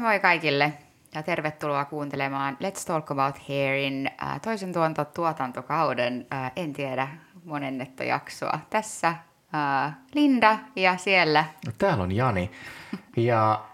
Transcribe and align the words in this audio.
Moi 0.00 0.08
moi 0.10 0.20
kaikille 0.20 0.72
ja 1.14 1.22
tervetuloa 1.22 1.84
kuuntelemaan 1.84 2.58
Let's 2.62 2.86
Talk 2.86 3.10
About 3.10 3.38
Hairin 3.48 4.10
äh, 4.22 4.40
toisen 4.40 4.72
tuonto 4.72 5.04
tuotantokauden, 5.04 6.26
äh, 6.32 6.52
en 6.56 6.72
tiedä, 6.72 7.08
monennetta 7.44 8.04
jaksoa. 8.04 8.60
Tässä 8.70 9.08
äh, 9.08 9.92
Linda 10.14 10.58
ja 10.76 10.96
siellä... 10.96 11.44
No, 11.66 11.72
täällä 11.78 12.02
on 12.02 12.12
Jani 12.12 12.50
ja 13.16 13.64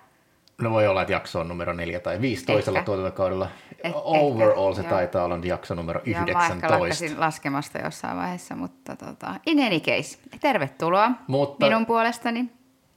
no 0.62 0.70
voi 0.70 0.86
olla, 0.86 1.02
että 1.02 1.12
jakso 1.12 1.40
on 1.40 1.48
numero 1.48 1.72
4 1.72 2.00
tai 2.00 2.20
5 2.20 2.46
toisella 2.46 2.82
tuotantokaudella. 2.82 3.48
Eh- 3.86 3.92
Overall 3.94 4.70
ehkä, 4.70 4.82
se 4.82 4.88
joo. 4.88 4.96
taitaa 4.96 5.24
olla 5.24 5.38
jakso 5.42 5.74
numero 5.74 6.00
Ja 6.06 6.20
mä 6.20 6.26
ehkä 6.26 6.32
19. 6.32 6.78
lakkasin 6.80 7.20
laskemasta 7.20 7.78
jossain 7.78 8.16
vaiheessa, 8.16 8.56
mutta 8.56 8.96
tota, 8.96 9.34
in 9.46 9.66
any 9.66 9.80
case, 9.80 10.18
tervetuloa 10.40 11.10
Mutta- 11.26 11.66
minun 11.66 11.86
puolestani. 11.86 12.50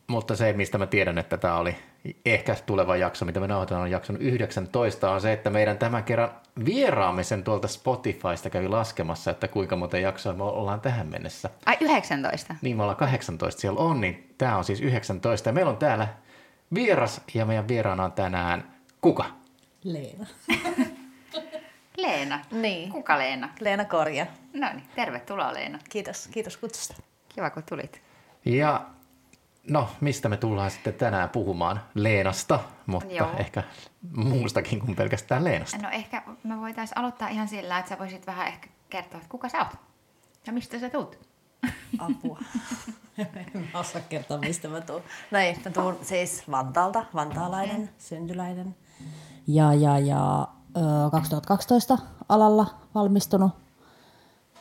Mutta 0.07 0.35
se, 0.35 0.53
mistä 0.53 0.77
mä 0.77 0.85
tiedän, 0.85 1.17
että 1.17 1.37
tämä 1.37 1.57
oli 1.57 1.75
ehkä 2.25 2.55
tuleva 2.65 2.95
jakso, 2.95 3.25
mitä 3.25 3.39
me 3.39 3.47
nauhoitetaan, 3.47 3.81
on 3.83 3.91
jakson 3.91 4.17
19, 4.17 5.11
on 5.11 5.21
se, 5.21 5.33
että 5.33 5.49
meidän 5.49 5.77
tämän 5.77 6.03
kerran 6.03 6.31
vieraamme 6.65 7.23
sen 7.23 7.43
tuolta 7.43 7.67
Spotifysta 7.67 8.49
kävi 8.49 8.67
laskemassa, 8.67 9.31
että 9.31 9.47
kuinka 9.47 9.75
monta 9.75 9.97
jaksoa 9.97 10.33
me 10.33 10.43
ollaan 10.43 10.81
tähän 10.81 11.07
mennessä. 11.07 11.49
Ai 11.65 11.77
19. 11.81 12.55
Niin 12.61 12.77
me 12.77 12.83
ollaan 12.83 12.97
18 12.97 13.61
siellä 13.61 13.79
on, 13.79 14.01
niin 14.01 14.33
tämä 14.37 14.57
on 14.57 14.63
siis 14.63 14.81
19. 14.81 15.49
Ja 15.49 15.53
meillä 15.53 15.69
on 15.71 15.77
täällä 15.77 16.07
vieras 16.73 17.21
ja 17.33 17.45
meidän 17.45 17.67
vieraana 17.67 18.03
on 18.03 18.11
tänään 18.11 18.73
kuka? 19.01 19.25
Leena. 19.83 20.25
Leena. 21.97 22.39
Niin. 22.51 22.91
Kuka 22.91 23.17
Leena? 23.17 23.49
Leena 23.59 23.85
Korja. 23.85 24.25
No 24.53 24.67
niin, 24.73 24.83
tervetuloa 24.95 25.53
Leena. 25.53 25.79
Kiitos, 25.89 26.27
kiitos 26.31 26.57
kutsusta. 26.57 26.95
Kiva 27.29 27.49
kun 27.49 27.63
tulit. 27.69 28.01
Ja 28.45 28.85
no, 29.69 29.89
mistä 30.01 30.29
me 30.29 30.37
tullaan 30.37 30.71
sitten 30.71 30.93
tänään 30.93 31.29
puhumaan? 31.29 31.81
Leenasta, 31.93 32.59
mutta 32.85 33.13
Joo. 33.13 33.29
ehkä 33.37 33.63
muustakin 34.15 34.79
kuin 34.79 34.95
pelkästään 34.95 35.43
Leenasta. 35.43 35.77
No 35.77 35.89
ehkä 35.89 36.23
me 36.43 36.59
voitaisiin 36.59 36.97
aloittaa 36.97 37.27
ihan 37.27 37.47
sillä, 37.47 37.79
että 37.79 37.89
sä 37.89 37.99
voisit 37.99 38.27
vähän 38.27 38.47
ehkä 38.47 38.67
kertoa, 38.89 39.17
että 39.17 39.29
kuka 39.29 39.49
sä 39.49 39.57
oot 39.57 39.75
ja 40.47 40.53
mistä 40.53 40.79
sä 40.79 40.89
tuut. 40.89 41.19
Apua. 41.99 42.39
en 43.17 43.69
mä 43.73 43.79
osaa 43.79 44.01
kertoa, 44.09 44.37
mistä 44.37 44.67
mä 44.67 44.81
tuun. 44.81 45.01
No 45.31 45.39
ei, 45.39 45.57
mä 45.65 45.71
tuun 45.71 45.97
siis 46.01 46.43
Vantaalta, 46.51 47.05
vantaalainen, 47.13 47.89
syntyläinen. 47.97 48.75
Ja, 49.47 49.73
ja, 49.73 49.99
ja 49.99 50.47
ö, 50.77 50.81
2012 51.11 51.97
alalla 52.29 52.75
valmistunut. 52.95 53.51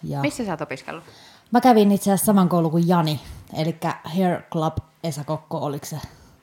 Ja 0.03 0.21
Missä 0.21 0.45
sä 0.45 0.51
oot 0.51 0.61
opiskellut? 0.61 1.05
Mä 1.53 1.61
kävin 1.61 1.93
itse 1.93 2.11
asiassa 2.11 2.25
saman 2.27 2.49
koulun 2.49 2.71
kuin 2.71 2.89
Jani, 2.89 3.21
eli 3.59 3.77
Hair 4.05 4.43
Club 4.53 4.77
Esa 5.05 5.25
Kokko, 5.25 5.59
oliko 5.59 5.87
se? 5.87 5.97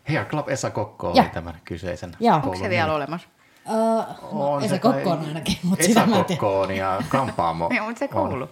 Hair 0.10 0.26
Club 0.26 0.50
Esa 0.50 0.70
Kokko 0.70 1.08
oli 1.10 1.18
Joo. 1.18 1.26
tämän 1.34 1.62
kyseisen 1.66 2.12
Joo. 2.20 2.36
Onko 2.36 2.56
se 2.56 2.70
vielä 2.70 2.86
nimi. 2.86 2.96
olemassa? 2.96 3.28
Öö, 3.70 3.76
no, 3.76 4.54
On 4.54 4.64
Esa 4.64 4.80
Kokko 4.80 5.10
on 5.10 5.20
ainakin, 5.28 5.58
mutta 5.64 5.84
Esa 5.84 5.88
sitä 5.88 6.06
mä. 6.06 6.24
Kokko 6.24 6.62
on 6.62 6.76
ja 6.76 7.02
Kampaamo 7.10 7.70
Joo, 7.78 7.86
mutta 7.86 8.00
se 8.00 8.06
on. 8.06 8.30
koulu. 8.30 8.50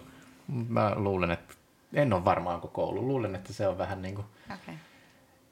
Mä 0.69 0.91
luulen, 0.95 1.31
että 1.31 1.53
en 1.93 2.13
ole 2.13 2.25
varmaan 2.25 2.55
onko 2.55 2.67
koulu. 2.67 3.01
Luulen, 3.07 3.35
että 3.35 3.53
se 3.53 3.67
on 3.67 3.77
vähän 3.77 4.01
niin 4.01 4.15
kuin 4.15 4.25
Okay. 4.53 4.75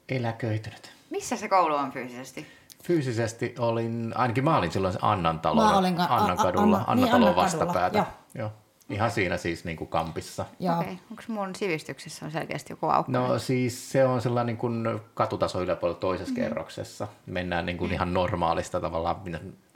eläköitynyt. 0.08 0.92
Missä 1.10 1.36
se 1.36 1.48
koulu 1.48 1.74
on 1.74 1.92
fyysisesti? 1.92 2.46
Fyysisesti 2.84 3.54
olin, 3.58 4.12
ainakin 4.16 4.44
mä 4.44 4.56
olin 4.58 4.72
silloin 4.72 4.92
se 4.92 4.98
Annan 5.02 5.40
talo, 5.40 5.62
Mä 5.62 5.78
olin 5.78 5.94
ka- 5.96 6.04
Annan 6.04 6.36
kadulla, 6.36 6.62
Anna- 6.76 6.78
Annan 6.78 6.96
niin, 6.96 7.06
talon 7.10 7.28
Annan 7.28 7.34
kadulla, 7.34 7.42
vastapäätä. 7.66 7.98
joo. 7.98 8.06
Joo. 8.34 8.50
Ihan 8.90 9.10
siinä 9.10 9.36
siis 9.36 9.64
niin 9.64 9.76
kuin 9.76 9.88
kampissa. 9.88 10.44
Joo. 10.60 10.80
Okei. 10.80 10.98
Onko 11.10 11.22
mun 11.28 11.54
sivistyksessä 11.54 12.26
on 12.26 12.32
selkeästi 12.32 12.72
joku 12.72 12.86
aukko? 12.86 13.12
No 13.12 13.38
siis 13.38 13.92
se 13.92 14.04
on 14.04 14.22
sellainen 14.22 14.46
niin 14.46 14.60
kuin 14.60 15.00
katutaso 15.14 15.62
yläpuolella 15.62 16.00
toisessa 16.00 16.34
mm. 16.34 16.40
kerroksessa. 16.42 17.08
Mennään 17.26 17.66
niin 17.66 17.78
kuin 17.78 17.92
ihan 17.92 18.14
normaalista 18.14 18.80
tavallaan 18.80 19.16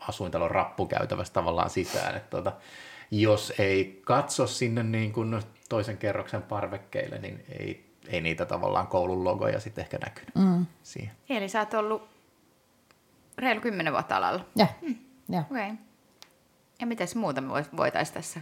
asuintalon 0.08 0.50
rappukäytävästä 0.50 1.34
tavallaan 1.34 1.70
sisään. 1.70 2.16
Että 2.16 2.30
tuota, 2.30 2.52
jos 3.10 3.52
ei 3.58 4.00
katso 4.04 4.46
sinne 4.46 4.82
niin 4.82 5.12
kuin 5.12 5.42
toisen 5.68 5.98
kerroksen 5.98 6.42
parvekkeille, 6.42 7.18
niin 7.18 7.44
ei, 7.58 7.86
ei 8.08 8.20
niitä 8.20 8.46
tavallaan 8.46 8.86
koulun 8.86 9.24
logoja 9.24 9.60
sitten 9.60 9.82
ehkä 9.82 9.98
näkynyt 9.98 10.34
mm. 10.34 10.66
siihen. 10.82 11.12
Eli 11.28 11.48
sä 11.48 11.60
oot 11.60 11.74
ollut 11.74 12.08
reilu 13.38 13.60
kymmenen 13.60 13.92
vuotta 13.92 14.16
alalla. 14.16 14.44
Joo. 14.56 14.68
Joo. 15.28 15.40
Okei. 15.50 15.70
Okay. 15.70 15.76
Ja 16.80 16.86
mitäs 16.86 17.14
muuta 17.14 17.40
me 17.40 17.60
vois- 17.60 17.76
voitais 17.76 18.10
tässä 18.10 18.40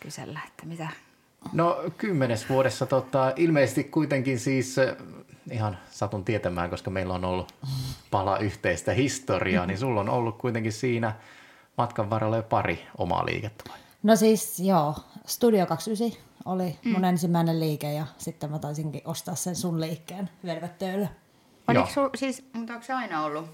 kysellä, 0.00 0.40
että 0.46 0.66
mitä? 0.66 0.88
No 1.52 1.76
kymmenes 1.98 2.48
vuodessa 2.48 2.86
tota, 2.86 3.32
ilmeisesti 3.36 3.84
kuitenkin 3.84 4.38
siis 4.38 4.78
äh, 4.78 4.96
ihan 5.50 5.78
satun 5.90 6.24
tietämään, 6.24 6.70
koska 6.70 6.90
meillä 6.90 7.14
on 7.14 7.24
ollut 7.24 7.54
pala 8.10 8.38
yhteistä 8.38 8.92
historiaa, 8.92 9.66
niin 9.66 9.78
sulla 9.78 10.00
on 10.00 10.08
ollut 10.08 10.38
kuitenkin 10.38 10.72
siinä 10.72 11.12
matkan 11.78 12.10
varrella 12.10 12.36
jo 12.36 12.42
pari 12.42 12.86
omaa 12.98 13.26
liikettä 13.26 13.64
vai? 13.68 13.78
No 14.02 14.16
siis 14.16 14.60
joo, 14.60 14.94
Studio 15.26 15.66
29 15.66 16.28
oli 16.44 16.78
mun 16.84 17.04
ensimmäinen 17.04 17.60
liike 17.60 17.92
ja 17.92 18.06
sitten 18.18 18.50
mä 18.50 18.58
taisinkin 18.58 19.02
ostaa 19.04 19.34
sen 19.34 19.56
sun 19.56 19.80
liikkeen 19.80 20.30
Velvettöillä. 20.44 21.08
Oliko 21.68 21.86
sul, 21.86 22.08
siis, 22.14 22.44
mutta 22.52 22.72
onko 22.72 22.86
se 22.86 22.92
aina 22.92 23.24
ollut, 23.24 23.46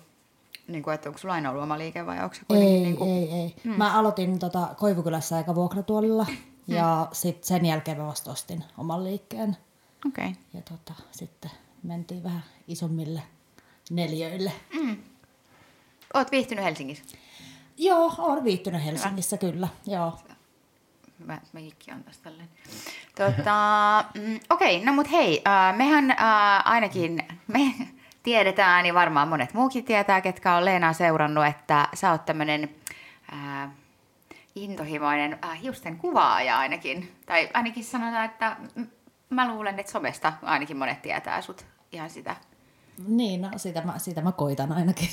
niin 0.69 0.83
kuin, 0.83 0.95
että 0.95 1.09
onko 1.09 1.19
sulla 1.19 1.35
aina 1.35 1.51
ollut 1.51 1.63
oma 1.63 1.79
liike 1.79 2.07
vai 2.07 2.23
onko 2.23 2.35
se 2.35 2.41
Ei, 2.41 2.47
kuitenkin 2.47 2.83
niin 2.83 2.97
kuin, 2.97 3.11
ei, 3.11 3.31
ei. 3.31 3.57
Mm. 3.65 3.71
Mä 3.77 3.99
aloitin 3.99 4.39
tota 4.39 4.69
Koivukylässä 4.79 5.37
aika 5.37 5.55
vuokratuolilla 5.55 6.27
ja 6.67 7.09
sit 7.13 7.45
sen 7.45 7.67
jälkeen 7.67 7.99
mä 7.99 8.07
vasta 8.07 8.31
ostin 8.31 8.65
oman 8.79 9.05
liikkeen. 9.05 9.57
Okei. 10.07 10.29
Okay. 10.29 10.43
Ja 10.55 10.61
tota, 10.63 10.95
sitten 11.11 11.51
mentiin 11.83 12.23
vähän 12.25 12.45
isommille 12.69 13.23
neljöille. 13.91 14.53
Oot 16.15 16.31
viihtynyt 16.31 16.65
Helsingissä? 16.65 17.17
Joo, 17.79 18.15
oon 18.19 18.45
viihtynyt 18.45 18.85
Helsingissä 18.85 19.37
kyllä, 19.37 19.69
joo. 19.87 20.19
Mä, 21.19 21.41
mä 21.53 21.61
on 21.95 22.05
tässä 22.05 22.23
tälleen. 22.23 22.49
Tota, 23.17 23.55
mm, 24.15 24.41
Okei, 24.51 24.77
okay, 24.77 24.87
no 24.87 24.93
mut 24.93 25.11
hei, 25.11 25.43
äh, 25.47 25.77
mehän 25.77 26.11
äh, 26.11 26.17
ainakin, 26.65 27.23
me 27.47 27.75
tiedetään 28.25 28.87
ja 28.87 28.95
varmaan 28.95 29.29
monet 29.29 29.55
muukin 29.55 29.85
tietää, 29.85 30.21
ketkä 30.21 30.55
on 30.55 30.65
Leenaa 30.65 30.93
seurannut, 30.93 31.47
että 31.47 31.89
sä 31.95 32.11
oot 32.11 32.25
tämmönen 32.25 32.69
äh, 33.33 33.71
intohimoinen 34.55 35.39
äh, 35.45 35.63
hiusten 35.63 35.97
kuvaaja 35.97 36.59
ainakin. 36.59 37.13
Tai 37.27 37.51
ainakin 37.55 37.85
sanotaan, 37.85 38.25
että 38.25 38.57
m- 38.77 38.83
mä 39.31 39.49
luulen, 39.49 39.79
että 39.79 39.93
somesta 39.93 40.33
ainakin 40.43 40.77
monet 40.77 41.03
tietää 41.03 41.41
sut 41.41 41.67
ihan 41.93 42.11
sitä. 42.11 42.37
Niin, 43.09 43.43
no 43.43 43.51
sitä 43.57 43.81
mä, 43.81 43.99
sitä 43.99 44.21
mä 44.21 44.33
koitan 44.33 44.73
ainakin. 44.73 45.09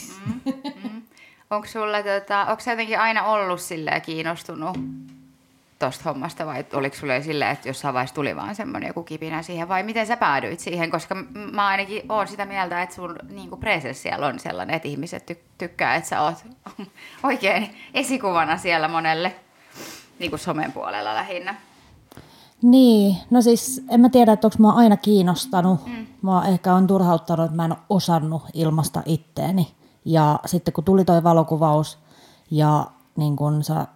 Onko 1.49 1.67
sulla, 1.67 1.97
tota, 2.03 2.41
onko 2.41 2.63
jotenkin 2.69 2.99
aina 2.99 3.23
ollut 3.23 3.61
silleen 3.61 4.01
kiinnostunut 4.01 4.77
tosta 5.85 6.03
hommasta 6.05 6.45
vai 6.45 6.65
oliko 6.73 6.95
sulla 6.95 7.15
jo 7.15 7.23
silleen, 7.23 7.51
että 7.51 7.69
jossain 7.69 7.93
vaiheessa 7.93 8.15
tuli 8.15 8.35
vaan 8.35 8.55
semmoinen 8.55 8.87
joku 8.87 9.03
kipinä 9.03 9.41
siihen 9.41 9.67
vai 9.67 9.83
miten 9.83 10.07
sä 10.07 10.17
päädyit 10.17 10.59
siihen, 10.59 10.91
koska 10.91 11.15
mä 11.51 11.67
ainakin 11.67 12.01
oon 12.09 12.27
sitä 12.27 12.45
mieltä, 12.45 12.81
että 12.81 12.95
sun 12.95 13.15
niin 13.29 13.49
presence 13.59 13.93
siellä 13.93 14.27
on 14.27 14.39
sellainen, 14.39 14.75
että 14.75 14.87
ihmiset 14.87 15.31
ty- 15.31 15.43
tykkää, 15.57 15.95
että 15.95 16.09
sä 16.09 16.21
oot 16.21 16.45
oikein 17.23 17.75
esikuvana 17.93 18.57
siellä 18.57 18.87
monelle, 18.87 19.35
niin 20.19 20.31
kuin 20.31 20.39
somen 20.39 20.71
puolella 20.71 21.15
lähinnä. 21.15 21.55
Niin, 22.61 23.17
no 23.29 23.41
siis 23.41 23.85
en 23.89 23.99
mä 23.99 24.09
tiedä, 24.09 24.31
että 24.31 24.47
onko 24.47 24.57
mä 24.59 24.71
aina 24.71 24.97
kiinnostanut. 24.97 25.87
Mm. 25.87 26.07
Mä 26.21 26.45
ehkä 26.47 26.73
on 26.73 26.87
turhauttanut, 26.87 27.45
että 27.45 27.55
mä 27.55 27.65
en 27.65 27.71
ole 27.71 27.79
osannut 27.89 28.43
ilmasta 28.53 29.03
itteeni. 29.05 29.67
Ja 30.05 30.39
sitten 30.45 30.73
kun 30.73 30.83
tuli 30.83 31.05
toi 31.05 31.23
valokuvaus 31.23 31.99
ja 32.51 32.85
niin 33.15 33.35
kun 33.35 33.63
sä 33.63 33.87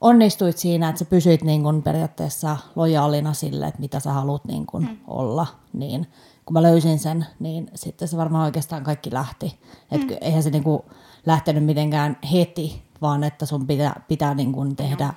onnistuit 0.00 0.58
siinä, 0.58 0.88
että 0.88 0.98
sä 0.98 1.04
pysyit 1.04 1.42
niin 1.42 1.62
kun 1.62 1.82
periaatteessa 1.82 2.56
lojaalina 2.76 3.32
sille, 3.32 3.66
että 3.66 3.80
mitä 3.80 4.00
sä 4.00 4.12
haluat 4.12 4.44
niin 4.44 4.66
kun 4.66 4.82
mm. 4.82 4.96
olla, 5.06 5.46
niin 5.72 6.06
kun 6.44 6.52
mä 6.52 6.62
löysin 6.62 6.98
sen, 6.98 7.26
niin 7.38 7.70
sitten 7.74 8.08
se 8.08 8.16
varmaan 8.16 8.44
oikeastaan 8.44 8.84
kaikki 8.84 9.12
lähti. 9.12 9.58
Et 9.90 10.00
mm. 10.00 10.16
eihän 10.20 10.42
se 10.42 10.50
niin 10.50 10.64
kun 10.64 10.84
lähtenyt 11.26 11.64
mitenkään 11.64 12.16
heti, 12.32 12.82
vaan 13.02 13.24
että 13.24 13.46
sun 13.46 13.66
pitää, 13.66 14.00
pitää 14.08 14.34
niin 14.34 14.52
kun 14.52 14.76
tehdä 14.76 15.14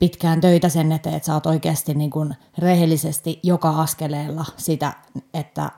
pitkään 0.00 0.40
töitä 0.40 0.68
sen 0.68 0.92
eteen, 0.92 1.14
että 1.14 1.26
sä 1.26 1.34
oot 1.34 1.46
oikeasti 1.46 1.94
niin 1.94 2.10
kuin 2.10 2.34
rehellisesti 2.58 3.40
joka 3.42 3.70
askeleella 3.70 4.44
sitä, 4.56 4.92
että 5.34 5.70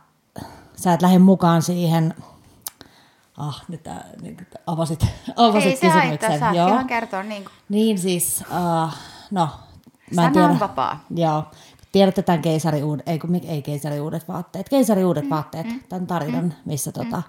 sä 0.77 0.93
et 0.93 1.03
lähde 1.03 1.19
mukaan 1.19 1.63
siihen, 1.63 2.15
ah, 3.39 3.65
nyt 3.69 3.83
tää, 3.83 4.05
niin, 4.23 4.37
kuin 4.37 4.47
avasit, 4.67 5.01
avasit 5.37 5.71
Ei 5.71 5.77
se 5.77 5.89
haittaa, 5.89 6.09
kysymyksen. 6.17 6.41
saat 6.41 6.57
Joo. 6.57 6.69
ihan 6.69 6.87
kertoa 6.87 7.23
niin 7.23 7.45
kuin. 7.45 7.53
Niin 7.69 7.99
siis, 7.99 8.45
uh, 8.51 8.93
no, 9.31 9.49
mä 10.15 10.23
Sana 10.23 10.33
tiedä. 10.33 10.49
on 10.49 10.61
vapaa. 10.61 11.05
Joo. 11.11 11.45
Tiedätte 11.93 12.23
tämän 12.23 12.43
keisariuudet, 12.43 13.09
ei, 13.09 13.19
kun, 13.19 13.41
ei 13.49 13.63
keisariuudet 13.63 14.29
vaatteet, 14.29 14.69
keisariuudet 14.69 15.25
mm, 15.25 15.31
vaatteet, 15.31 15.67
mm, 15.67 15.81
tämän 15.89 16.07
tarinan, 16.07 16.45
mm, 16.45 16.53
missä 16.65 16.93
tota, 16.93 17.23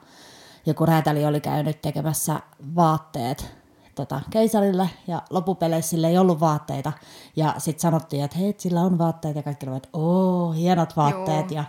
joku 0.66 0.86
räätäli 0.86 1.26
oli 1.26 1.42
käynyt 1.42 1.82
tekemässä 1.82 2.40
vaatteet 2.76 3.56
tota, 3.96 4.22
keisarille 4.30 4.90
ja 5.08 5.22
loppupeleissä 5.30 5.90
sillä 5.90 6.08
ei 6.08 6.18
ollut 6.18 6.40
vaatteita. 6.40 6.94
Ja 7.36 7.56
sitten 7.58 7.82
sanottiin, 7.82 8.24
että 8.24 8.38
hei, 8.38 8.56
sillä 8.58 8.82
on 8.82 8.98
vaatteet 8.98 9.36
ja 9.36 9.44
kaikki 9.44 9.66
olivat, 9.66 9.86
että 9.86 9.98
oo, 9.98 10.52
hienot 10.52 10.98
vaatteet. 10.98 11.52
Joo. 11.52 11.62
Ja 11.62 11.64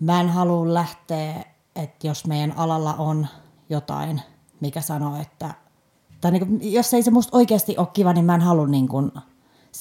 mä 0.00 0.20
en 0.20 0.28
halua 0.28 0.74
lähteä 0.74 1.44
että 1.78 2.06
jos 2.06 2.26
meidän 2.26 2.54
alalla 2.56 2.94
on 2.94 3.26
jotain, 3.70 4.22
mikä 4.60 4.80
sanoo, 4.80 5.20
että 5.20 5.54
tai 6.20 6.30
niin 6.30 6.46
kuin, 6.46 6.72
jos 6.72 6.94
ei 6.94 7.02
se 7.02 7.10
musta 7.10 7.36
oikeasti 7.36 7.78
ole 7.78 7.88
kiva, 7.92 8.12
niin 8.12 8.24
mä 8.24 8.34
en 8.34 8.40
halua 8.40 8.66
niin 8.66 8.88
kuin 8.88 9.12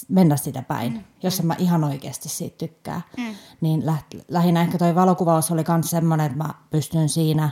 mennä 0.10 0.38
sitä 0.38 0.62
päin, 0.62 0.94
mm. 0.94 1.04
jos 1.24 1.44
mä 1.44 1.56
ihan 1.58 1.84
oikeasti 1.84 2.30
siitä 2.30 2.58
tykkää. 2.58 3.02
Mm. 3.18 3.36
Niin 3.62 3.86
läht, 3.86 4.06
lähinnä 4.28 4.62
ehkä 4.62 4.78
toi 4.78 4.96
valokuvaus 4.96 5.52
oli 5.52 5.64
myös 5.68 5.90
semmoinen, 5.90 6.26
että 6.26 6.38
mä 6.38 6.54
pystyn 6.70 7.10
siinä 7.10 7.50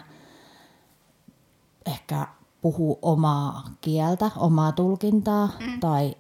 ehkä 1.86 2.28
puhua 2.62 2.98
omaa 3.02 3.64
kieltä, 3.82 4.32
omaa 4.38 4.72
tulkintaa 4.72 5.50
mm. 5.60 5.80
tai 5.80 6.16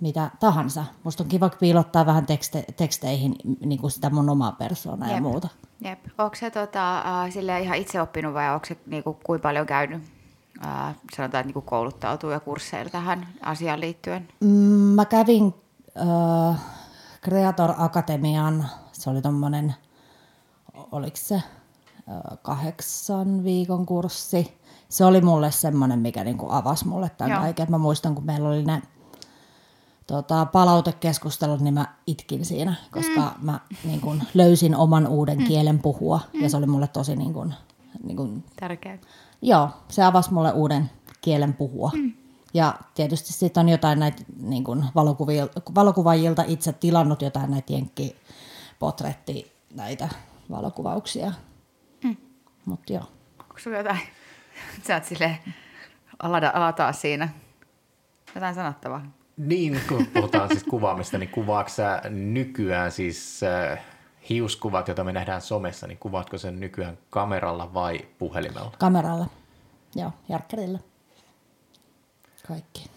mitä 0.00 0.30
tahansa. 0.40 0.84
Musta 1.04 1.22
on 1.22 1.28
kiva 1.28 1.48
piilottaa 1.48 2.06
vähän 2.06 2.26
tekste, 2.26 2.64
teksteihin 2.76 3.36
niin 3.64 3.80
kuin 3.80 3.90
sitä 3.90 4.10
mun 4.10 4.30
omaa 4.30 4.52
persoonaa 4.52 5.08
Jep. 5.08 5.16
ja 5.16 5.22
muuta. 5.22 5.48
Jep. 5.80 5.98
Onko 6.18 6.36
se 6.36 6.50
tota, 6.50 6.98
äh, 6.98 7.32
sille 7.32 7.60
ihan 7.60 7.78
itse 7.78 8.00
oppinut 8.00 8.34
vai 8.34 8.54
onko 8.54 8.66
se 8.66 8.76
niin 8.86 9.04
kuin, 9.04 9.16
kuinka 9.24 9.42
paljon 9.42 9.66
käynyt 9.66 10.02
äh, 10.66 10.94
sanotaan, 11.16 11.40
että 11.40 11.52
niin 11.54 11.64
kouluttautuu 11.64 12.30
ja 12.30 12.40
kursseilla 12.40 12.90
tähän 12.90 13.28
asiaan 13.42 13.80
liittyen? 13.80 14.28
Mm, 14.40 14.48
mä 14.94 15.04
kävin 15.04 15.54
äh, 15.98 16.60
Creator 17.24 17.74
Akatemian, 17.78 18.66
se 18.92 19.10
oli 19.10 19.22
tommonen, 19.22 19.74
oliko 20.92 21.16
se 21.16 21.34
äh, 21.34 21.42
kahdeksan 22.42 23.44
viikon 23.44 23.86
kurssi. 23.86 24.60
Se 24.88 25.04
oli 25.04 25.20
mulle 25.20 25.50
semmoinen, 25.50 25.98
mikä 25.98 26.24
niinku 26.24 26.46
avasi 26.50 26.88
mulle 26.88 27.10
tämän 27.16 27.40
kaiken. 27.40 27.70
Mä 27.70 27.78
muistan, 27.78 28.14
kun 28.14 28.26
meillä 28.26 28.48
oli 28.48 28.64
ne 28.64 28.82
tota, 30.10 30.46
palautekeskustelut, 30.46 31.60
niin 31.60 31.74
mä 31.74 31.86
itkin 32.06 32.44
siinä, 32.44 32.74
koska 32.90 33.20
mm. 33.20 33.46
mä 33.46 33.60
niin 33.84 34.00
kun, 34.00 34.22
löysin 34.34 34.76
oman 34.76 35.06
uuden 35.06 35.38
mm. 35.38 35.44
kielen 35.44 35.78
puhua. 35.78 36.20
Mm. 36.32 36.42
Ja 36.42 36.48
se 36.48 36.56
oli 36.56 36.66
mulle 36.66 36.88
tosi 36.88 37.16
niin 37.16 37.32
kun, 37.32 37.54
niin 38.02 38.16
kun, 38.16 38.44
tärkeä. 38.60 38.98
Joo, 39.42 39.70
se 39.88 40.02
avasi 40.02 40.32
mulle 40.32 40.52
uuden 40.52 40.90
kielen 41.20 41.54
puhua. 41.54 41.90
Mm. 41.94 42.12
Ja 42.54 42.74
tietysti 42.94 43.32
sitten 43.32 43.60
on 43.60 43.68
jotain 43.68 43.98
näitä 43.98 44.22
niin 44.40 44.64
kun, 44.64 44.86
valokuvaajilta 45.74 46.44
itse 46.46 46.72
tilannut 46.72 47.22
jotain 47.22 47.50
näitä 47.50 47.72
jenkkipotretti 47.72 49.52
näitä 49.74 50.08
valokuvauksia. 50.50 51.32
Mm. 52.04 52.16
Mutta 52.64 52.92
joo. 52.92 53.04
Onko 53.40 53.58
sulla 53.58 53.76
jotain? 53.76 54.00
Sä 54.86 54.94
oot 54.94 55.04
silleen 55.04 55.38
alata, 56.22 56.50
alataan 56.54 56.94
siinä. 56.94 57.28
Jotain 58.34 58.54
sanottavaa. 58.54 59.19
Niin, 59.36 59.80
kun 59.88 60.06
puhutaan 60.06 60.48
siis 60.48 60.64
kuvaamista, 60.64 61.18
niin 61.18 61.28
kuvaatko 61.28 61.72
sä 61.72 62.02
nykyään 62.10 62.92
siis 62.92 63.40
äh, 63.42 63.78
hiuskuvat, 64.28 64.88
joita 64.88 65.04
me 65.04 65.12
nähdään 65.12 65.42
somessa, 65.42 65.86
niin 65.86 65.98
kuvaatko 65.98 66.38
sen 66.38 66.60
nykyään 66.60 66.98
kameralla 67.10 67.74
vai 67.74 68.00
puhelimella? 68.18 68.72
Kameralla, 68.78 69.26
joo, 69.94 70.12
järkkärillä. 70.28 70.78
Kaikki. 72.48 72.90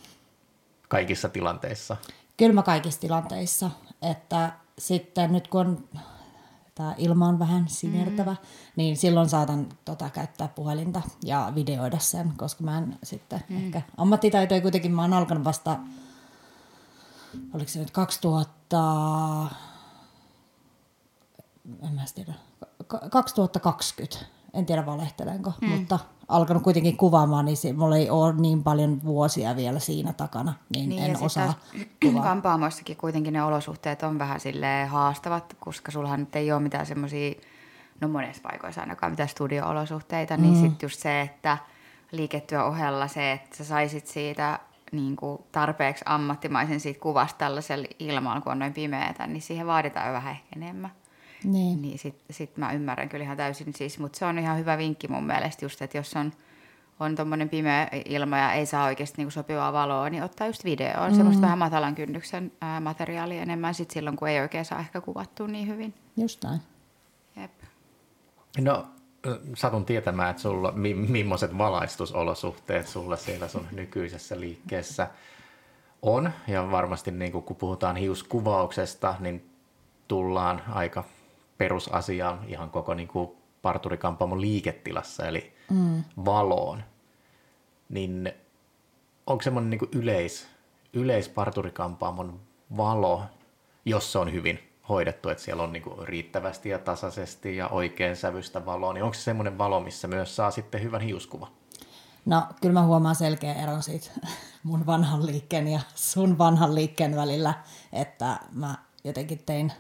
Kaikissa 0.88 1.30
tilanteissa? 1.30 1.97
Kyllä 2.38 2.53
mä 2.53 2.63
kaikissa 2.63 3.01
tilanteissa, 3.01 3.71
että 4.01 4.51
sitten 4.77 5.33
nyt 5.33 5.47
kun 5.47 5.62
on 5.62 5.83
tämä 6.75 6.95
ilma 6.97 7.27
on 7.27 7.39
vähän 7.39 7.65
sinertävä, 7.68 8.31
mm. 8.31 8.38
niin 8.75 8.97
silloin 8.97 9.29
saatan 9.29 9.69
tota, 9.86 10.09
käyttää 10.09 10.47
puhelinta 10.47 11.01
ja 11.24 11.51
videoida 11.56 12.00
sen, 12.00 12.33
koska 12.38 12.63
mä 12.63 12.77
en 12.77 12.97
sitten 13.03 13.44
mm. 13.50 13.65
ehkä 13.65 13.81
ammattitaitoja 13.97 14.62
kuitenkin, 14.62 14.91
mä 14.91 15.01
oon 15.01 15.13
alkanut 15.13 15.44
vasta 15.44 15.77
oliko 17.53 17.69
se 17.69 17.80
nyt 17.80 17.91
2000, 17.91 19.47
en 21.83 21.94
mä 21.94 22.01
tiedä, 22.15 22.33
2020, 23.12 24.25
en 24.53 24.65
tiedä 24.65 24.85
valehtelenko, 24.85 25.53
hmm. 25.62 25.69
mutta 25.69 26.00
alkanut 26.27 26.63
kuitenkin 26.63 26.97
kuvaamaan, 26.97 27.45
niin 27.45 27.57
se, 27.57 27.74
mulla 27.74 27.97
ei 27.97 28.09
ole 28.09 28.33
niin 28.33 28.63
paljon 28.63 29.03
vuosia 29.03 29.56
vielä 29.56 29.80
siinä 29.80 30.13
takana, 30.13 30.53
niin, 30.75 30.89
niin 30.89 31.03
en 31.03 31.18
osaa 31.21 31.53
kuvaa. 32.03 32.24
Kampaamoissakin 32.24 32.97
kuitenkin 32.97 33.33
ne 33.33 33.44
olosuhteet 33.44 34.03
on 34.03 34.19
vähän 34.19 34.39
sille 34.39 34.86
haastavat, 34.86 35.56
koska 35.59 35.91
sullahan 35.91 36.19
nyt 36.19 36.36
ei 36.36 36.51
ole 36.51 36.62
mitään 36.62 36.86
semmoisia, 36.86 37.33
no 38.01 38.07
monessa 38.07 38.41
paikoissa 38.50 38.81
ainakaan 38.81 39.12
mitään 39.12 39.29
studio-olosuhteita, 39.29 40.38
niin 40.38 40.53
mm. 40.53 40.53
niin 40.53 40.69
sitten 40.69 40.86
just 40.88 41.00
se, 41.00 41.21
että 41.21 41.57
liiketyö 42.12 42.63
ohella 42.63 43.07
se, 43.07 43.31
että 43.31 43.57
sä 43.57 43.63
saisit 43.63 44.07
siitä 44.07 44.59
niin 44.94 45.16
kuin 45.16 45.42
tarpeeksi 45.51 46.04
ammattimaisen 46.07 46.80
siitä 46.80 47.00
kuvasta 47.00 47.38
tällaisella 47.38 47.88
ilmalla, 48.00 48.42
kun 48.42 48.51
on 48.51 48.60
noin 48.60 48.74
pimeätä, 48.74 49.28
niin 49.28 49.42
siihen 49.42 49.68
vaaditaan 49.68 50.07
jo 50.07 50.13
vähän 50.13 50.31
ehkä 50.31 50.48
enemmän. 50.56 50.92
Niin. 51.44 51.81
niin 51.81 52.00
sitten 52.00 52.36
sit 52.36 52.57
mä 52.57 52.72
ymmärrän 52.72 53.10
kyllä 53.10 53.24
ihan 53.24 53.38
täysin 53.38 53.74
siis, 53.74 54.00
mutta 54.00 54.19
se 54.19 54.25
on 54.25 54.40
ihan 54.40 54.57
hyvä 54.57 54.78
vinkki 54.78 55.07
mun 55.07 55.24
mielestä 55.24 55.66
just, 55.66 55.81
että 55.81 55.98
jos 55.98 56.13
on, 56.13 56.34
on 57.00 57.16
tuommoinen 57.16 57.50
pimeä 57.50 57.88
ilma 58.06 58.38
ja 58.38 58.54
ei 58.54 58.66
saa 58.66 58.86
oikeasti 58.86 59.18
niinku 59.18 59.31
sopivaa 59.31 59.74
valoa, 59.74 60.10
niin 60.10 60.24
ottaa 60.24 60.48
just 60.48 60.66
videoon 60.66 61.12
mm. 61.12 61.16
semmoista 61.16 61.42
vähän 61.42 61.57
matalan 61.57 61.96
kynnyksen 61.96 62.51
ää, 62.62 62.80
materiaalia 62.80 63.42
enemmän 63.42 63.74
sit 63.74 63.92
silloin, 63.92 64.16
kun 64.16 64.28
ei 64.28 64.39
oikein 64.39 64.66
saa 64.66 64.80
ehkä 64.80 65.01
kuvattua 65.01 65.48
niin 65.48 65.68
hyvin. 65.68 65.94
Just 66.18 66.44
näin. 66.44 66.62
Jep. 67.36 67.51
No 68.62 68.93
satun 69.56 69.86
tietämään, 69.86 70.30
että 70.30 70.42
sulla, 70.42 70.72
mi, 70.72 70.94
millaiset 70.94 71.58
valaistusolosuhteet 71.58 72.88
sulla 72.88 73.16
siellä 73.16 73.48
sun 73.48 73.68
nykyisessä 73.72 74.40
liikkeessä 74.40 75.08
on. 76.02 76.31
Ja 76.48 76.72
varmasti 76.72 77.12
niin 77.12 77.31
kun 77.31 77.56
puhutaan 77.56 77.96
hiuskuvauksesta, 77.96 79.16
niin 79.20 79.50
tullaan 80.08 80.62
aika 80.70 81.04
perusasiaan 81.58 82.40
ihan 82.48 82.70
koko 82.70 82.94
niin 82.94 83.08
kuin 83.08 83.31
parturikampaamon 83.62 84.42
liiketilassa, 84.42 85.28
eli 85.28 85.54
mm. 85.72 86.04
valoon. 86.25 86.84
Niin 87.90 88.31
onko 89.28 89.42
semmoinen 89.42 89.70
niin 89.70 89.90
yleis, 89.92 90.48
yleisparturikampaamon 90.94 92.40
valo, 92.78 93.24
jos 93.86 94.12
se 94.12 94.20
on 94.20 94.34
hyvin 94.34 94.73
hoidettu, 94.89 95.30
että 95.30 95.44
siellä 95.44 95.63
on 95.63 95.74
niin 95.74 95.83
kuin 95.83 96.07
riittävästi 96.07 96.69
ja 96.69 96.80
tasaisesti 96.80 97.56
ja 97.56 97.68
oikein 97.68 98.15
sävystä 98.15 98.65
valoa, 98.65 98.94
niin 98.94 99.03
onko 99.03 99.13
se 99.13 99.21
semmoinen 99.21 99.57
valo, 99.57 99.80
missä 99.80 100.07
myös 100.07 100.35
saa 100.35 100.51
sitten 100.51 100.83
hyvän 100.83 101.01
hiuskuvan? 101.01 101.50
No 102.25 102.44
kyllä 102.62 102.74
mä 102.74 102.85
huomaan 102.85 103.15
selkeä 103.15 103.53
eron 103.53 103.83
siitä 103.83 104.12
mun 104.63 104.85
vanhan 104.85 105.25
liikkeen 105.25 105.68
ja 105.68 105.80
sun 105.95 106.38
vanhan 106.38 106.75
liikkeen 106.75 107.15
välillä, 107.15 107.53
että 107.94 108.39
mä 108.51 108.75
jotenkin 109.03 109.41
tein 109.45 109.74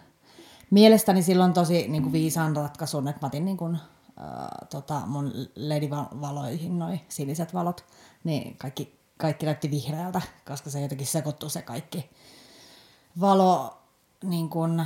mielestäni 0.71 1.23
silloin 1.23 1.53
tosi 1.53 1.87
niin 1.87 2.03
kuin 2.03 2.13
viisaan 2.13 2.55
ratkaisun, 2.55 3.07
että 3.07 3.21
mä 3.21 3.27
otin 3.27 3.45
niin 3.45 3.57
kuin, 3.57 3.75
äh, 3.75 4.47
tota, 4.69 5.01
mun 5.05 5.31
LED-valoihin 5.55 6.79
noin 6.79 7.01
siniset 7.09 7.53
valot, 7.53 7.85
niin 8.23 8.57
kaikki, 8.57 8.99
kaikki 9.17 9.45
näytti 9.45 9.71
vihreältä, 9.71 10.21
koska 10.47 10.69
se 10.69 10.81
jotenkin 10.81 11.07
sekoittuu 11.07 11.49
se 11.49 11.61
kaikki 11.61 12.09
valo 13.21 13.82
niin 14.23 14.49
kun, 14.49 14.85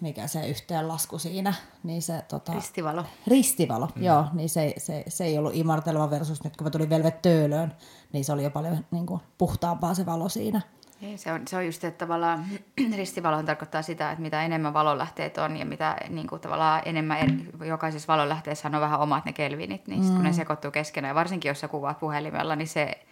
mikä 0.00 0.26
se 0.26 0.48
yhteenlasku 0.48 1.18
siinä, 1.18 1.54
niin 1.82 2.02
se... 2.02 2.22
Tota, 2.28 2.52
ristivalo. 2.52 3.04
Ristivalo, 3.26 3.88
mm. 3.94 4.02
joo, 4.02 4.24
niin 4.32 4.48
se, 4.48 4.74
se, 4.76 5.04
se, 5.08 5.24
ei 5.24 5.38
ollut 5.38 5.54
imarteleva 5.54 6.10
versus 6.10 6.44
nyt 6.44 6.56
kun 6.56 6.64
mä 6.64 6.70
tulin 6.70 6.90
Velvet 6.90 7.22
Töölöön, 7.22 7.74
niin 8.12 8.24
se 8.24 8.32
oli 8.32 8.44
jo 8.44 8.50
paljon 8.50 8.84
niin 8.90 9.06
kuin, 9.06 9.20
puhtaampaa 9.38 9.94
se 9.94 10.06
valo 10.06 10.28
siinä. 10.28 10.60
Ei, 11.02 11.18
se, 11.18 11.32
on, 11.32 11.42
se 11.48 11.56
on 11.56 11.66
just, 11.66 11.84
että 11.84 12.06
tavallaan 12.06 12.44
ristivalo 12.96 13.42
tarkoittaa 13.42 13.82
sitä, 13.82 14.10
että 14.10 14.22
mitä 14.22 14.42
enemmän 14.42 14.74
valonlähteet 14.74 15.38
on 15.38 15.56
ja 15.56 15.66
mitä 15.66 15.96
niin 16.08 16.26
kuin, 16.26 16.40
tavallaan 16.40 16.82
enemmän, 16.84 17.18
er, 17.18 17.30
jokaisessa 17.66 18.12
valonlähteessä 18.12 18.68
on 18.68 18.80
vähän 18.80 19.00
omat 19.00 19.24
ne 19.24 19.32
kelvinit, 19.32 19.86
niin 19.86 20.02
mm. 20.02 20.12
kun 20.12 20.22
ne 20.22 20.30
mm. 20.30 20.34
sekoittuu 20.34 20.70
keskenään, 20.70 21.14
varsinkin 21.14 21.48
jos 21.48 21.60
sä 21.60 21.68
kuvaat 21.68 22.00
puhelimella, 22.00 22.56
niin 22.56 22.68
se 22.68 23.04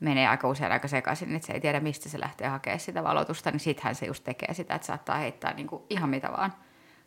menee 0.00 0.28
aika 0.28 0.48
usein 0.48 0.72
aika 0.72 0.88
sekaisin, 0.88 1.34
että 1.34 1.46
se 1.46 1.52
ei 1.52 1.60
tiedä, 1.60 1.80
mistä 1.80 2.08
se 2.08 2.20
lähtee 2.20 2.48
hakemaan 2.48 2.80
sitä 2.80 3.04
valotusta, 3.04 3.50
niin 3.50 3.60
sittenhän 3.60 3.94
se 3.94 4.06
just 4.06 4.24
tekee 4.24 4.54
sitä, 4.54 4.74
että 4.74 4.86
saattaa 4.86 5.18
heittää 5.18 5.54
niin 5.54 5.66
kuin 5.66 5.82
ihan 5.90 6.10
mitä 6.10 6.28
vaan, 6.32 6.52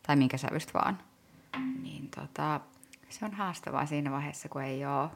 tai 0.06 0.16
minkä 0.16 0.36
sävystä 0.36 0.72
vaan. 0.74 0.98
Niin 1.82 2.08
tota, 2.08 2.60
se 3.08 3.24
on 3.24 3.32
haastavaa 3.32 3.86
siinä 3.86 4.10
vaiheessa, 4.10 4.48
kun 4.48 4.62
ei 4.62 4.86
ole 4.86 5.10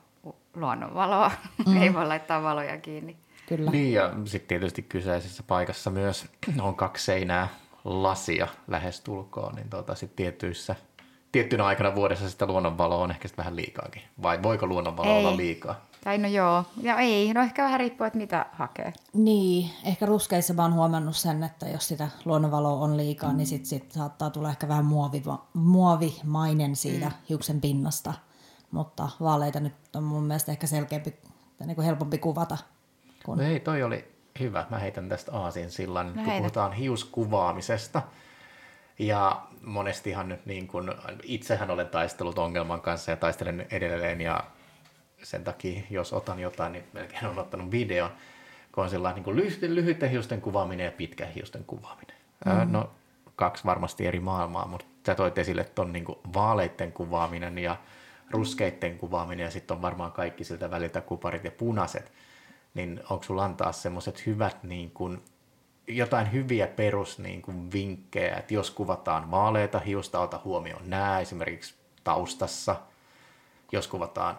luonnonvaloa, 0.54 1.30
mm. 1.66 1.82
ei 1.82 1.94
voi 1.94 2.06
laittaa 2.06 2.42
valoja 2.42 2.78
kiinni. 2.78 3.16
Kyllä. 3.48 3.70
Niin 3.70 3.92
ja 3.92 4.12
sitten 4.24 4.48
tietysti 4.48 4.82
kyseisessä 4.82 5.42
paikassa 5.42 5.90
myös 5.90 6.26
on 6.60 6.74
kaksi 6.74 7.04
seinää 7.04 7.48
lasia 7.84 8.48
lähes 8.68 9.00
tulkoon, 9.00 9.54
niin 9.54 9.68
tota, 9.68 9.94
sitten 9.94 10.16
tietyissä 10.16 10.76
tiettynä 11.32 11.64
aikana 11.64 11.94
vuodessa 11.94 12.30
sitä 12.30 12.46
luonnonvaloa 12.46 13.02
on 13.02 13.10
ehkä 13.10 13.28
vähän 13.36 13.56
liikaakin. 13.56 14.02
Vai 14.22 14.42
voiko 14.42 14.66
luonnonvalo 14.66 15.18
olla 15.18 15.36
liikaa? 15.36 15.86
Tai 16.06 16.18
no 16.18 16.28
joo, 16.28 16.64
ja 16.82 16.98
ei, 16.98 17.34
no 17.34 17.42
ehkä 17.42 17.62
vähän 17.62 17.80
riippuu, 17.80 18.06
että 18.06 18.18
mitä 18.18 18.46
hakee. 18.52 18.92
Niin, 19.12 19.70
ehkä 19.84 20.06
ruskeissa 20.06 20.54
mä 20.54 20.62
oon 20.62 20.74
huomannut 20.74 21.16
sen, 21.16 21.42
että 21.42 21.68
jos 21.68 21.88
sitä 21.88 22.08
luonnonvaloa 22.24 22.84
on 22.84 22.96
liikaa, 22.96 23.30
mm. 23.30 23.36
niin 23.36 23.46
sit, 23.46 23.66
sit 23.66 23.92
saattaa 23.92 24.30
tulla 24.30 24.50
ehkä 24.50 24.68
vähän 24.68 24.84
muovi, 24.84 25.22
muovimainen 25.54 26.76
siitä 26.76 27.06
mm. 27.06 27.12
hiuksen 27.28 27.60
pinnasta. 27.60 28.14
Mutta 28.70 29.08
vaaleita 29.20 29.60
nyt 29.60 29.74
on 29.96 30.02
mun 30.02 30.22
mielestä 30.22 30.52
ehkä 30.52 30.66
selkeämpi, 30.66 31.10
tai 31.58 31.66
niin 31.66 31.74
kuin 31.74 31.86
helpompi 31.86 32.18
kuvata. 32.18 32.58
Kun... 33.24 33.38
No 33.38 33.44
ei, 33.44 33.60
toi 33.60 33.82
oli 33.82 34.12
hyvä. 34.40 34.66
Mä 34.70 34.78
heitän 34.78 35.08
tästä 35.08 35.32
aasin 35.32 35.70
sillan, 35.70 36.06
no 36.06 36.12
kun 36.12 36.24
heitä. 36.24 36.38
puhutaan 36.38 36.72
hiuskuvaamisesta. 36.72 38.02
Ja 38.98 39.46
monestihan 39.62 40.28
nyt 40.28 40.46
niin 40.46 40.66
kuin, 40.66 40.92
itsehän 41.22 41.70
olen 41.70 41.88
taistellut 41.88 42.38
ongelman 42.38 42.80
kanssa 42.80 43.10
ja 43.10 43.16
taistelen 43.16 43.66
edelleen 43.70 44.20
ja 44.20 44.44
sen 45.22 45.44
takia, 45.44 45.82
jos 45.90 46.12
otan 46.12 46.40
jotain, 46.40 46.72
niin 46.72 46.84
melkein 46.92 47.26
olen 47.26 47.38
ottanut 47.38 47.70
videon, 47.70 48.10
kun 48.72 48.84
on 48.84 48.90
sellainen 48.90 49.14
niin 49.14 49.24
kuin 49.24 49.36
lyhy- 49.36 49.74
lyhyiden 49.74 50.10
hiusten 50.10 50.40
kuvaaminen 50.40 50.84
ja 50.84 50.92
pitkän 50.92 51.32
hiusten 51.32 51.64
kuvaaminen. 51.64 52.16
Mm. 52.44 52.72
No 52.72 52.90
kaksi 53.36 53.64
varmasti 53.64 54.06
eri 54.06 54.20
maailmaa, 54.20 54.66
mutta 54.68 54.86
sä 55.06 55.14
toit 55.14 55.38
esille 55.38 55.64
tuon 55.64 55.92
niin 55.92 56.04
vaaleitten 56.34 56.92
kuvaaminen 56.92 57.58
ja 57.58 57.76
ruskeitten 58.30 58.98
kuvaaminen 58.98 59.44
ja 59.44 59.50
sitten 59.50 59.74
on 59.74 59.82
varmaan 59.82 60.12
kaikki 60.12 60.44
siltä 60.44 60.70
väliltä 60.70 61.00
kuparit 61.00 61.44
ja 61.44 61.50
punaiset. 61.50 62.12
Niin 62.74 63.00
onko 63.10 63.24
sulla 63.24 63.44
antaa 63.44 63.72
semmoiset 63.72 64.26
hyvät 64.26 64.62
niin 64.62 64.90
kuin, 64.90 65.22
jotain 65.88 66.32
hyviä 66.32 66.66
perus 66.66 67.18
niin 67.18 67.42
kuin 67.42 67.72
vinkkejä, 67.72 68.36
että 68.36 68.54
jos 68.54 68.70
kuvataan 68.70 69.30
vaaleita 69.30 69.78
hiusta, 69.78 70.20
ota 70.20 70.40
huomioon 70.44 70.90
nämä 70.90 71.20
esimerkiksi 71.20 71.74
taustassa. 72.04 72.76
Jos 73.72 73.88
kuvataan 73.88 74.38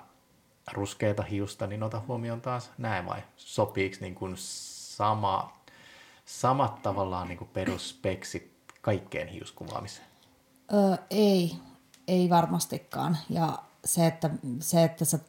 ruskeita 0.74 1.24
hiusta, 1.24 1.67
niin 1.67 1.83
ota 1.83 2.01
huomioon 2.07 2.41
taas 2.41 2.71
näin 2.77 3.05
vai 3.05 3.21
sopiiko 3.38 3.95
niin 4.01 4.15
kuin 4.15 4.33
sama, 4.38 5.53
samat 6.25 6.81
tavallaan 6.81 7.27
niin 7.27 7.38
kuin 7.38 7.50
perusspeksit 7.53 8.51
kaikkeen 8.81 9.27
hiuskuvaamiseen? 9.27 10.07
Öö, 10.74 10.95
ei, 11.09 11.55
ei 12.07 12.29
varmastikaan. 12.29 13.17
Ja 13.29 13.57
se 13.86 14.07
että, 14.07 14.29
se, 14.59 14.83
että 14.83 15.05
sä 15.05 15.19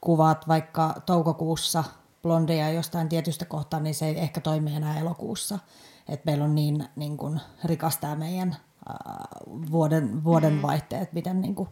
kuvaat 0.00 0.48
vaikka 0.48 0.94
toukokuussa 1.06 1.84
blondeja 2.22 2.70
jostain 2.70 3.08
tietystä 3.08 3.44
kohtaa, 3.44 3.80
niin 3.80 3.94
se 3.94 4.06
ei 4.06 4.18
ehkä 4.18 4.40
toimi 4.40 4.74
enää 4.74 4.98
elokuussa. 4.98 5.58
Et 6.08 6.24
meillä 6.24 6.44
on 6.44 6.54
niin, 6.54 6.88
niin 6.96 7.16
kun, 7.16 7.40
rikas 7.64 7.96
tämä 7.96 8.16
meidän 8.16 8.48
äh, 8.90 8.96
vuoden, 9.70 10.24
vuoden 10.24 10.62
vaihteet, 10.62 11.12
miten 11.12 11.40
niin 11.40 11.54
kun, 11.54 11.68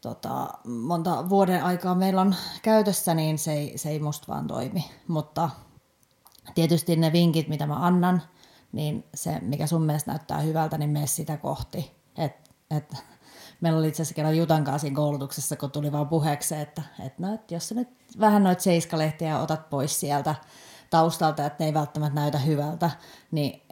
tota, 0.00 0.48
monta 0.68 1.28
vuoden 1.28 1.64
aikaa 1.64 1.94
meillä 1.94 2.20
on 2.20 2.34
käytössä, 2.62 3.14
niin 3.14 3.38
se 3.38 3.52
ei, 3.52 3.78
se 3.78 3.90
ei 3.90 3.98
musta 3.98 4.32
vaan 4.32 4.46
toimi. 4.46 4.90
Mutta 5.08 5.50
tietysti 6.54 6.96
ne 6.96 7.12
vinkit, 7.12 7.48
mitä 7.48 7.66
mä 7.66 7.86
annan, 7.86 8.22
niin 8.72 9.04
se, 9.14 9.38
mikä 9.40 9.66
sun 9.66 9.82
mielestä 9.82 10.10
näyttää 10.10 10.38
hyvältä, 10.38 10.78
niin 10.78 10.90
mene 10.90 11.06
sitä 11.06 11.36
kohti. 11.36 11.92
Et, 12.16 12.50
et, 12.70 12.96
meillä 13.60 13.78
oli 13.78 13.88
itse 13.88 14.02
asiassa 14.02 14.14
kerran 14.14 14.36
Jutan 14.36 14.64
kanssa 14.64 14.78
siinä 14.78 14.96
koulutuksessa, 14.96 15.56
kun 15.56 15.70
tuli 15.70 15.92
vaan 15.92 16.08
puheeksi, 16.08 16.54
että 16.54 16.82
et 17.06 17.18
no, 17.18 17.34
et 17.34 17.50
jos 17.50 17.68
sä 17.68 17.74
nyt 17.74 17.88
vähän 18.20 18.44
noita 18.44 18.62
seiskalehtiä 18.62 19.40
otat 19.40 19.70
pois 19.70 20.00
sieltä 20.00 20.34
taustalta, 20.90 21.46
että 21.46 21.64
ne 21.64 21.66
ei 21.66 21.74
välttämättä 21.74 22.20
näytä 22.20 22.38
hyvältä, 22.38 22.90
niin 23.30 23.62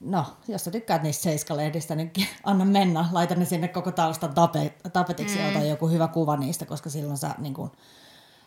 no, 0.00 0.26
jos 0.48 0.64
sä 0.64 0.70
tykkäät 0.70 1.02
niistä 1.02 1.22
seiskalehdistä, 1.22 1.94
niin 1.94 2.12
anna 2.44 2.64
mennä, 2.64 3.08
laita 3.12 3.34
ne 3.34 3.44
sinne 3.44 3.68
koko 3.68 3.92
taustan 3.92 4.34
tape, 4.34 4.74
tapetiksi 4.92 5.38
mm. 5.38 5.44
ja 5.44 5.48
ota 5.48 5.66
joku 5.66 5.88
hyvä 5.88 6.08
kuva 6.08 6.36
niistä, 6.36 6.66
koska 6.66 6.90
silloin 6.90 7.18
sä, 7.18 7.34
niin 7.38 7.54
kun, 7.54 7.72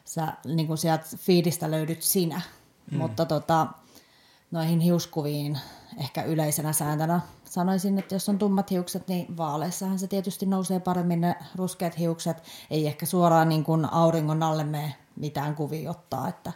sä 0.05 0.33
niin 0.45 0.67
kun 0.67 0.77
sieltä 0.77 1.05
fiidistä 1.17 1.71
löydyt 1.71 2.01
sinä. 2.01 2.41
Mm. 2.91 2.97
Mutta 2.97 3.25
tota, 3.25 3.67
noihin 4.51 4.79
hiuskuviin 4.79 5.59
ehkä 5.97 6.23
yleisenä 6.23 6.73
sääntönä 6.73 7.21
sanoisin, 7.53 7.99
että 7.99 8.15
jos 8.15 8.29
on 8.29 8.37
tummat 8.37 8.71
hiukset, 8.71 9.07
niin 9.07 9.37
vaaleissahan 9.37 9.99
se 9.99 10.07
tietysti 10.07 10.45
nousee 10.45 10.79
paremmin 10.79 11.21
ne 11.21 11.35
ruskeat 11.55 11.99
hiukset. 11.99 12.43
Ei 12.69 12.87
ehkä 12.87 13.05
suoraan 13.05 13.49
niin 13.49 13.63
kuin 13.63 13.93
auringon 13.93 14.43
alle 14.43 14.63
mene 14.63 14.95
mitään 15.15 15.55
kuvia 15.55 15.91
ottaa, 15.91 16.27
että 16.27 16.51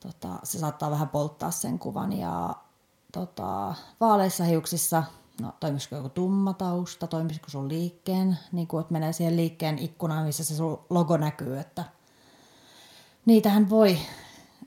tota, 0.00 0.28
se 0.44 0.58
saattaa 0.58 0.90
vähän 0.90 1.08
polttaa 1.08 1.50
sen 1.50 1.78
kuvan. 1.78 2.12
Ja 2.12 2.54
tota, 3.16 3.74
vaaleissa 4.00 4.44
hiuksissa, 4.44 5.02
no 5.40 5.52
toimisiko 5.60 5.96
joku 5.96 6.08
tumma 6.08 6.52
tausta, 6.52 7.06
toimisiko 7.06 7.50
sun 7.50 7.68
liikkeen, 7.68 8.38
niin 8.52 8.66
kuin, 8.66 8.80
että 8.80 8.92
menee 8.92 9.12
siihen 9.12 9.36
liikkeen 9.36 9.78
ikkunaan, 9.78 10.26
missä 10.26 10.44
se 10.44 10.56
sun 10.56 10.84
logo 10.90 11.16
näkyy, 11.16 11.58
että 11.58 11.84
niitähän 13.26 13.70
voi 13.70 13.98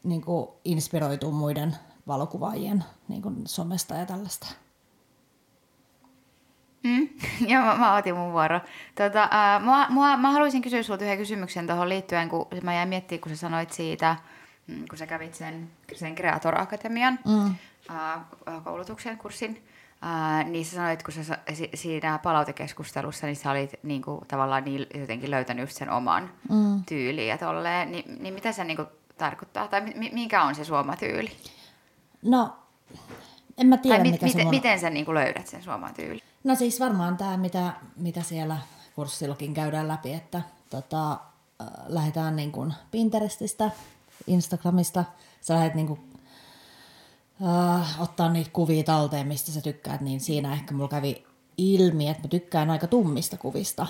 niin 0.04 0.22
kuin, 0.22 0.50
inspiroitua 0.66 1.32
muiden 1.32 1.76
valokuvaajien 2.08 2.84
niin 3.08 3.22
kuin 3.22 3.36
somesta 3.46 3.96
ja 3.96 4.06
tällaista. 4.06 4.48
Mm, 6.84 7.10
joo, 7.52 7.64
mä, 7.64 7.76
mä 7.76 7.96
otin 7.96 8.16
mun 8.16 8.34
vuoro. 8.34 8.60
Tota, 8.96 9.24
äh, 9.24 9.64
mua, 9.64 9.90
mua, 9.90 10.18
mä 10.18 10.32
haluaisin 10.32 10.62
kysyä 10.62 10.84
sinulta 10.84 11.04
yhden 11.04 11.18
kysymyksen 11.18 11.68
tuohon 11.68 11.90
liittyen, 11.90 12.30
kun 12.30 12.48
mä 12.64 12.74
jäin 12.74 12.90
miettimään, 12.90 13.22
kun 13.22 13.32
sä 13.32 13.36
sanoit 13.38 13.72
siitä, 13.72 14.16
mm, 14.68 14.86
kun 14.90 14.98
sä 14.98 15.08
kävit 15.08 15.36
sen, 15.36 15.72
sen 15.96 16.16
Creator 16.16 16.62
Akatemian 16.62 17.20
mm. 17.26 17.56
Koulutuksen 18.64 19.18
kurssin, 19.18 19.64
niin 20.50 20.66
sä 20.66 20.76
sanoit, 20.76 21.04
kun 21.04 21.14
sä 21.14 21.38
siinä 21.74 22.20
palautekeskustelussa, 22.24 23.26
niin 23.26 23.36
sä 23.36 23.52
olit 23.52 23.74
niin 23.84 24.02
kuin, 24.02 24.28
tavallaan 24.28 24.64
niin, 24.64 24.88
jotenkin 24.94 25.32
löytänyt 25.32 25.64
just 25.64 25.78
sen 25.78 25.90
oman 25.90 26.32
mm. 26.50 26.84
tyyliin 26.86 27.28
ja 27.28 27.38
tolleen, 27.38 27.92
niin, 27.92 28.24
niin 28.24 28.34
mitä 28.34 28.52
se 28.52 28.64
niin 28.64 28.78
kuin, 28.78 28.88
tarkoittaa, 29.18 29.68
tai 29.68 29.82
mikä 30.12 30.44
on 30.44 30.56
se 30.56 30.66
suomatyyli? 30.66 31.32
No, 32.22 32.56
en 33.58 33.68
mä 33.68 33.78
tiedä, 33.78 33.98
tai 33.98 34.12
mikä 34.12 34.26
mit, 34.26 34.36
se 34.36 34.44
mun... 34.44 34.50
miten 34.50 34.80
sä 34.80 34.90
niin 34.90 35.06
kuin 35.06 35.16
löydät 35.16 35.48
sen 35.48 35.64
suomatyyli? 35.64 36.24
No 36.44 36.56
siis 36.56 36.80
varmaan 36.80 37.18
tämä, 37.18 37.38
mitä, 37.38 37.74
mitä 37.96 38.22
siellä 38.22 38.58
kurssillakin 38.96 39.54
käydään 39.54 39.88
läpi, 39.88 40.14
että 40.14 40.42
tota, 40.70 41.12
äh, 41.12 41.68
lähdetään 41.88 42.36
niin 42.36 42.52
kuin 42.52 42.74
Pinterestistä, 42.92 43.72
Instagramista, 44.28 45.04
sä 45.42 45.54
lähdet 45.54 45.76
niin 45.76 45.88
kuin, 45.88 46.00
äh, 47.48 48.02
ottaa 48.02 48.30
niitä 48.30 48.50
kuvia 48.54 48.84
talteen, 48.84 49.28
mistä 49.28 49.52
sä 49.52 49.62
tykkäät, 49.62 50.02
niin 50.02 50.20
siinä 50.20 50.54
ehkä 50.54 50.74
mulla 50.74 50.90
kävi 50.90 51.26
ilmi, 51.58 52.10
että 52.10 52.24
mä 52.24 52.28
tykkään 52.28 52.70
aika 52.70 52.88
tummista 52.88 53.38
kuvista. 53.38 53.88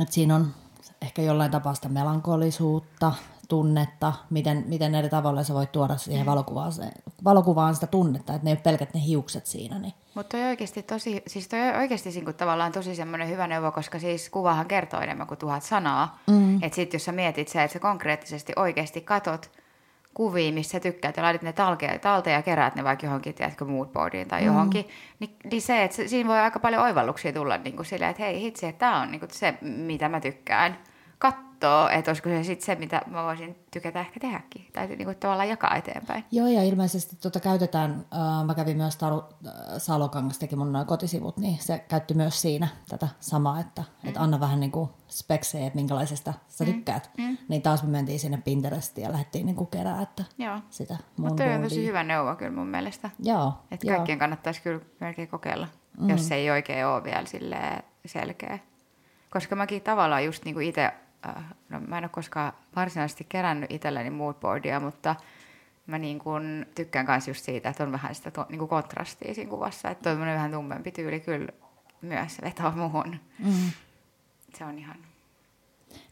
Et 0.00 0.12
siinä 0.12 0.36
on 0.36 0.54
ehkä 1.02 1.22
jollain 1.22 1.50
tapaa 1.50 1.74
sitä 1.74 1.88
melankolisuutta, 1.88 3.12
tunnetta, 3.48 4.12
miten, 4.30 4.64
miten 4.66 4.94
eri 4.94 5.08
tavalla 5.08 5.44
sä 5.44 5.54
voit 5.54 5.72
tuoda 5.72 5.96
siihen 5.96 6.26
valokuvaan, 6.26 6.72
valokuvaan 7.24 7.74
sitä 7.74 7.86
tunnetta, 7.86 8.34
että 8.34 8.44
ne 8.44 8.50
ei 8.50 8.54
ole 8.54 8.60
pelkät 8.62 8.94
ne 8.94 9.00
hiukset 9.04 9.46
siinä. 9.46 9.78
Niin. 9.78 9.94
Mutta 10.14 10.36
toi 10.36 10.46
oikeasti 10.46 10.82
tosi, 10.82 11.22
siis 11.26 11.48
toi 11.48 11.58
oikeasti 11.78 12.10
niin 12.10 12.24
kuin 12.24 12.36
tavallaan 12.36 12.72
tosi 12.72 12.94
semmoinen 12.94 13.28
hyvä 13.28 13.46
neuvo, 13.46 13.72
koska 13.72 13.98
siis 13.98 14.30
kuvahan 14.30 14.66
kertoo 14.66 15.00
enemmän 15.00 15.26
kuin 15.26 15.38
tuhat 15.38 15.62
sanaa. 15.62 16.18
Mm. 16.26 16.62
Että 16.62 16.76
sit 16.76 16.92
jos 16.92 17.04
sä 17.04 17.12
mietit 17.12 17.48
se, 17.48 17.62
että 17.62 17.72
sä 17.72 17.78
konkreettisesti 17.80 18.52
oikeasti 18.56 19.00
katot 19.00 19.50
kuvia, 20.14 20.52
missä 20.52 20.72
sä 20.72 20.80
tykkäät 20.80 21.16
ja 21.16 21.22
laitat 21.22 21.42
ne 21.42 21.52
talteen, 21.52 22.00
talteen 22.00 22.34
ja 22.34 22.42
keräät 22.42 22.74
ne 22.74 22.84
vaikka 22.84 23.06
johonkin, 23.06 23.34
tiedätkö, 23.34 23.64
moodboardiin 23.64 24.28
tai 24.28 24.40
mm. 24.40 24.46
johonkin, 24.46 24.88
niin, 25.20 25.36
niin 25.50 25.62
se, 25.62 25.84
että 25.84 26.08
siinä 26.08 26.28
voi 26.28 26.38
aika 26.38 26.58
paljon 26.58 26.82
oivalluksia 26.82 27.32
tulla 27.32 27.56
niin 27.56 27.76
kuin 27.76 27.86
silleen, 27.86 28.10
että 28.10 28.22
hei 28.22 28.40
hitsi, 28.40 28.66
että 28.66 28.78
tämä 28.78 29.00
on 29.00 29.10
niin 29.10 29.20
kuin 29.20 29.30
se, 29.30 29.54
mitä 29.60 30.08
mä 30.08 30.20
tykkään 30.20 30.78
katsoa, 31.64 31.90
että 31.90 32.10
olisiko 32.10 32.28
se 32.28 32.44
sitten 32.44 32.66
se, 32.66 32.74
mitä 32.74 33.02
mä 33.06 33.24
voisin 33.24 33.56
tykätä 33.70 34.00
ehkä 34.00 34.20
tehdäkin, 34.20 34.66
tai 34.72 34.86
niin 34.86 35.04
kuin 35.04 35.16
tavallaan 35.16 35.48
jakaa 35.48 35.76
eteenpäin. 35.76 36.24
Joo, 36.30 36.46
ja 36.46 36.62
ilmeisesti 36.62 37.16
tuota 37.22 37.40
käytetään, 37.40 37.90
äh, 37.90 38.46
mä 38.46 38.54
kävin 38.54 38.76
myös 38.76 38.96
Taru 38.96 39.22
äh, 39.46 39.52
Salokangas 39.78 40.38
teki 40.38 40.56
mun 40.56 40.72
noin 40.72 40.86
kotisivut, 40.86 41.36
niin 41.36 41.58
se 41.60 41.78
käytti 41.88 42.14
myös 42.14 42.42
siinä 42.42 42.68
tätä 42.88 43.08
samaa, 43.20 43.60
että 43.60 43.84
mm. 44.02 44.08
et 44.08 44.16
anna 44.16 44.40
vähän 44.40 44.60
niin 44.60 44.70
kuin 44.70 44.90
speksejä, 45.08 45.66
että 45.66 45.76
minkälaisesta 45.76 46.34
sä 46.48 46.64
mm. 46.64 46.72
tykkäät. 46.72 47.10
Mm. 47.18 47.24
Mm. 47.24 47.36
Niin 47.48 47.62
taas 47.62 47.82
me 47.82 47.88
mentiin 47.88 48.20
sinne 48.20 48.38
Pinterestiin 48.44 49.04
ja 49.04 49.12
lähdettiin 49.12 49.46
niin 49.46 49.56
kuin 49.56 49.70
kerää, 49.70 50.02
että 50.02 50.24
Joo. 50.38 50.58
sitä 50.70 50.96
mun 51.16 51.28
Mutta 51.28 51.44
on 51.44 51.62
tosi 51.62 51.86
hyvä 51.86 52.02
neuvo 52.02 52.36
kyllä 52.36 52.52
mun 52.52 52.66
mielestä. 52.66 53.10
Joo. 53.18 53.52
Että 53.70 53.86
kaikkien 53.86 54.18
kannattaisi 54.18 54.62
kyllä 54.62 54.80
melkein 55.00 55.28
kokeilla, 55.28 55.68
mm. 55.98 56.10
jos 56.10 56.28
se 56.28 56.34
ei 56.34 56.50
oikein 56.50 56.86
ole 56.86 57.04
vielä 57.04 57.24
selkeä. 58.06 58.58
Koska 59.30 59.56
mäkin 59.56 59.82
tavallaan 59.82 60.24
just 60.24 60.44
niin 60.44 60.54
kuin 60.54 60.68
itse 60.68 60.92
Äh, 61.28 61.44
no 61.68 61.80
mä 61.80 61.98
en 61.98 62.04
ole 62.04 62.08
koskaan 62.08 62.52
varsinaisesti 62.76 63.26
kerännyt 63.28 63.72
itselleni 63.72 64.10
moodboardia, 64.10 64.80
mutta 64.80 65.16
mä 65.86 65.98
niin 65.98 66.18
kun 66.18 66.66
tykkään 66.74 67.06
myös 67.06 67.28
just 67.28 67.44
siitä, 67.44 67.68
että 67.68 67.84
on 67.84 67.92
vähän 67.92 68.14
sitä 68.14 68.30
to, 68.30 68.46
niin 68.48 68.58
kuin 68.58 68.68
kontrastia 68.68 69.34
siinä 69.34 69.50
kuvassa, 69.50 69.90
että 69.90 70.10
toinen 70.10 70.34
vähän 70.34 70.52
tummempi 70.52 70.92
tyyli 70.92 71.20
kyllä 71.20 71.48
myös 72.00 72.38
vetoo 72.42 72.70
muuhun. 72.70 73.20
Mm. 73.38 73.70
Se 74.54 74.64
on 74.64 74.78
ihan... 74.78 74.96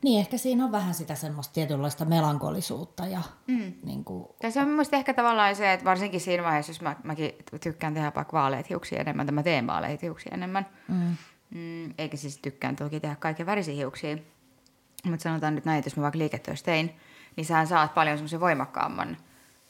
Niin, 0.03 0.21
ehkä 0.21 0.39
siinä 0.39 0.65
on 0.65 0.73
vähän 0.73 0.95
sitä 0.95 1.15
semmoista 1.15 1.55
tietynlaista 1.55 2.05
melankolisuutta. 2.05 3.07
Ja, 3.07 3.23
mm. 3.47 3.73
niin 3.85 4.05
kuin... 4.05 4.29
ja 4.43 4.51
se 4.51 4.61
on 4.61 4.69
mielestäni 4.69 4.99
ehkä 4.99 5.15
tavallaan 5.15 5.57
se, 5.57 5.73
että 5.73 5.85
varsinkin 5.85 6.21
siinä 6.21 6.43
vaiheessa, 6.43 6.71
jos 6.71 6.81
mä, 6.81 6.97
mäkin 7.03 7.33
tykkään 7.63 7.95
tehdä 7.95 8.13
vaikka 8.15 8.39
vaaleita 8.39 8.67
hiuksia 8.71 9.01
enemmän, 9.01 9.27
tai 9.27 9.35
mä 9.35 9.43
teen 9.43 9.67
vaaleita 9.67 10.07
hiuksia 10.07 10.35
enemmän, 10.35 10.67
mm. 10.89 11.17
Mm, 11.51 11.95
eikä 11.99 12.17
siis 12.17 12.39
tykkään 12.39 12.77
toki 12.77 13.01
tehdä 13.01 13.17
kaiken 13.17 13.47
värisiä 13.47 13.75
hiuksia, 13.75 14.17
mutta 15.07 15.23
sanotaan 15.23 15.55
nyt 15.55 15.65
näin, 15.65 15.79
että 15.79 15.89
jos 15.89 15.97
mä 15.97 16.03
vaikka 16.03 16.19
liiketöissä 16.19 16.65
tein, 16.65 16.97
niin 17.37 17.45
sähän 17.45 17.67
saat 17.67 17.95
paljon 17.95 18.17
semmoisen 18.17 18.41
voimakkaamman, 18.41 19.17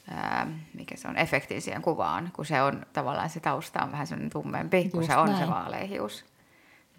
ää, 0.09 0.47
mikä 0.73 0.95
se 0.97 1.07
on, 1.07 1.17
efektin 1.17 1.61
siihen 1.61 1.81
kuvaan, 1.81 2.31
kun 2.35 2.45
se 2.45 2.61
on 2.61 2.85
tavallaan 2.93 3.29
se 3.29 3.39
tausta 3.39 3.83
on 3.83 3.91
vähän 3.91 4.07
semmoinen 4.07 4.29
tummempi, 4.29 4.81
Just 4.81 4.91
kun 4.91 5.03
se 5.05 5.17
on 5.17 5.29
näin. 5.29 5.45
se 5.45 5.51
vaaleihius. 5.51 6.25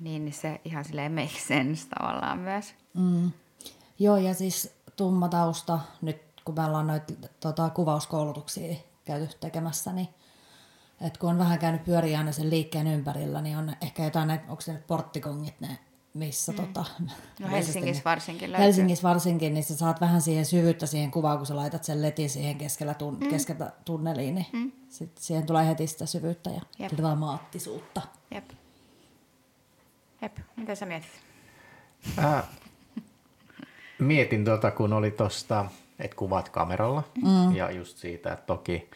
Niin, 0.01 0.25
niin 0.25 0.33
se 0.35 0.61
ihan 0.65 0.85
silleen 0.85 1.13
make 1.13 1.39
sense 1.39 1.89
tavallaan 1.89 2.39
myös. 2.39 2.75
Mm. 2.95 3.31
Joo, 3.99 4.17
ja 4.17 4.35
siis 4.35 4.75
tumma 4.97 5.29
tausta, 5.29 5.79
nyt 6.03 6.23
kun 6.45 6.55
me 6.55 6.65
ollaan 6.65 6.87
noita 6.87 7.13
tota, 7.41 7.71
kuvauskoulutuksia 7.71 8.77
käyty 9.05 9.37
tekemässä, 9.41 9.93
niin 9.93 10.09
Et 11.01 11.19
kun 11.19 11.31
on 11.31 11.39
vähän 11.39 11.59
käynyt 11.59 11.85
pyöriä 11.85 12.19
aina 12.19 12.33
sen 12.33 12.51
liikkeen 12.51 12.87
ympärillä, 12.87 13.41
niin 13.41 13.57
on 13.59 13.73
ehkä 13.81 14.05
jotain, 14.05 14.29
näitä, 14.29 14.45
onko 14.49 14.61
se 14.61 14.73
ne 14.73 14.83
porttikongit 14.87 15.61
ne, 15.61 15.79
missä 16.15 16.53
mm. 16.53 16.57
tota... 16.57 16.85
No 17.41 17.49
Helsingissä 17.51 18.03
varsinkin 18.05 18.53
löytyy. 18.53 18.65
Helsingissä 18.65 19.09
varsinkin, 19.09 19.55
niin 19.55 19.65
sä 19.65 19.77
saat 19.77 20.01
vähän 20.01 20.21
siihen 20.21 20.47
syvyyttä 20.47 20.87
siihen 20.87 21.11
kuvaan, 21.11 21.37
kun 21.37 21.47
sä 21.47 21.57
laitat 21.57 21.85
sen 21.85 22.03
letin 22.03 22.31
siihen 22.31 22.59
keskellä 22.59 22.95
tun, 22.95 23.19
mm. 23.21 23.29
keskellä 23.29 23.71
tunneliin, 23.85 24.35
niin 24.35 24.47
mm. 24.53 24.73
sit 24.89 25.19
siihen 25.19 25.47
tulee 25.47 25.67
heti 25.67 25.87
sitä 25.87 26.07
syvyyttä 26.07 26.51
ja 26.51 26.61
Jep. 26.79 26.93
dramaattisuutta. 26.97 28.03
Jep. 28.31 28.51
Jep. 30.23 30.39
Mitä 30.57 30.75
sä 30.75 30.87
mietit? 30.87 31.11
Äh, 32.19 32.45
mietin 33.99 34.45
tota, 34.45 34.71
kun 34.71 34.93
oli 34.93 35.11
tosta, 35.11 35.65
että 35.99 36.17
kuvat 36.17 36.49
kameralla 36.49 37.03
mm. 37.23 37.57
ja 37.57 37.71
just 37.71 37.97
siitä, 37.97 38.33
että 38.33 38.47
toki, 38.47 38.91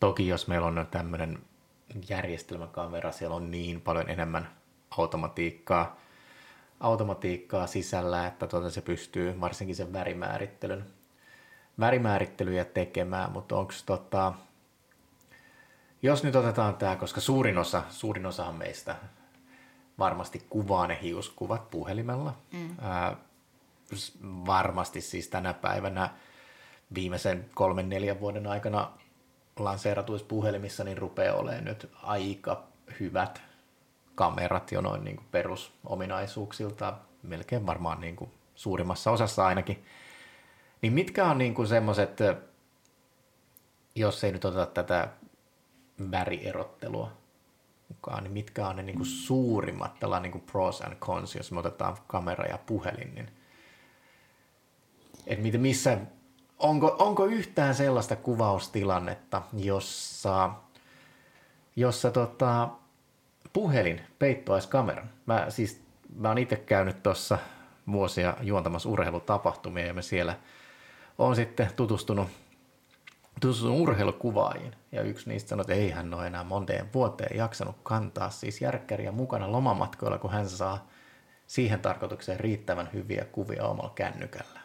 toki 0.00 0.28
jos 0.28 0.48
meillä 0.48 0.66
on 0.66 0.86
tämmöinen 0.90 1.38
järjestelmäkamera, 2.08 3.12
siellä 3.12 3.36
on 3.36 3.50
niin 3.50 3.80
paljon 3.80 4.10
enemmän 4.10 4.48
automatiikkaa, 4.98 5.96
automatiikkaa 6.80 7.66
sisällä, 7.66 8.26
että 8.26 8.46
tuota 8.46 8.70
se 8.70 8.80
pystyy 8.80 9.40
varsinkin 9.40 9.76
sen 9.76 9.92
värimäärittelyn, 9.92 10.84
värimäärittelyjä 11.80 12.64
tekemään, 12.64 13.32
mutta 13.32 13.56
onko 13.56 13.72
tota, 13.86 14.32
jos 16.02 16.24
nyt 16.24 16.36
otetaan 16.36 16.76
tämä, 16.76 16.96
koska 16.96 17.20
suurin 17.20 17.58
osa, 17.58 17.82
suurin 17.88 18.26
osa 18.26 18.52
meistä 18.52 18.96
varmasti 19.98 20.46
kuvaa 20.50 20.86
ne 20.86 20.98
hiuskuvat 21.02 21.70
puhelimella. 21.70 22.34
Mm. 22.52 22.76
Ää, 22.80 23.16
varmasti 24.22 25.00
siis 25.00 25.28
tänä 25.28 25.54
päivänä 25.54 26.10
viimeisen 26.94 27.50
kolmen 27.54 27.88
neljän 27.88 28.20
vuoden 28.20 28.46
aikana 28.46 28.90
lanseeratuissa 29.58 30.26
puhelimissa 30.26 30.84
niin 30.84 30.98
rupeaa 30.98 31.36
olemaan 31.36 31.64
nyt 31.64 31.90
aika 32.02 32.64
hyvät 33.00 33.42
kamerat 34.16 34.72
jo 34.72 34.80
noin 34.80 35.04
niin 35.04 35.16
kuin 35.16 35.26
perusominaisuuksilta, 35.30 36.94
melkein 37.22 37.66
varmaan 37.66 38.00
niin 38.00 38.16
kuin 38.16 38.30
suurimmassa 38.54 39.10
osassa 39.10 39.46
ainakin. 39.46 39.84
Niin 40.82 40.92
mitkä 40.92 41.24
on 41.24 41.38
niin 41.38 41.54
kuin 41.54 41.68
semmoiset, 41.68 42.18
jos 43.94 44.24
ei 44.24 44.32
nyt 44.32 44.44
oteta 44.44 44.66
tätä 44.66 45.08
värierottelua 46.10 47.12
mukaan, 47.88 48.22
niin 48.22 48.32
mitkä 48.32 48.68
on 48.68 48.76
ne 48.76 48.82
niin 48.82 48.96
kuin 48.96 49.06
suurimmat 49.06 49.98
tällä 49.98 50.20
niin 50.20 50.32
kuin 50.32 50.44
pros 50.52 50.82
and 50.82 50.96
cons, 50.96 51.34
jos 51.34 51.52
me 51.52 51.58
otetaan 51.58 51.96
kamera 52.06 52.46
ja 52.46 52.58
puhelin, 52.58 53.14
niin 53.14 53.28
että 55.26 55.42
mitä, 55.42 55.58
missä, 55.58 55.98
onko, 56.58 56.96
onko 56.98 57.24
yhtään 57.24 57.74
sellaista 57.74 58.16
kuvaustilannetta, 58.16 59.42
jossa, 59.52 60.50
jossa 61.76 62.10
tota, 62.10 62.68
puhelin 63.56 64.00
peittoaisi 64.18 64.68
kameran. 64.68 65.10
Mä, 65.26 65.46
siis, 65.48 65.82
mä 66.16 66.28
oon 66.28 66.38
itse 66.38 66.56
käynyt 66.56 67.02
tuossa 67.02 67.38
vuosia 67.92 68.34
juontamassa 68.40 68.88
urheilutapahtumia 68.88 69.86
ja 69.86 69.94
me 69.94 70.02
siellä 70.02 70.36
on 71.18 71.36
sitten 71.36 71.70
tutustunut, 71.76 72.28
tutustunut 73.40 73.80
urheilukuvaajiin. 73.80 74.72
Ja 74.92 75.02
yksi 75.02 75.28
niistä 75.28 75.48
sanoi, 75.48 75.60
että 75.60 75.74
ei 75.74 75.90
hän 75.90 76.14
ole 76.14 76.26
enää 76.26 76.44
monteen 76.44 76.92
vuoteen 76.94 77.36
jaksanut 77.36 77.76
kantaa 77.82 78.30
siis 78.30 78.60
järkkäriä 78.60 79.12
mukana 79.12 79.52
lomamatkoilla, 79.52 80.18
kun 80.18 80.32
hän 80.32 80.48
saa 80.48 80.86
siihen 81.46 81.80
tarkoitukseen 81.80 82.40
riittävän 82.40 82.88
hyviä 82.92 83.24
kuvia 83.24 83.64
omalla 83.64 83.92
kännykällä. 83.94 84.60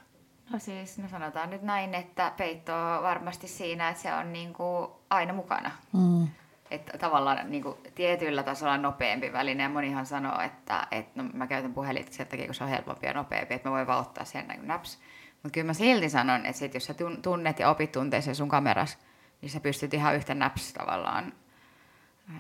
No 0.54 0.60
siis, 0.60 0.98
no 0.98 1.10
sanotaan 1.10 1.50
nyt 1.50 1.62
näin, 1.62 1.96
että 1.96 2.34
peitto 2.38 2.76
on 2.76 3.04
varmasti 3.04 3.48
siinä, 3.48 3.90
että 3.90 4.02
se 4.02 4.14
on 4.14 4.34
niin 4.34 4.54
kuin 4.54 4.88
aina 5.10 5.34
mukana. 5.34 5.72
Mm. 5.94 6.28
Että 6.72 6.98
tavallaan 6.98 7.52
niin 7.52 7.64
kuin 7.64 7.78
tietyllä 7.96 8.44
tasolla 8.44 8.78
nopeampi 8.78 9.34
väline. 9.34 9.64
Ja 9.64 9.70
monihan 9.70 10.06
sanoo, 10.06 10.42
että, 10.42 10.88
että 10.92 11.24
no, 11.24 11.30
mä 11.34 11.48
käytän 11.48 11.74
puhelinta 11.74 12.14
sen 12.14 12.28
takia, 12.28 12.46
kun 12.46 12.56
se 12.56 12.64
on 12.64 12.70
helpompi 12.70 13.08
ja 13.08 13.14
nopeampi, 13.14 13.54
että 13.54 13.70
mä 13.70 13.76
voin 13.76 13.88
vaan 13.88 14.00
ottaa 14.00 14.26
sen 14.26 14.48
niin 14.48 14.68
naps. 14.68 15.00
Mutta 15.44 15.54
kyllä 15.54 15.68
mä 15.68 15.74
silti 15.74 16.10
sanon, 16.10 16.46
että 16.46 16.60
sit, 16.60 16.74
jos 16.74 16.86
sä 16.86 16.96
tunnet 17.22 17.60
ja 17.60 17.70
opit 17.70 17.92
tuntee 17.92 18.22
sen 18.22 18.36
sun 18.36 18.50
kameras, 18.50 18.98
niin 19.42 19.50
sä 19.50 19.60
pystyt 19.60 19.94
ihan 19.94 20.16
yhtä 20.16 20.36
naps 20.36 20.74
tavallaan 20.74 21.34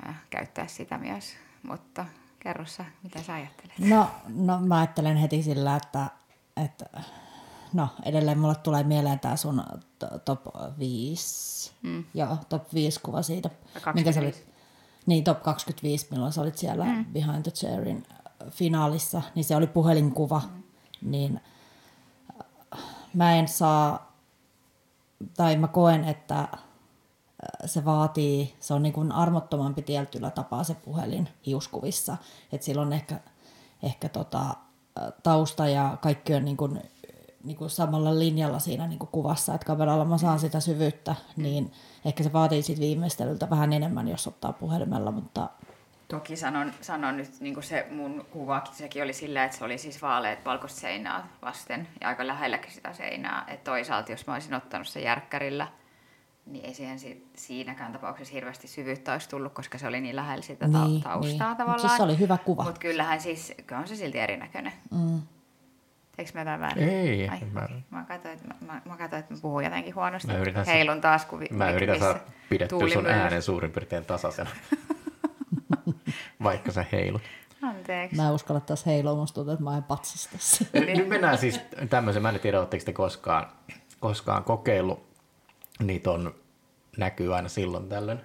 ää, 0.06 0.20
käyttää 0.30 0.67
sitä 0.67 0.98
myös. 0.98 1.36
Mutta 1.63 2.06
kerro 2.39 2.65
sä, 2.65 2.86
mitä 3.04 3.24
sä 3.24 3.34
ajattelet? 3.34 3.80
No, 3.80 4.08
no 4.36 4.60
mä 4.60 4.78
ajattelen 4.78 5.17
heti 5.17 5.44
sillä, 5.44 5.76
että, 5.76 6.06
että 6.65 6.86
no 7.74 7.88
edelleen 8.06 8.40
mulle 8.40 8.56
tulee 8.56 8.84
mieleen 8.84 9.20
tämä 9.20 9.36
sun 9.36 9.64
top 10.26 10.42
5, 10.80 11.72
mm. 11.82 12.04
joo, 12.14 12.38
top 12.50 12.74
5 12.74 13.00
kuva 13.04 13.22
siitä. 13.22 13.50
25. 13.50 13.94
Minkä 13.94 14.12
sä 14.12 14.20
olit, 14.20 14.52
niin, 15.06 15.24
top 15.24 15.44
25, 15.44 16.08
milloin 16.12 16.34
sä 16.34 16.42
olit 16.42 16.58
siellä 16.58 16.86
mm. 16.86 17.06
Behind 17.06 17.44
the 17.44 17.52
Chairin 17.52 18.04
finaalissa, 18.50 19.22
niin 19.36 19.44
se 19.44 19.56
oli 19.56 19.68
puhelinkuva, 19.68 20.42
mm. 20.46 21.12
niin 21.12 21.42
äh, 22.74 22.80
mä 23.14 23.36
en 23.36 23.48
saa, 23.48 24.16
tai 25.38 25.56
mä 25.56 25.68
koen, 25.68 26.04
että 26.04 26.40
äh, 26.40 26.50
se 27.66 27.86
vaatii, 27.86 28.56
se 28.60 28.74
on 28.74 28.84
niin 28.84 28.94
kuin 28.94 29.12
armottomampi 29.12 29.82
tietyllä 29.82 30.32
tapaa 30.32 30.64
se 30.64 30.74
puhelin 30.74 31.30
hiuskuvissa, 31.46 32.18
että 32.52 32.66
silloin 32.66 32.94
ehkä, 32.94 33.20
ehkä 33.84 34.10
tota, 34.10 34.46
äh, 34.48 35.14
tausta 35.24 35.68
ja 35.68 35.98
kaikki 36.02 36.34
on 36.34 36.46
niin 36.46 36.58
kuin 36.58 36.82
niin 37.44 37.58
kuin 37.58 37.70
samalla 37.70 38.20
linjalla 38.20 38.60
siinä 38.60 38.88
niin 38.88 39.00
kuin 39.00 39.10
kuvassa, 39.12 39.54
että 39.56 39.68
kameralla 39.68 40.06
mä 40.06 40.18
saan 40.18 40.40
sitä 40.40 40.60
syvyyttä, 40.60 41.16
niin 41.38 41.72
ehkä 42.06 42.24
se 42.24 42.34
vaatii 42.34 42.62
siitä 42.62 42.82
viimeistelyltä 42.82 43.50
vähän 43.50 43.74
enemmän, 43.74 44.08
jos 44.08 44.28
ottaa 44.28 44.54
puhelimella, 44.54 45.12
mutta... 45.12 45.50
Toki 46.08 46.36
sanon, 46.36 46.74
sanon 46.82 47.18
nyt 47.18 47.40
niin 47.40 47.54
kuin 47.54 47.64
se 47.64 47.88
mun 47.92 48.26
kuvakin, 48.32 48.76
sekin 48.76 49.04
oli 49.04 49.14
sillä, 49.14 49.44
että 49.44 49.58
se 49.58 49.66
oli 49.66 49.78
siis 49.78 50.02
vaaleet 50.02 50.46
valkoista 50.46 50.80
seinää 50.80 51.28
vasten 51.42 51.88
ja 52.02 52.08
aika 52.08 52.28
lähelläkin 52.28 52.72
sitä 52.72 52.94
seinää. 52.94 53.46
Että 53.48 53.72
toisaalta, 53.72 54.12
jos 54.12 54.28
mä 54.28 54.34
olisin 54.34 54.54
ottanut 54.54 54.88
sen 54.88 55.04
järkkärillä, 55.04 55.68
niin 56.46 56.66
ei 56.66 56.74
siihen 56.74 57.00
siinäkään 57.36 57.92
tapauksessa 57.92 58.34
hirveästi 58.34 58.68
syvyyttä 58.68 59.14
olisi 59.14 59.30
tullut, 59.30 59.54
koska 59.54 59.78
se 59.78 59.88
oli 59.88 60.02
niin 60.02 60.16
lähellä 60.16 60.42
sitä 60.42 60.70
ta- 60.70 60.86
niin, 60.86 61.02
taustaa 61.02 61.22
niin. 61.22 61.58
tavallaan. 61.58 61.68
Mutta 61.68 61.88
siis 61.88 61.98
se 61.98 62.04
oli 62.04 62.20
hyvä 62.20 62.38
kuva. 62.38 62.64
Mutta 62.64 62.80
kyllähän 62.80 63.22
siis, 63.22 63.54
kyllä 63.68 63.82
on 63.82 63.88
se 63.88 63.96
silti 63.96 64.20
erinäköinen. 64.20 64.74
Mm. 64.92 65.22
Eikö 66.22 66.32
mä 66.34 66.42
jotain 66.42 66.60
väärin? 66.60 66.90
Ei. 66.90 67.30
Ai, 67.30 67.40
mä... 67.52 67.68
mä, 67.90 68.06
katsoin, 68.08 68.34
että 68.34 68.48
mä, 68.48 68.56
mä, 68.74 68.82
mä 68.86 68.98
katsoin, 68.98 69.20
että 69.20 69.34
mä 69.34 69.40
puhun 69.42 69.64
jotenkin 69.64 69.96
huonosti. 69.96 70.28
Mä 70.28 70.38
yritän 70.38 70.66
Heilun 70.66 71.02
taas, 71.02 71.26
kun 71.26 71.44
Mä 71.52 71.72
yritän 71.72 72.00
saada 72.00 72.20
pidettyä 72.50 72.90
sun 72.94 73.08
äänen 73.08 73.42
suurin 73.42 73.72
piirtein 73.72 74.06
tasaisena. 74.06 74.50
Vaikka 76.44 76.72
sä 76.72 76.86
heilut. 76.92 77.22
Anteeksi. 77.62 78.16
Mä 78.16 78.28
en 78.28 78.34
uskalla 78.34 78.60
taas 78.60 78.86
heilua, 78.86 79.16
musta 79.16 79.36
tuntuu, 79.36 79.54
että 79.54 79.64
mä 79.64 79.78
en 79.78 79.84
patsasta 79.84 80.38
Nyt 80.98 81.08
mennään 81.08 81.38
siis 81.38 81.62
tämmöisen, 81.90 82.22
mä 82.22 82.30
en 82.30 82.40
tiedä, 82.40 82.60
oletteko 82.60 82.86
te 82.86 82.94
koskaan, 82.94 83.48
koskaan 84.00 84.44
kokeillut. 84.44 85.12
Niitä 85.80 86.12
on, 86.12 86.36
näkyy 86.98 87.36
aina 87.36 87.50
silloin 87.50 87.90
tällöin 87.90 88.20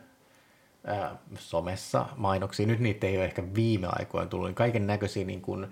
ää, 0.87 1.17
somessa 1.39 2.07
mainoksia. 2.17 2.67
Nyt 2.67 2.81
niitä 2.81 3.07
ei 3.07 3.17
ole 3.17 3.25
ehkä 3.25 3.43
viime 3.55 3.89
aikoina 3.91 4.29
tullut. 4.29 4.47
Niin 4.47 4.55
kaiken 4.55 4.87
näköisiä 4.87 5.25
niin 5.25 5.41
kuin, 5.41 5.67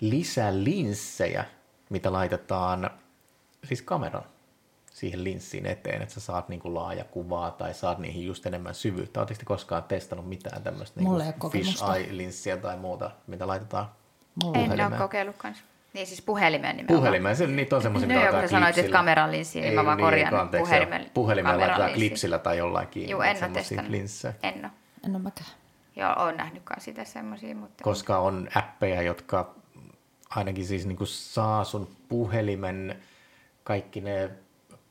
lisälinssejä, 0.00 1.44
mitä 1.90 2.12
laitetaan 2.12 2.90
siis 3.64 3.82
kameran 3.82 4.24
siihen 4.92 5.24
linssiin 5.24 5.66
eteen, 5.66 6.02
että 6.02 6.14
sä 6.14 6.20
saat 6.20 6.48
niinku 6.48 6.74
laaja 6.74 7.04
kuvaa 7.04 7.50
tai 7.50 7.74
saat 7.74 7.98
niihin 7.98 8.26
just 8.26 8.46
enemmän 8.46 8.74
syvyyttä. 8.74 9.20
Oletteko 9.20 9.38
te 9.38 9.44
koskaan 9.44 9.82
testannut 9.82 10.28
mitään 10.28 10.62
tämmöistä 10.62 11.00
niinku 11.00 11.50
fish 11.50 11.84
eye-linssiä 11.96 12.56
tai 12.56 12.76
muuta, 12.76 13.10
mitä 13.26 13.46
laitetaan 13.46 13.88
Mulla 14.42 14.58
En 14.58 14.86
ole 14.86 14.98
kokeillut 14.98 15.36
kanssa. 15.36 15.64
Niin 15.92 16.06
siis 16.06 16.22
puhelimeen 16.22 16.76
nimenomaan. 16.76 17.00
Puhelimeen, 17.00 17.36
se, 17.36 17.46
niitä 17.46 17.76
on 17.76 17.82
semmoisia, 17.82 18.06
mitä 18.08 18.18
laitetaan 18.18 18.42
klipsillä. 18.42 18.60
sanoit, 18.60 18.78
että 18.78 18.92
kameran 18.92 19.32
linssiä, 19.32 19.62
niin 19.62 19.74
mä 19.74 19.84
vaan 19.84 19.96
niin, 19.96 20.04
korjaan 20.04 20.34
anteeksi, 20.34 20.70
puhelimen, 20.70 21.10
puhelimeen 21.14 21.58
laitetaan 21.58 21.92
klipsillä 21.92 22.38
tai 22.38 22.58
jollain 22.58 22.88
kiinni. 22.88 23.10
Joo, 23.10 23.22
en 23.22 23.36
ole 23.44 23.50
testannut. 23.50 23.90
Linssejä. 23.90 24.34
En 24.42 24.54
ole. 24.58 24.70
En 25.04 25.10
ole 25.10 25.22
mäkään. 25.22 25.50
Joo, 25.96 26.14
olen 26.16 26.36
nähnytkaan 26.36 26.80
sitä 26.80 27.04
semmoisia. 27.04 27.54
Mutta... 27.54 27.84
Koska 27.84 28.18
on 28.18 28.48
appeja, 28.54 29.02
jotka 29.02 29.54
ainakin 30.30 30.66
siis 30.66 30.86
niin 30.86 30.96
kuin 30.96 31.08
saa 31.08 31.64
sun 31.64 31.88
puhelimen 32.08 33.02
kaikki 33.64 34.00
ne 34.00 34.30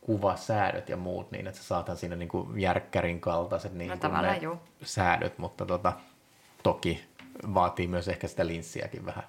kuvasäädöt 0.01 0.89
ja 0.89 0.97
muut, 0.97 1.31
niin 1.31 1.47
että 1.47 1.59
sä 1.61 1.67
saatan 1.67 1.97
siinä 1.97 2.15
niin 2.15 2.29
kuin 2.29 2.59
järkkärin 2.59 3.21
kaltaiset 3.21 3.73
niin 3.73 3.91
no, 4.03 4.21
ne 4.21 4.37
juu. 4.37 4.59
säädöt, 4.83 5.37
mutta 5.37 5.65
tota, 5.65 5.93
toki 6.63 7.03
vaatii 7.53 7.87
myös 7.87 8.07
ehkä 8.07 8.27
sitä 8.27 8.47
linssiäkin 8.47 9.05
vähän. 9.05 9.23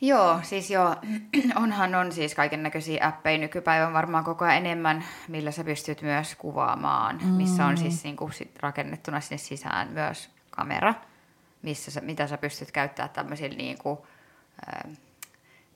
Joo, 0.00 0.40
siis 0.42 0.70
joo, 0.70 0.96
onhan 1.62 1.94
on 1.94 2.12
siis 2.12 2.34
kaiken 2.34 2.62
näköisiä 2.62 3.06
appeja 3.06 3.38
nykypäivän 3.38 3.92
varmaan 3.92 4.24
koko 4.24 4.44
ajan 4.44 4.56
enemmän, 4.56 5.04
millä 5.28 5.50
sä 5.50 5.64
pystyt 5.64 6.02
myös 6.02 6.34
kuvaamaan, 6.34 7.18
mm. 7.22 7.28
missä 7.28 7.66
on 7.66 7.76
siis 7.76 8.04
niin 8.04 8.16
kuin 8.16 8.32
sit 8.32 8.58
rakennettuna 8.60 9.20
sinne 9.20 9.38
sisään 9.38 9.88
myös 9.88 10.30
kamera, 10.50 10.94
missä 11.62 11.90
sä, 11.90 12.00
mitä 12.00 12.26
sä 12.26 12.38
pystyt 12.38 12.72
käyttämään 12.72 13.10
tämmöisillä 13.10 13.56
niin 13.56 13.78
kuin, 13.78 13.98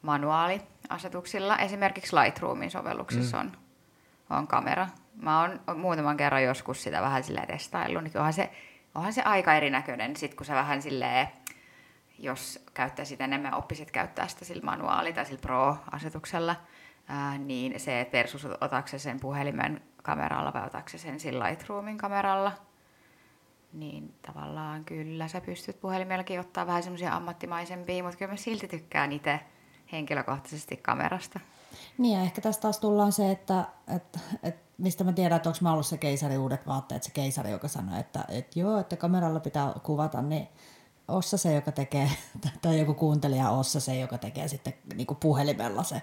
manuaaliasetuksilla. 0.02 1.58
Esimerkiksi 1.58 2.16
Lightroomin 2.16 2.70
sovelluksessa 2.70 3.36
mm. 3.36 3.40
on, 3.40 3.56
on 4.38 4.46
kamera, 4.46 4.88
Mä 5.22 5.40
oon 5.40 5.60
muutaman 5.78 6.16
kerran 6.16 6.44
joskus 6.44 6.82
sitä 6.82 7.02
vähän 7.02 7.24
silleen 7.24 7.46
testaillut, 7.46 8.04
niin 8.04 8.16
onhan 8.16 8.32
se, 8.32 8.50
onhan 8.94 9.12
se 9.12 9.22
aika 9.22 9.54
erinäköinen, 9.54 10.16
sit 10.16 10.34
kun 10.34 10.46
sä 10.46 10.54
vähän 10.54 10.82
silleen, 10.82 11.28
jos 12.18 12.64
käyttäisit 12.74 13.20
enemmän, 13.20 13.54
oppisit 13.54 13.90
käyttää 13.90 14.28
sitä 14.28 14.44
sillä 14.44 14.64
manuaali- 14.64 15.12
tai 15.12 15.26
sillä 15.26 15.40
pro-asetuksella, 15.40 16.56
ää, 17.08 17.38
niin 17.38 17.80
se, 17.80 18.00
että 18.00 18.18
versus 18.18 18.44
otatko 18.44 18.98
sen 18.98 19.20
puhelimen 19.20 19.82
kameralla 20.02 20.52
vai 20.52 20.66
otatko 20.66 20.98
sen 20.98 21.20
sillä 21.20 21.44
Lightroomin 21.44 21.98
kameralla, 21.98 22.52
niin 23.72 24.14
tavallaan 24.26 24.84
kyllä 24.84 25.28
sä 25.28 25.40
pystyt 25.40 25.80
puhelimellakin 25.80 26.40
ottaa 26.40 26.66
vähän 26.66 26.82
semmoisia 26.82 27.16
ammattimaisempia, 27.16 28.02
mutta 28.02 28.18
kyllä 28.18 28.32
mä 28.32 28.36
silti 28.36 28.68
tykkään 28.68 29.12
itse 29.12 29.40
henkilökohtaisesti 29.92 30.76
kamerasta. 30.76 31.40
Niin 31.98 32.18
ja 32.18 32.22
ehkä 32.22 32.40
tässä 32.40 32.60
taas 32.60 32.78
tullaan 32.78 33.12
se, 33.12 33.30
että, 33.30 33.64
että, 33.96 34.18
että 34.42 34.70
mistä 34.78 35.04
mä 35.04 35.12
tiedän, 35.12 35.36
että 35.36 35.48
onko 35.48 35.58
mä 35.62 35.72
ollut 35.72 35.86
se 35.86 35.98
keisari 35.98 36.38
uudet 36.38 36.66
vaatteet, 36.66 37.02
se 37.02 37.10
keisari, 37.10 37.50
joka 37.50 37.68
sanoi, 37.68 38.00
että, 38.00 38.24
että 38.28 38.58
joo, 38.58 38.78
että 38.78 38.96
kameralla 38.96 39.40
pitää 39.40 39.72
kuvata, 39.82 40.22
niin 40.22 40.48
Ossa 41.08 41.36
se, 41.36 41.54
joka 41.54 41.72
tekee, 41.72 42.10
tai 42.62 42.78
joku 42.78 42.94
kuuntelija 42.94 43.50
Ossa 43.50 43.80
se, 43.80 43.98
joka 43.98 44.18
tekee 44.18 44.48
sitten 44.48 44.74
niin 44.94 45.06
kuin 45.06 45.18
puhelimella 45.18 45.82
se 45.82 46.02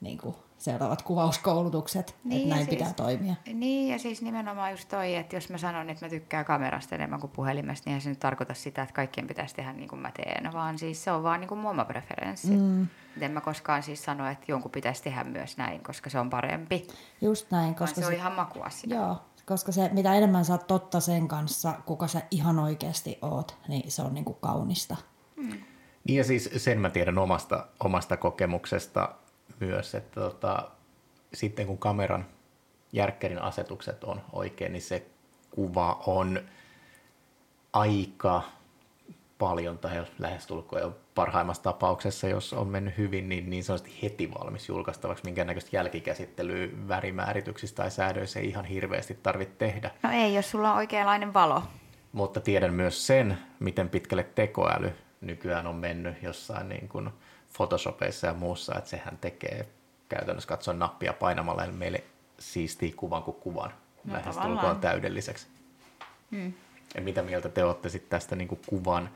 niin 0.00 0.18
kuin 0.18 0.36
seuraavat 0.62 1.02
kuvauskoulutukset, 1.02 2.16
niin, 2.24 2.42
että 2.42 2.54
näin 2.54 2.66
siis, 2.66 2.78
pitää 2.78 2.92
toimia. 2.92 3.34
Niin, 3.54 3.92
ja 3.92 3.98
siis 3.98 4.22
nimenomaan 4.22 4.70
just 4.70 4.88
toi, 4.88 5.14
että 5.14 5.36
jos 5.36 5.48
mä 5.48 5.58
sanon, 5.58 5.90
että 5.90 6.06
mä 6.06 6.10
tykkään 6.10 6.44
kamerasta 6.44 6.94
enemmän 6.94 7.20
kuin 7.20 7.30
puhelimesta, 7.30 7.90
niin 7.90 8.00
se 8.00 8.08
nyt 8.08 8.18
tarkoita 8.18 8.54
sitä, 8.54 8.82
että 8.82 8.94
kaikkien 8.94 9.26
pitäisi 9.26 9.54
tehdä 9.54 9.72
niin 9.72 9.88
kuin 9.88 10.02
mä 10.02 10.10
teen, 10.16 10.52
vaan 10.52 10.78
siis 10.78 11.04
se 11.04 11.12
on 11.12 11.22
vaan 11.22 11.40
niin 11.40 11.48
kuin 11.48 11.58
mun 11.58 11.70
oma 11.70 11.84
preferenssi. 11.84 12.56
Mm. 12.56 12.86
En 13.20 13.30
mä 13.30 13.40
koskaan 13.40 13.82
siis 13.82 14.04
sano, 14.04 14.30
että 14.30 14.44
jonkun 14.48 14.70
pitäisi 14.70 15.02
tehdä 15.02 15.24
myös 15.24 15.56
näin, 15.56 15.82
koska 15.82 16.10
se 16.10 16.18
on 16.18 16.30
parempi. 16.30 16.86
Just 17.20 17.50
näin. 17.50 17.74
Koska 17.74 17.94
se, 17.94 18.00
se 18.00 18.06
on 18.06 18.12
ihan 18.12 18.32
makuasia. 18.32 18.96
Joo, 18.96 19.16
koska 19.46 19.72
se, 19.72 19.90
mitä 19.92 20.14
enemmän 20.14 20.44
sä 20.44 20.52
oot 20.52 20.66
totta 20.66 21.00
sen 21.00 21.28
kanssa, 21.28 21.74
kuka 21.86 22.08
sä 22.08 22.22
ihan 22.30 22.58
oikeasti 22.58 23.18
oot, 23.22 23.58
niin 23.68 23.90
se 23.90 24.02
on 24.02 24.14
niin 24.14 24.24
kuin 24.24 24.38
kaunista. 24.40 24.96
Mm. 25.36 25.62
Niin 26.04 26.18
ja 26.18 26.24
siis 26.24 26.50
sen 26.56 26.80
mä 26.80 26.90
tiedän 26.90 27.18
omasta, 27.18 27.66
omasta 27.84 28.16
kokemuksesta 28.16 29.14
myös, 29.66 29.94
että 29.94 30.20
tota, 30.20 30.70
sitten 31.34 31.66
kun 31.66 31.78
kameran 31.78 32.26
järkkärin 32.92 33.42
asetukset 33.42 34.04
on 34.04 34.20
oikein, 34.32 34.72
niin 34.72 34.82
se 34.82 35.06
kuva 35.50 36.02
on 36.06 36.40
aika 37.72 38.42
paljon 39.38 39.78
tai 39.78 40.04
lähestulkoon 40.18 40.82
jo 40.82 40.96
parhaimmassa 41.14 41.62
tapauksessa, 41.62 42.28
jos 42.28 42.52
on 42.52 42.68
mennyt 42.68 42.98
hyvin, 42.98 43.28
niin, 43.28 43.50
niin 43.50 43.64
sanotusti 43.64 43.98
heti 44.02 44.30
valmis 44.34 44.68
julkaistavaksi, 44.68 45.24
minkä 45.24 45.44
näköistä 45.44 45.76
jälkikäsittelyä 45.76 46.68
värimäärityksistä 46.88 47.82
tai 47.82 47.90
säädöissä 47.90 48.40
ei 48.40 48.48
ihan 48.48 48.64
hirveästi 48.64 49.18
tarvitse 49.22 49.54
tehdä. 49.58 49.90
No 50.02 50.10
ei, 50.12 50.34
jos 50.34 50.50
sulla 50.50 50.70
on 50.70 50.76
oikeanlainen 50.76 51.34
valo. 51.34 51.62
Mutta 52.12 52.40
tiedän 52.40 52.74
myös 52.74 53.06
sen, 53.06 53.38
miten 53.60 53.88
pitkälle 53.88 54.24
tekoäly 54.34 54.92
nykyään 55.20 55.66
on 55.66 55.76
mennyt 55.76 56.22
jossain 56.22 56.68
niin 56.68 56.88
kuin 56.88 57.10
Photoshopissa 57.56 58.26
ja 58.26 58.34
muussa, 58.34 58.74
että 58.78 58.90
sehän 58.90 59.18
tekee 59.20 59.68
käytännössä 60.08 60.48
katsoen 60.48 60.78
nappia 60.78 61.12
painamalla 61.12 61.66
meille 61.66 62.04
siistii 62.38 62.92
kuvan 62.92 63.22
kuin 63.22 63.36
kuvan 63.36 63.74
no, 64.04 64.14
lähestulkoon 64.14 64.80
täydelliseksi. 64.80 65.46
Hmm. 66.30 66.52
Ja 66.94 67.00
mitä 67.00 67.22
mieltä 67.22 67.48
te 67.48 67.64
olette 67.64 67.88
sitten 67.88 68.10
tästä 68.10 68.36
niin 68.36 68.48
kuin 68.48 68.60
kuvan 68.66 69.10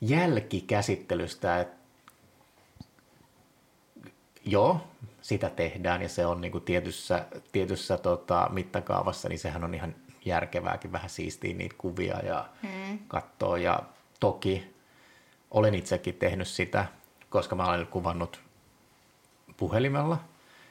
jälkikäsittelystä? 0.00 1.60
Et, 1.60 1.68
joo, 4.44 4.80
sitä 5.22 5.50
tehdään 5.50 6.02
ja 6.02 6.08
se 6.08 6.26
on 6.26 6.40
niin 6.40 6.52
kuin 6.52 6.64
tietyssä, 6.64 7.26
tietyssä 7.52 7.98
tota, 7.98 8.48
mittakaavassa, 8.52 9.28
niin 9.28 9.38
sehän 9.38 9.64
on 9.64 9.74
ihan 9.74 9.94
järkevääkin 10.24 10.92
vähän 10.92 11.10
siistiä 11.10 11.54
niitä 11.54 11.74
kuvia 11.78 12.18
ja 12.18 12.48
hmm. 12.62 12.98
katsoa. 13.08 13.58
Ja 13.58 13.82
toki 14.20 14.74
olen 15.50 15.74
itsekin 15.74 16.14
tehnyt 16.14 16.48
sitä, 16.48 16.86
koska 17.30 17.56
mä 17.56 17.68
olen 17.68 17.86
kuvannut 17.86 18.40
puhelimella 19.56 20.18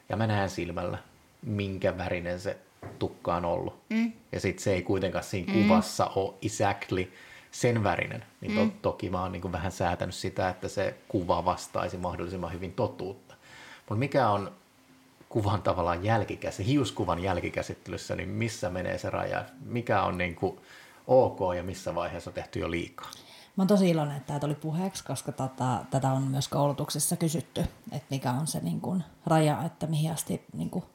ja 0.09 0.17
mä 0.17 0.27
näen 0.27 0.49
silmällä, 0.49 0.97
minkä 1.41 1.97
värinen 1.97 2.39
se 2.39 2.57
tukka 2.99 3.35
on 3.35 3.45
ollut. 3.45 3.79
Mm. 3.89 4.13
Ja 4.31 4.39
sitten 4.39 4.63
se 4.63 4.73
ei 4.73 4.81
kuitenkaan 4.81 5.23
siinä 5.23 5.53
mm. 5.53 5.63
kuvassa 5.63 6.05
ole 6.05 6.33
exactly 6.41 7.13
sen 7.51 7.83
värinen. 7.83 8.25
Niin 8.41 8.55
to, 8.55 8.65
mm. 8.65 8.71
toki 8.71 9.09
mä 9.09 9.21
oon 9.21 9.31
niin 9.31 9.51
vähän 9.51 9.71
säätänyt 9.71 10.15
sitä, 10.15 10.49
että 10.49 10.67
se 10.67 10.95
kuva 11.07 11.45
vastaisi 11.45 11.97
mahdollisimman 11.97 12.53
hyvin 12.53 12.73
totuutta. 12.73 13.35
Mutta 13.77 13.99
mikä 13.99 14.29
on 14.29 14.51
kuvan 15.29 15.61
tavallaan 15.61 16.03
jälkikäsittely, 16.03 16.67
hiuskuvan 16.67 17.19
jälkikäsittelyssä, 17.19 18.15
niin 18.15 18.29
missä 18.29 18.69
menee 18.69 18.97
se 18.97 19.09
raja? 19.09 19.45
Mikä 19.65 20.03
on 20.03 20.17
niin 20.17 20.35
kuin 20.35 20.59
ok 21.07 21.39
ja 21.55 21.63
missä 21.63 21.95
vaiheessa 21.95 22.29
on 22.29 22.33
tehty 22.33 22.59
jo 22.59 22.71
liikaa? 22.71 23.11
Mä 23.55 23.61
oon 23.61 23.67
tosi 23.67 23.89
iloinen, 23.89 24.17
että 24.17 24.27
tämä 24.27 24.39
tuli 24.39 24.55
puheeksi, 24.55 25.03
koska 25.03 25.31
tota, 25.31 25.85
tätä 25.91 26.11
on 26.11 26.23
myös 26.23 26.47
koulutuksessa 26.47 27.15
kysytty, 27.15 27.61
että 27.91 28.07
mikä 28.09 28.31
on 28.31 28.47
se 28.47 28.59
niin 28.59 28.81
kuin, 28.81 29.03
raja, 29.25 29.63
että 29.63 29.87
mihin 29.87 30.11
asti 30.11 30.45
niin 30.53 30.69
kuin, 30.69 30.85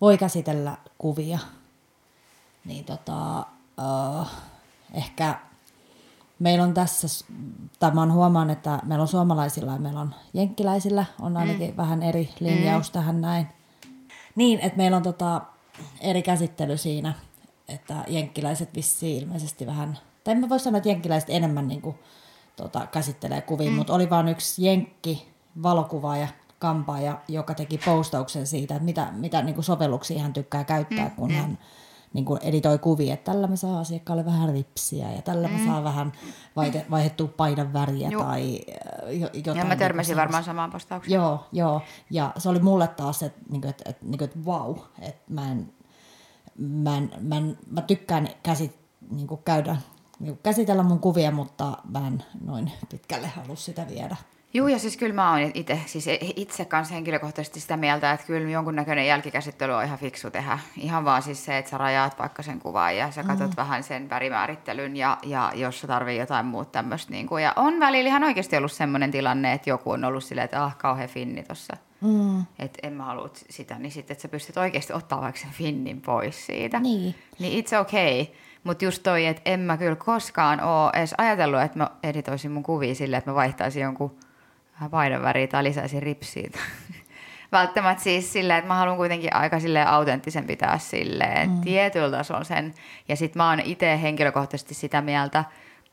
voi 0.00 0.18
käsitellä 0.18 0.76
kuvia. 0.98 1.38
Niin 2.64 2.84
tota, 2.84 3.46
uh, 4.20 4.26
ehkä 4.94 5.38
meillä 6.38 6.64
on 6.64 6.74
tässä, 6.74 7.24
tai 7.78 7.94
mä 7.94 8.12
huomaan, 8.12 8.50
että 8.50 8.78
meillä 8.84 9.02
on 9.02 9.08
suomalaisilla 9.08 9.72
ja 9.72 9.78
meillä 9.78 10.00
on 10.00 10.14
jenkkiläisillä 10.34 11.04
on 11.20 11.36
ainakin 11.36 11.70
mm. 11.70 11.76
vähän 11.76 12.02
eri 12.02 12.30
linjaus 12.40 12.88
mm. 12.88 12.92
tähän 12.92 13.20
näin. 13.20 13.48
Niin, 14.34 14.60
että 14.60 14.76
meillä 14.76 14.96
on 14.96 15.02
tota, 15.02 15.40
eri 16.00 16.22
käsittely 16.22 16.76
siinä, 16.76 17.14
että 17.68 18.04
jenkkiläiset 18.08 18.74
vissiin 18.74 19.22
ilmeisesti 19.22 19.66
vähän– 19.66 19.98
tai 20.24 20.34
mä 20.34 20.48
voisi 20.48 20.64
sanoa, 20.64 20.78
että 20.78 20.88
jenkkiläiset 20.88 21.30
enemmän 21.30 21.68
niin 21.68 21.82
kuin, 21.82 21.98
tota, 22.56 22.86
käsittelee 22.86 23.40
kuvia, 23.40 23.70
mm. 23.70 23.76
mutta 23.76 23.94
oli 23.94 24.10
vain 24.10 24.28
yksi 24.28 24.64
jenkki 24.64 25.28
valokuvaaja, 25.62 26.28
kampaaja, 26.58 27.18
joka 27.28 27.54
teki 27.54 27.78
postauksen 27.78 28.46
siitä, 28.46 28.74
että 28.74 28.84
mitä, 28.84 29.08
mitä 29.12 29.42
niin 29.42 29.54
kuin 29.54 29.64
sovelluksia 29.64 30.22
hän 30.22 30.32
tykkää 30.32 30.64
käyttää, 30.64 31.08
mm. 31.08 31.14
kun 31.16 31.30
mm. 31.30 31.36
hän 31.36 31.58
niin 32.12 32.24
kuin 32.24 32.40
editoi 32.42 32.78
kuvia, 32.78 33.14
että 33.14 33.32
tällä 33.32 33.46
me 33.46 33.56
saa 33.56 33.80
asiakkaalle 33.80 34.24
vähän 34.24 34.52
ripsiä 34.52 35.12
ja 35.12 35.22
tällä 35.22 35.48
mm. 35.48 35.54
me 35.54 35.66
saa 35.66 35.84
vähän 35.84 36.12
vaihde, 36.56 36.86
vaihdettua 36.90 37.28
paidan 37.28 37.72
väriä 37.72 38.08
Juh. 38.08 38.24
tai 38.24 38.60
jotain. 39.34 39.58
Ja 39.58 39.64
mä 39.64 39.76
törmäsin 39.76 40.10
niin 40.12 40.20
varmaan 40.20 40.44
samaan 40.44 40.70
postaukseen. 40.70 41.14
Joo, 41.14 41.46
joo. 41.52 41.82
Ja 42.10 42.32
se 42.38 42.48
oli 42.48 42.58
mulle 42.58 42.88
taas, 42.88 43.22
että, 43.22 43.40
niin 43.50 43.60
kuin, 43.60 43.70
että, 43.70 43.90
että, 43.90 44.06
niin 44.06 44.18
kuin, 44.18 44.24
että 44.24 44.38
wow, 44.46 44.76
että 45.00 45.32
mä 45.32 45.52
en, 45.52 45.72
mä, 46.58 46.96
en, 46.96 47.10
mä, 47.20 47.36
en, 47.36 47.58
mä 47.70 47.82
tykkään 47.82 48.28
käsit, 48.42 48.76
niin 49.10 49.26
kuin 49.26 49.42
käydä 49.44 49.76
niin 50.20 50.38
käsitellä 50.42 50.82
mun 50.82 50.98
kuvia, 50.98 51.30
mutta 51.30 51.78
mä 51.90 52.06
en 52.06 52.22
noin 52.44 52.72
pitkälle 52.90 53.26
halua 53.26 53.56
sitä 53.56 53.86
viedä. 53.88 54.16
Joo, 54.54 54.68
ja 54.68 54.78
siis 54.78 54.96
kyllä 54.96 55.14
mä 55.14 55.30
oon 55.30 55.50
itse, 55.54 55.80
siis 55.86 56.06
itse 56.36 56.64
kanssa 56.64 56.94
henkilökohtaisesti 56.94 57.60
sitä 57.60 57.76
mieltä, 57.76 58.12
että 58.12 58.26
kyllä 58.26 58.50
jonkunnäköinen 58.50 59.06
jälkikäsittely 59.06 59.72
on 59.72 59.84
ihan 59.84 59.98
fiksu 59.98 60.30
tehdä. 60.30 60.58
Ihan 60.76 61.04
vaan 61.04 61.22
siis 61.22 61.44
se, 61.44 61.58
että 61.58 61.70
sä 61.70 61.78
rajaat 61.78 62.18
vaikka 62.18 62.42
sen 62.42 62.60
kuvan 62.60 62.96
ja 62.96 63.10
sä 63.10 63.24
katsot 63.24 63.50
mm. 63.50 63.56
vähän 63.56 63.82
sen 63.82 64.10
värimäärittelyn 64.10 64.96
ja, 64.96 65.18
ja 65.22 65.52
jos 65.54 65.80
sä 65.80 65.86
tarvii 65.86 66.18
jotain 66.18 66.46
muuta 66.46 66.70
tämmöistä. 66.70 67.12
Niin 67.12 67.26
kuin, 67.26 67.42
ja 67.42 67.52
on 67.56 67.80
välillä 67.80 68.08
ihan 68.08 68.24
oikeasti 68.24 68.56
ollut 68.56 68.72
semmoinen 68.72 69.10
tilanne, 69.10 69.52
että 69.52 69.70
joku 69.70 69.90
on 69.90 70.04
ollut 70.04 70.24
silleen, 70.24 70.44
että 70.44 70.64
ah, 70.64 70.76
kauhean 70.76 71.08
finni 71.08 71.42
tossa. 71.42 71.76
Mm. 72.00 72.44
Että 72.58 72.78
en 72.82 72.92
mä 72.92 73.04
halua 73.04 73.30
sitä, 73.50 73.78
niin 73.78 73.92
sitten, 73.92 74.14
että 74.14 74.22
sä 74.22 74.28
pystyt 74.28 74.56
oikeasti 74.56 74.92
ottaa 74.92 75.20
vaikka 75.20 75.40
sen 75.40 75.50
finnin 75.50 76.00
pois 76.00 76.46
siitä. 76.46 76.80
Niin. 76.80 77.14
Niin 77.38 77.64
it's 77.64 77.80
okay. 77.80 78.26
Mutta 78.64 78.84
just 78.84 79.02
toi, 79.02 79.26
että 79.26 79.42
en 79.44 79.60
mä 79.60 79.76
kyllä 79.76 79.96
koskaan 79.96 80.60
ole 80.60 80.90
edes 80.94 81.14
ajatellut, 81.18 81.60
että 81.60 81.78
mä 81.78 81.90
editoisin 82.02 82.50
mun 82.50 82.62
kuvia 82.62 82.94
silleen, 82.94 83.18
että 83.18 83.30
mä 83.30 83.34
vaihtaisin 83.34 83.82
jonkun 83.82 84.16
paidan 84.90 85.22
väriä 85.22 85.46
tai 85.46 85.64
lisäisin 85.64 86.02
ripsiä. 86.02 86.50
Välttämättä 87.52 88.02
siis 88.02 88.32
silleen, 88.32 88.58
että 88.58 88.68
mä 88.68 88.74
haluan 88.74 88.96
kuitenkin 88.96 89.36
aika 89.36 89.60
silleen 89.60 89.86
autenttisen 89.86 90.46
pitää 90.46 90.78
silleen 90.78 91.50
mm. 91.50 91.60
tietyllä 91.60 92.10
tasolla 92.10 92.44
sen. 92.44 92.74
Ja 93.08 93.16
sit 93.16 93.34
mä 93.34 93.50
oon 93.50 93.60
itse 93.60 94.02
henkilökohtaisesti 94.02 94.74
sitä 94.74 95.00
mieltä, 95.00 95.44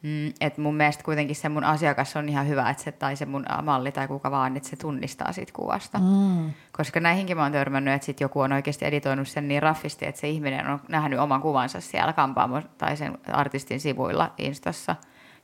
Mm, 0.03 0.33
että 0.41 0.61
mun 0.61 0.75
mielestä 0.75 1.03
kuitenkin 1.03 1.35
se 1.35 1.49
mun 1.49 1.63
asiakas 1.63 2.15
on 2.15 2.29
ihan 2.29 2.47
hyvä, 2.47 2.69
että 2.69 2.83
se, 2.83 2.91
tai 2.91 3.15
se 3.15 3.25
mun 3.25 3.45
malli 3.63 3.91
tai 3.91 4.07
kuka 4.07 4.31
vaan, 4.31 4.57
että 4.57 4.69
se 4.69 4.75
tunnistaa 4.75 5.31
siitä 5.31 5.53
kuvasta. 5.55 5.99
Mm. 5.99 6.53
Koska 6.71 6.99
näihinkin 6.99 7.37
mä 7.37 7.43
oon 7.43 7.51
törmännyt, 7.51 7.93
että 7.93 8.05
sit 8.05 8.21
joku 8.21 8.39
on 8.39 8.53
oikeasti 8.53 8.85
editoinut 8.85 9.27
sen 9.27 9.47
niin 9.47 9.63
raffisti, 9.63 10.05
että 10.05 10.21
se 10.21 10.29
ihminen 10.29 10.67
on 10.67 10.81
nähnyt 10.87 11.19
oman 11.19 11.41
kuvansa 11.41 11.81
siellä 11.81 12.13
kampaamo 12.13 12.61
tai 12.77 12.97
sen 12.97 13.17
artistin 13.31 13.79
sivuilla 13.79 14.33
Instassa 14.37 14.95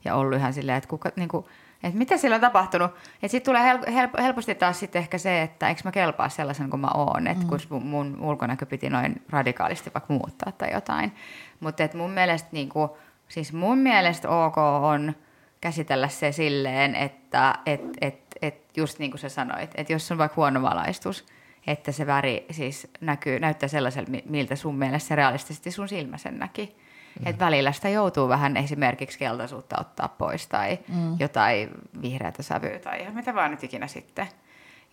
ja 0.04 0.14
ollut 0.14 0.38
ihan 0.38 0.52
silleen, 0.52 0.78
että, 0.78 0.88
kuka, 0.88 1.10
niin 1.16 1.28
kuin, 1.28 1.44
että 1.82 1.98
mitä 1.98 2.16
siellä 2.16 2.34
on 2.34 2.40
tapahtunut. 2.40 2.90
Että 3.14 3.28
sitten 3.28 3.52
tulee 3.52 3.72
hel- 3.72 3.92
hel- 3.92 4.22
helposti 4.22 4.54
taas 4.54 4.80
sitten 4.80 5.00
ehkä 5.00 5.18
se, 5.18 5.42
että 5.42 5.68
eikö 5.68 5.80
mä 5.84 5.92
kelpaa 5.92 6.28
sellaisen 6.28 6.70
kuin 6.70 6.80
mä 6.80 6.90
oon, 6.94 7.26
että 7.26 7.44
mm. 7.44 7.48
kun 7.48 7.60
mun, 7.70 7.82
mun 7.86 8.20
ulkonäkö 8.20 8.66
piti 8.66 8.90
noin 8.90 9.22
radikaalisti 9.30 9.90
vaikka 9.94 10.12
muuttaa 10.12 10.52
tai 10.52 10.72
jotain. 10.72 11.12
Mutta 11.60 11.88
mun 11.94 12.10
mielestä 12.10 12.48
niin 12.52 12.68
kuin, 12.68 12.90
Siis 13.28 13.52
mun 13.52 13.78
mielestä 13.78 14.28
ok 14.28 14.58
on 14.82 15.14
käsitellä 15.60 16.08
se 16.08 16.32
silleen, 16.32 16.94
että 16.94 17.54
et, 17.66 17.80
et, 18.00 18.20
et 18.42 18.76
just 18.76 18.98
niin 18.98 19.10
kuin 19.10 19.20
sä 19.20 19.28
sanoit, 19.28 19.70
että 19.74 19.92
jos 19.92 20.12
on 20.12 20.18
vaikka 20.18 20.36
huono 20.36 20.62
valaistus, 20.62 21.24
että 21.66 21.92
se 21.92 22.06
väri 22.06 22.46
siis 22.50 22.88
näkyy, 23.00 23.40
näyttää 23.40 23.68
sellaiselta, 23.68 24.10
mi- 24.10 24.24
miltä 24.28 24.56
sun 24.56 24.76
mielestä 24.76 25.08
se 25.08 25.16
realistisesti 25.16 25.70
sun 25.70 25.88
silmä 25.88 26.18
sen 26.18 26.38
näki. 26.38 26.76
Mm. 27.20 27.26
Että 27.26 27.44
välillä 27.44 27.72
sitä 27.72 27.88
joutuu 27.88 28.28
vähän 28.28 28.56
esimerkiksi 28.56 29.18
keltaisuutta 29.18 29.76
ottaa 29.80 30.08
pois 30.08 30.46
tai 30.46 30.78
mm. 30.88 31.16
jotain 31.18 31.70
vihreätä 32.02 32.42
sävyä 32.42 32.78
tai 32.78 33.00
ihan 33.00 33.14
mitä 33.14 33.34
vaan 33.34 33.50
nyt 33.50 33.64
ikinä 33.64 33.86
sitten. 33.86 34.26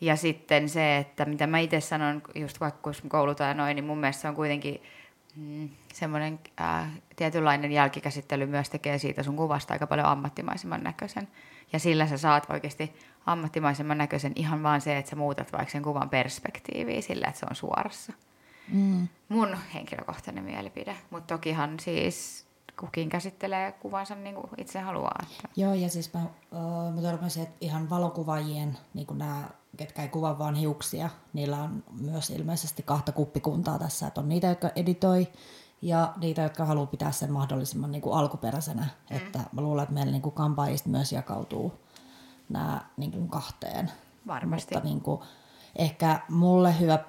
Ja 0.02 0.16
sitten 0.16 0.70
se, 0.70 0.98
että 0.98 1.26
mitä 1.26 1.48
mä 1.48 1.60
itse 1.60 1.80
sanon, 1.80 2.22
just 2.36 2.60
vaikka 2.60 2.80
kun 2.82 3.10
koulutaan 3.10 3.58
noin, 3.58 3.76
niin 3.76 3.86
mun 3.86 3.98
mielestä 3.98 4.22
se 4.22 4.28
on 4.28 4.36
kuitenkin 4.36 4.82
mm, 5.36 5.70
semmoinen 5.94 6.40
äh, 6.62 6.92
tietynlainen 7.16 7.72
jälkikäsittely 7.72 8.46
myös 8.46 8.70
tekee 8.70 8.98
siitä 8.98 9.24
sun 9.24 9.36
kuvasta 9.36 9.74
aika 9.74 9.88
paljon 9.88 10.08
ammattimaisemman 10.08 10.84
näköisen. 10.84 11.28
Ja 11.74 11.80
sillä 11.80 12.08
sä 12.08 12.18
saat 12.18 12.50
oikeasti 12.50 12.94
ammattimaisemman 13.26 13.98
näköisen 13.98 14.34
ihan 14.36 14.64
vaan 14.64 14.82
se, 14.82 14.98
että 14.98 15.10
sä 15.10 15.16
muutat 15.16 15.54
vaikka 15.54 15.72
sen 15.72 15.84
kuvan 15.84 16.10
perspektiiviä 16.10 17.02
sillä, 17.02 17.28
että 17.28 17.40
se 17.40 17.46
on 17.50 17.56
suorassa. 17.56 18.14
Mm. 18.72 19.08
Mun 19.30 19.58
henkilökohtainen 19.74 20.44
mielipide. 20.44 20.96
Mutta 21.10 21.34
tokihan 21.34 21.80
siis 21.80 22.46
kukin 22.80 23.10
käsittelee 23.10 23.72
kuvansa 23.72 24.16
niin 24.16 24.36
kuin 24.36 24.50
itse 24.58 24.80
haluaa. 24.80 25.20
Että. 25.24 25.50
Joo, 25.56 25.74
ja 25.74 25.90
siis 25.90 26.14
mä, 26.14 26.20
mä 26.96 27.02
törmäsin, 27.02 27.44
että 27.44 27.56
ihan 27.62 27.90
valokuvaajien, 27.90 28.78
niin 28.94 29.08
nämä, 29.14 29.44
ketkä 29.82 30.02
ei 30.02 30.08
kuvaa 30.08 30.40
vaan 30.40 30.56
hiuksia, 30.56 31.10
niillä 31.34 31.64
on 31.64 31.84
myös 32.02 32.30
ilmeisesti 32.30 32.84
kahta 32.84 33.12
kuppikuntaa 33.12 33.80
tässä, 33.80 34.08
että 34.08 34.22
on 34.22 34.30
niitä, 34.30 34.48
jotka 34.48 34.70
editoi, 34.76 35.28
ja 35.82 36.14
niitä, 36.18 36.42
jotka 36.42 36.66
haluaa 36.66 36.86
pitää 36.86 37.12
sen 37.12 37.32
mahdollisimman 37.32 37.92
niin 37.92 38.02
kuin 38.02 38.18
alkuperäisenä. 38.18 38.82
Mm. 38.82 39.18
Että 39.18 39.40
mä 39.52 39.62
luulen, 39.62 39.84
että 39.84 39.94
meillä 39.94 40.12
niin 40.12 40.22
kuin 40.22 40.36
kampaajista 40.36 40.90
myös 40.90 41.12
jakautuu 41.12 41.74
nämä 42.50 42.82
niin 42.98 43.12
kuin 43.12 43.30
kahteen. 43.30 43.92
Varmasti. 44.28 44.76
Mutta 44.76 44.90
niin 44.90 45.02
kuin, 45.02 45.22
ehkä 45.76 46.20
mulle 46.30 46.80
hyvä 46.80 47.00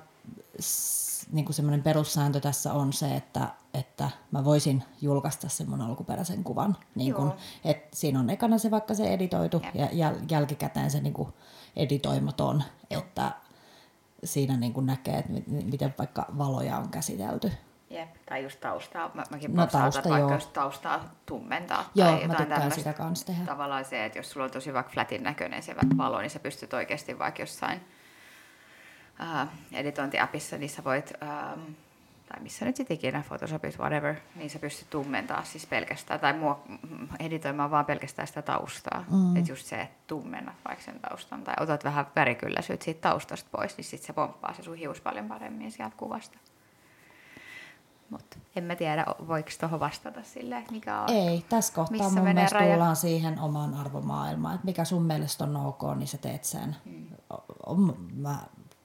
niin 1.33 1.45
kuin 1.45 1.55
semmoinen 1.55 1.83
perussääntö 1.83 2.41
tässä 2.41 2.73
on 2.73 2.93
se, 2.93 3.17
että, 3.17 3.49
että 3.75 4.11
mä 4.31 4.45
voisin 4.45 4.85
julkaista 5.01 5.49
sen 5.49 5.71
mun 5.71 5.81
alkuperäisen 5.81 6.45
kuvan. 6.45 6.77
Niin 6.95 7.15
kuin, 7.15 7.33
että 7.65 7.97
siinä 7.97 8.21
on 8.21 8.31
ekana 8.31 8.59
se 8.59 8.71
vaikka 8.71 8.95
se 8.95 9.05
editoitu 9.05 9.63
ja, 9.75 9.89
ja 9.93 10.15
jälkikäteen 10.31 10.91
se 10.91 11.01
niin 11.01 11.15
kuin 11.15 11.29
editoimaton, 11.77 12.63
Joo. 12.91 13.03
että 13.03 13.33
siinä 14.25 14.57
niin 14.57 14.73
kuin 14.73 14.87
näkee, 14.87 15.19
että 15.19 15.33
miten 15.47 15.95
vaikka 15.99 16.27
valoja 16.39 16.77
on 16.77 16.89
käsitelty. 16.89 17.53
Jep, 17.91 18.09
tai 18.27 18.43
just 18.43 18.61
taustaa. 18.61 19.11
Mä, 19.15 19.25
mäkin 19.31 19.55
no, 19.55 19.67
tausta, 19.67 20.09
vaikka 20.09 20.19
joo. 20.19 20.33
jos 20.33 20.47
taustaa 20.47 21.15
tummentaa. 21.27 21.91
Joo, 21.95 22.09
tai 22.09 22.27
mä 22.27 22.35
tykkään 22.35 22.73
sitä 22.73 22.93
kanssa 22.93 23.27
tehdä. 23.27 23.45
Tavallaan 23.45 23.85
se, 23.85 24.05
että 24.05 24.19
jos 24.19 24.31
sulla 24.31 24.45
on 24.45 24.51
tosi 24.51 24.75
vaikka 24.75 24.93
flatin 24.93 25.23
näköinen 25.23 25.63
se 25.63 25.77
valo, 25.97 26.21
niin 26.21 26.31
sä 26.31 26.39
pystyt 26.39 26.75
oikeasti 26.75 27.19
vaikka 27.19 27.43
jossain 27.43 27.81
uh, 29.21 29.49
editointiapissa, 29.73 30.59
niin 30.59 30.71
sä 30.71 30.85
voit, 30.85 31.13
um, 31.23 31.75
tai 32.33 32.43
missä 32.43 32.65
nyt 32.65 32.77
sitten 32.77 32.95
ikinä, 32.95 33.25
Photoshopissa, 33.27 33.83
whatever, 33.83 34.15
niin 34.37 34.51
sä 34.51 34.59
pystyt 34.59 34.91
tummentaa 34.91 35.45
siis 35.45 35.67
pelkästään, 35.67 36.21
tai 36.21 36.33
mua, 36.33 36.63
editoimaan 37.19 37.71
vaan 37.71 37.85
pelkästään 37.85 38.29
sitä 38.29 38.43
taustaa. 38.43 39.05
Mm. 39.11 39.37
Että 39.37 39.53
just 39.53 39.67
se, 39.67 39.81
että 39.81 39.97
tummennat 40.07 40.55
vaikka 40.69 40.85
sen 40.85 41.01
taustan, 41.01 41.43
tai 41.43 41.55
otat 41.61 41.85
vähän 41.85 42.07
värikylläisyyttä 42.17 42.85
siitä 42.85 43.01
taustasta 43.01 43.49
pois, 43.53 43.77
niin 43.77 43.85
sitten 43.85 44.07
se 44.07 44.13
pomppaa 44.13 44.55
se 44.55 44.63
sun 44.63 44.77
hius 44.77 45.01
paljon 45.01 45.29
paremmin 45.29 45.73
sieltä 45.73 45.97
kuvasta. 45.97 46.39
Mutta 48.11 48.37
en 48.57 48.65
mä 48.65 48.77
tiedä, 48.77 49.07
voiko 49.29 49.51
tuohon 49.61 49.81
vastata 49.81 50.23
sille, 50.23 50.59
että 50.59 50.73
mikä 50.73 51.01
on. 51.01 51.11
Ei, 51.11 51.45
tässä 51.49 51.75
kohtaa 51.75 52.11
mun 52.11 52.25
mielestä 52.25 52.59
raja? 52.59 52.73
tullaan 52.73 52.97
siihen 52.97 53.41
omaan 53.41 53.75
arvomaailmaan, 53.75 54.55
että 54.55 54.65
mikä 54.65 54.85
sun 54.85 55.03
mielestä 55.03 55.45
on 55.45 55.57
ok, 55.57 55.83
niin 55.97 56.09
sä 56.09 56.19
teet 56.19 56.45
sen. 56.45 56.77
Hmm. 56.85 57.95
Mä, 58.15 58.39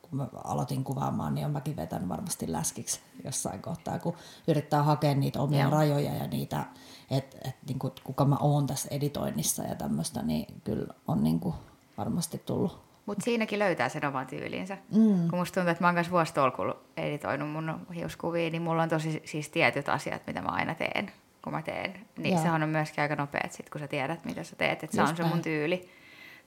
kun 0.10 0.17
mä 0.17 0.28
aloitin 0.43 0.84
kuvaamaan, 0.84 1.36
niin 1.36 1.46
on 1.46 1.52
mäkin 1.52 1.76
vetänyt 1.76 2.10
varmasti 2.10 2.52
läskiksi 2.52 3.00
jossain 3.24 3.62
kohtaa, 3.62 4.00
kun 4.00 4.15
yrittää 4.48 4.84
hakea 4.84 5.15
niitä 5.15 5.41
omia 5.41 5.62
Joo. 5.62 5.72
rajoja 5.72 6.13
ja 6.13 6.28
niitä, 6.28 6.65
että 7.12 7.38
et, 7.50 7.56
niin 7.67 7.80
kuka 8.04 8.26
mä 8.26 8.38
oon 8.39 8.67
tässä 8.67 8.88
editoinnissa 8.91 9.63
ja 9.63 9.76
tämmöistä, 9.76 10.24
niin 10.24 10.62
kyllä 10.63 10.93
on 11.08 11.24
niin 11.24 11.39
kuin 11.39 11.56
varmasti 11.98 12.41
tullut 12.46 12.88
mutta 13.08 13.24
siinäkin 13.24 13.60
löytää 13.60 13.89
sen 13.89 14.06
oman 14.06 14.28
tyylinsä. 14.28 14.78
Mm. 14.91 15.28
Kun 15.30 15.39
musta 15.39 15.54
tuntuu, 15.54 15.72
että 15.72 15.84
mä 15.84 15.88
oon 15.88 15.96
kanssa 15.96 16.12
vuositolkulla 16.12 16.78
editoinut 16.98 17.52
mun 17.52 17.88
hiuskuvia, 17.96 18.50
niin 18.50 18.62
mulla 18.62 18.84
on 18.84 18.89
tosi 18.89 19.22
siis 19.26 19.50
tietyt 19.50 19.89
asiat, 19.89 20.22
mitä 20.28 20.41
mä 20.41 20.50
aina 20.50 20.76
teen, 20.76 21.12
kun 21.41 21.54
mä 21.54 21.62
teen. 21.62 22.06
Niin 22.17 22.34
Joo. 22.34 22.43
sehän 22.43 22.63
on 22.63 22.70
myöskin 22.70 23.02
aika 23.02 23.15
nopeet 23.15 23.52
sit, 23.52 23.70
kun 23.70 23.82
sä 23.82 23.88
tiedät, 23.88 24.26
mitä 24.26 24.43
sä 24.43 24.56
teet. 24.56 24.84
Että 24.84 24.96
se 24.96 25.02
on 25.02 25.17
se 25.17 25.24
mun 25.24 25.41
tyyli 25.41 25.89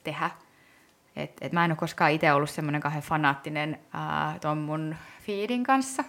tehdä. 0.05 0.31
Et, 1.16 1.33
et 1.40 1.53
mä 1.53 1.64
en 1.64 1.70
ole 1.70 1.77
koskaan 1.77 2.11
itse 2.11 2.33
ollut 2.33 2.51
semmoinen 2.51 2.81
kahden 2.81 3.03
fanaattinen 3.03 3.79
äh, 3.94 4.40
ton 4.40 4.59
mun 4.59 4.96
feedin 5.27 5.64
kanssa. 5.64 6.05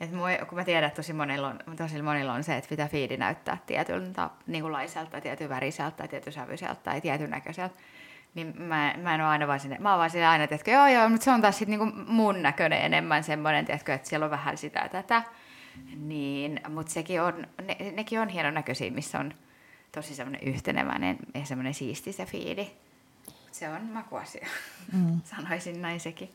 Et 0.00 0.12
mua, 0.12 0.28
kun 0.48 0.58
mä 0.58 0.64
tiedän, 0.64 0.84
että 0.84 0.96
tosi 0.96 1.12
monilla 1.12 1.48
on, 1.48 1.76
tosi 1.76 2.02
monilla 2.02 2.32
on 2.32 2.44
se, 2.44 2.56
että 2.56 2.68
pitää 2.68 2.88
feedi 2.88 3.16
näyttää 3.16 3.58
tietyltä 3.66 4.30
niin 4.46 4.72
laiselta, 4.72 5.20
tietyn 5.20 5.48
väriseltä, 5.48 6.08
tietyn 6.08 6.32
sävyiseltä 6.32 6.80
tai 6.82 7.00
tietyn 7.00 7.30
näköiseltä 7.30 7.74
niin 8.34 8.54
mä, 8.62 8.94
mä 9.02 9.14
en 9.14 9.20
ole 9.20 9.28
aina 9.28 9.46
vaan 9.46 9.60
sinne, 9.60 9.76
mä 9.80 9.90
oon 9.90 9.98
vaan 9.98 10.10
sinne 10.10 10.26
aina, 10.26 10.44
että 10.44 10.70
joo 10.70 10.86
joo, 10.86 11.08
mutta 11.08 11.24
se 11.24 11.30
on 11.30 11.40
taas 11.40 11.58
sitten 11.58 11.78
niinku 11.78 11.98
mun 12.06 12.42
näköinen 12.42 12.82
enemmän 12.82 13.24
semmoinen, 13.24 13.64
tiedätkö, 13.64 13.94
että 13.94 14.08
siellä 14.08 14.24
on 14.24 14.30
vähän 14.30 14.56
sitä 14.56 14.88
tätä. 14.92 15.22
Niin, 15.96 16.60
mutta 16.68 16.92
sekin 16.92 17.22
on, 17.22 17.46
ne, 17.62 17.92
nekin 17.96 18.20
on 18.20 18.28
hienon 18.28 18.54
näköisiä, 18.54 18.90
missä 18.90 19.18
on 19.18 19.34
tosi 19.92 20.14
semmoinen 20.14 20.48
yhteneväinen 20.48 21.16
ja 21.34 21.44
semmoinen 21.44 21.74
siisti 21.74 22.12
se 22.12 22.26
fiidi. 22.26 22.70
Se 23.54 23.68
on 23.68 23.82
makuasia, 23.82 24.48
mm. 24.92 25.20
sanoisin 25.36 25.82
näin 25.82 26.00
sekin. 26.00 26.30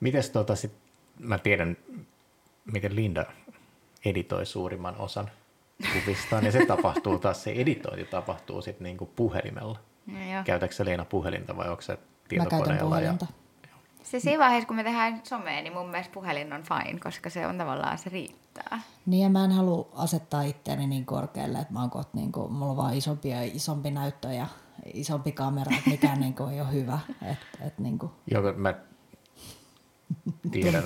Mites 0.00 0.30
tota 0.30 0.56
sit, 0.56 0.72
mä 1.18 1.38
tiedän, 1.38 1.76
miten 2.72 2.96
Linda 2.96 3.24
editoi 4.04 4.46
suurimman 4.46 4.96
osan 4.96 5.30
kuvistaan, 5.92 6.44
ja 6.44 6.52
se 6.52 6.66
tapahtuu 6.66 7.18
taas, 7.18 7.42
se 7.42 7.52
editointi 7.52 8.04
tapahtuu 8.04 8.62
sitten 8.62 8.84
niinku 8.84 9.06
puhelimella. 9.06 9.78
No 10.06 10.14
Käytätkö 10.44 10.84
Leena 10.84 11.04
puhelinta 11.04 11.56
vai 11.56 11.68
onko 11.68 11.82
se 11.82 11.98
tietokoneella? 12.28 12.66
Mä 12.66 12.68
käytän 12.68 12.88
puhelinta. 12.88 13.26
Ja... 13.62 13.68
Se 14.02 14.20
siinä 14.20 14.38
vaiheessa, 14.38 14.66
kun 14.66 14.76
me 14.76 14.84
tehdään 14.84 15.20
somea, 15.24 15.62
niin 15.62 15.72
mun 15.72 15.88
mielestä 15.88 16.12
puhelin 16.12 16.52
on 16.52 16.62
fine, 16.62 17.00
koska 17.00 17.30
se 17.30 17.46
on 17.46 17.58
tavallaan, 17.58 17.98
se 17.98 18.10
riittää. 18.10 18.80
Niin 19.06 19.22
ja 19.22 19.28
mä 19.28 19.44
en 19.44 19.52
halua 19.52 19.88
asettaa 19.94 20.42
itseäni 20.42 20.86
niin 20.86 21.06
korkealle, 21.06 21.58
että 21.58 21.72
mä 21.72 21.80
oon 21.80 21.90
kohta, 21.90 22.10
niin 22.14 22.32
kuin, 22.32 22.52
mulla 22.52 22.70
on 22.70 22.76
vaan 22.76 22.94
isompi 22.94 23.28
ja 23.28 23.42
isompi 23.42 23.90
näyttö 23.90 24.28
ja 24.28 24.46
isompi 24.94 25.32
kamera, 25.32 25.76
että 25.76 25.90
mikään 25.90 26.20
niin 26.20 26.34
kuin, 26.34 26.52
ei 26.52 26.60
ole 26.60 26.72
hyvä. 26.72 26.98
Et, 27.30 27.66
et, 27.66 27.78
niin 27.78 27.98
kuin. 27.98 28.12
Joo, 28.30 28.52
mä 28.56 28.74
tiedän, 30.52 30.82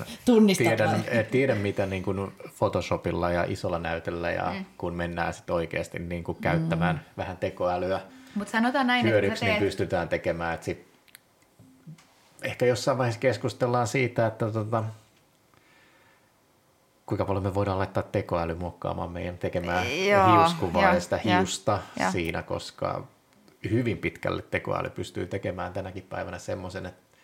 tiedän, 0.57 1.05
tiedän 1.31 1.57
mitä 1.57 1.85
niin 1.85 2.03
kuin 2.03 2.31
Photoshopilla 2.57 3.31
ja 3.31 3.45
isolla 3.47 3.79
näytöllä 3.79 4.31
ja 4.31 4.53
mm. 4.53 4.65
kun 4.77 4.93
mennään 4.93 5.33
sitten 5.33 5.55
oikeasti 5.55 5.99
niin 5.99 6.23
kuin 6.23 6.37
käyttämään 6.41 6.95
mm. 6.95 7.01
vähän 7.17 7.37
tekoälyä, 7.37 8.01
mutta 8.35 8.51
sanotaan 8.51 8.87
näin, 8.87 9.05
hyödyksi, 9.05 9.33
että 9.33 9.45
niin 9.45 9.51
teet... 9.51 9.59
niin 9.59 9.67
pystytään 9.67 10.09
tekemään. 10.09 10.53
Että 10.53 10.65
sit 10.65 10.87
ehkä 12.41 12.65
jossain 12.65 12.97
vaiheessa 12.97 13.19
keskustellaan 13.19 13.87
siitä, 13.87 14.27
että 14.27 14.51
tota, 14.51 14.83
kuinka 17.05 17.25
paljon 17.25 17.43
me 17.43 17.53
voidaan 17.53 17.77
laittaa 17.77 18.03
tekoäly 18.03 18.55
muokkaamaan 18.55 19.11
meidän 19.11 19.37
tekemään 19.37 20.07
joo, 20.07 20.37
hiuskuvaa 20.37 20.83
jo, 20.83 20.93
ja 20.93 20.99
sitä 20.99 21.17
hiusta 21.17 21.79
jo, 21.99 22.11
siinä, 22.11 22.43
koska 22.43 23.07
hyvin 23.69 23.97
pitkälle 23.97 24.41
tekoäly 24.41 24.89
pystyy 24.89 25.27
tekemään 25.27 25.73
tänäkin 25.73 26.03
päivänä 26.03 26.39
semmoisen, 26.39 26.85
että 26.85 27.17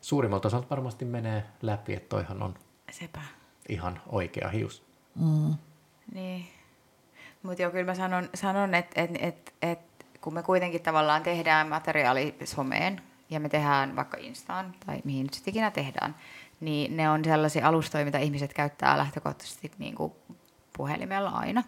suurimmalta 0.00 0.48
osalta 0.48 0.70
varmasti 0.70 1.04
menee 1.04 1.44
läpi, 1.62 1.94
että 1.94 2.08
toihan 2.08 2.42
on 2.42 2.54
Sepä. 2.90 3.20
ihan 3.68 4.00
oikea 4.06 4.48
hius. 4.48 4.82
Mm. 5.14 5.54
Niin. 6.14 6.46
Mutta 7.42 7.62
joo, 7.62 7.70
kyllä 7.70 7.84
mä 7.84 7.94
sanon, 7.94 8.28
sanon 8.34 8.74
että 8.74 9.00
et, 9.00 9.10
et, 9.18 9.54
et 9.62 9.78
kun 10.20 10.34
me 10.34 10.42
kuitenkin 10.42 10.82
tavallaan 10.82 11.22
tehdään 11.22 11.68
materiaali 11.68 12.34
someen 12.44 13.00
ja 13.30 13.40
me 13.40 13.48
tehdään 13.48 13.96
vaikka 13.96 14.16
Instaan 14.20 14.74
tai 14.86 15.00
mihin 15.04 15.22
nyt 15.22 15.34
sitten 15.34 15.52
ikinä 15.52 15.70
tehdään, 15.70 16.14
niin 16.60 16.96
ne 16.96 17.10
on 17.10 17.24
sellaisia 17.24 17.68
alustoja, 17.68 18.04
mitä 18.04 18.18
ihmiset 18.18 18.54
käyttää 18.54 18.98
lähtökohtaisesti 18.98 19.70
niin 19.78 19.94
kuin 19.94 20.12
puhelimella 20.76 21.30
aina. 21.30 21.62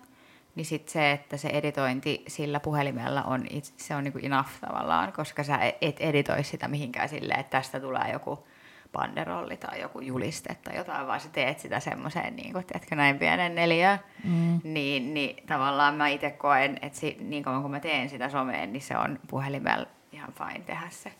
Niin 0.57 0.65
sitten 0.65 0.93
se, 0.93 1.11
että 1.11 1.37
se 1.37 1.49
editointi 1.49 2.25
sillä 2.29 2.61
puhelimella 2.61 3.23
on, 3.23 3.45
se 3.77 3.95
on 3.95 4.05
niin 4.05 4.13
kuin 4.13 4.25
enough 4.25 4.51
tavallaan, 4.61 5.13
koska 5.13 5.43
sä 5.43 5.59
et 5.81 6.01
editoi 6.01 6.45
sitä 6.45 6.69
mihinkään 6.69 7.09
silleen, 7.09 7.41
että 7.41 7.59
tästä 7.59 7.81
tulee 7.81 8.11
joku 8.13 8.47
banderolli 8.93 9.57
tai 9.57 9.81
joku 9.81 10.01
juliste 10.01 10.57
tai 10.65 10.77
jotain, 10.77 11.07
vaan 11.07 11.21
sä 11.21 11.29
teet 11.29 11.59
sitä 11.59 11.81
semmoiseen, 11.81 12.37
niin 12.37 12.53
kuin, 12.53 12.65
teetkö 12.65 12.97
näin 12.97 13.19
pienen 13.19 13.55
neljä, 13.55 13.99
mm. 14.25 14.61
niin, 14.65 15.15
niin 15.15 15.47
tavallaan 15.47 15.95
mä 15.95 16.09
itse 16.09 16.31
koen, 16.31 16.79
että 16.83 16.99
si, 16.99 17.17
niin 17.21 17.43
kauan 17.43 17.63
kun 17.63 17.71
mä 17.71 17.81
teen 17.81 18.09
sitä 18.09 18.29
someen, 18.29 18.73
niin 18.73 18.83
se 18.83 18.97
on 18.97 19.19
puhelimella 19.29 19.87
ihan 20.13 20.33
fine 20.33 20.65
tehdä 20.67 20.89
se. 20.91 21.13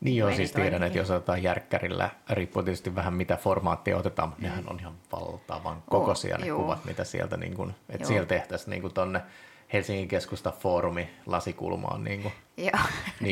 Niin 0.00 0.16
joo, 0.16 0.32
siis 0.32 0.52
tiedän, 0.52 0.82
että 0.82 0.98
jos 0.98 1.10
otetaan 1.10 1.42
järkkärillä, 1.42 2.10
riippuu 2.30 2.62
tietysti 2.62 2.94
vähän 2.94 3.14
mitä 3.14 3.36
formaattia 3.36 3.96
otetaan, 3.96 4.28
mutta 4.28 4.42
nehän 4.42 4.64
on 4.70 4.80
ihan 4.80 4.94
valtavan 5.12 5.82
kokoisia 5.90 6.34
oh, 6.34 6.40
ne 6.40 6.46
juu. 6.46 6.62
kuvat, 6.62 6.84
mitä 6.84 7.04
sieltä, 7.04 7.36
niin 7.36 7.54
kuin, 7.54 7.74
että 7.88 8.06
siellä 8.06 8.26
tehtäisiin 8.26 8.70
niin 8.70 8.82
kuin 8.82 8.94
tonne 8.94 9.22
Helsingin 9.72 10.08
keskusta 10.08 10.50
foorumi 10.50 11.10
lasikulmaan 11.26 12.04
niin 12.04 12.22
kuin, 12.22 12.34
Joo, 12.56 12.80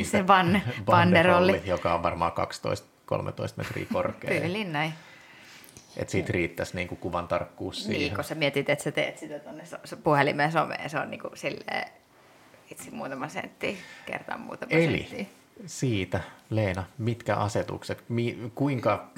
se 0.11 0.23
banne, 0.23 0.63
banderolli, 0.85 1.63
joka 1.65 1.95
on 1.95 2.03
varmaan 2.03 2.33
12 2.33 2.89
13 3.07 3.63
metriä 3.63 3.87
korkea. 3.93 4.41
Tyylin 4.41 4.73
näin. 4.73 4.93
Että 5.97 6.13
siitä 6.13 6.33
riittäisi 6.33 6.77
niin 6.77 6.89
kuin 6.89 6.99
kuvan 6.99 7.29
tarkkuus 7.29 7.85
siihen. 7.85 8.01
Niin, 8.01 8.15
kun 8.15 8.25
sä 8.25 8.35
mietit, 8.35 8.71
että 8.71 8.85
sä 8.85 8.93
teet 8.93 9.19
sitä 9.19 9.39
tuonne 9.39 9.65
puhelimeen 10.05 10.53
someen, 10.53 10.91
se 10.91 10.99
on 10.99 11.11
niin 11.11 11.21
kuin 11.21 11.37
silleen 11.37 11.89
itse 12.71 12.91
muutama 12.91 13.29
sentti 13.29 13.79
kertaa 14.07 14.39
muutama 14.39 14.71
Eli 14.71 14.99
senttiä. 14.99 15.27
Siitä, 15.67 16.21
Leena, 16.51 16.85
mitkä 16.99 17.37
asetukset, 17.37 18.05
mi, 18.09 18.53
kuinka 18.55 19.11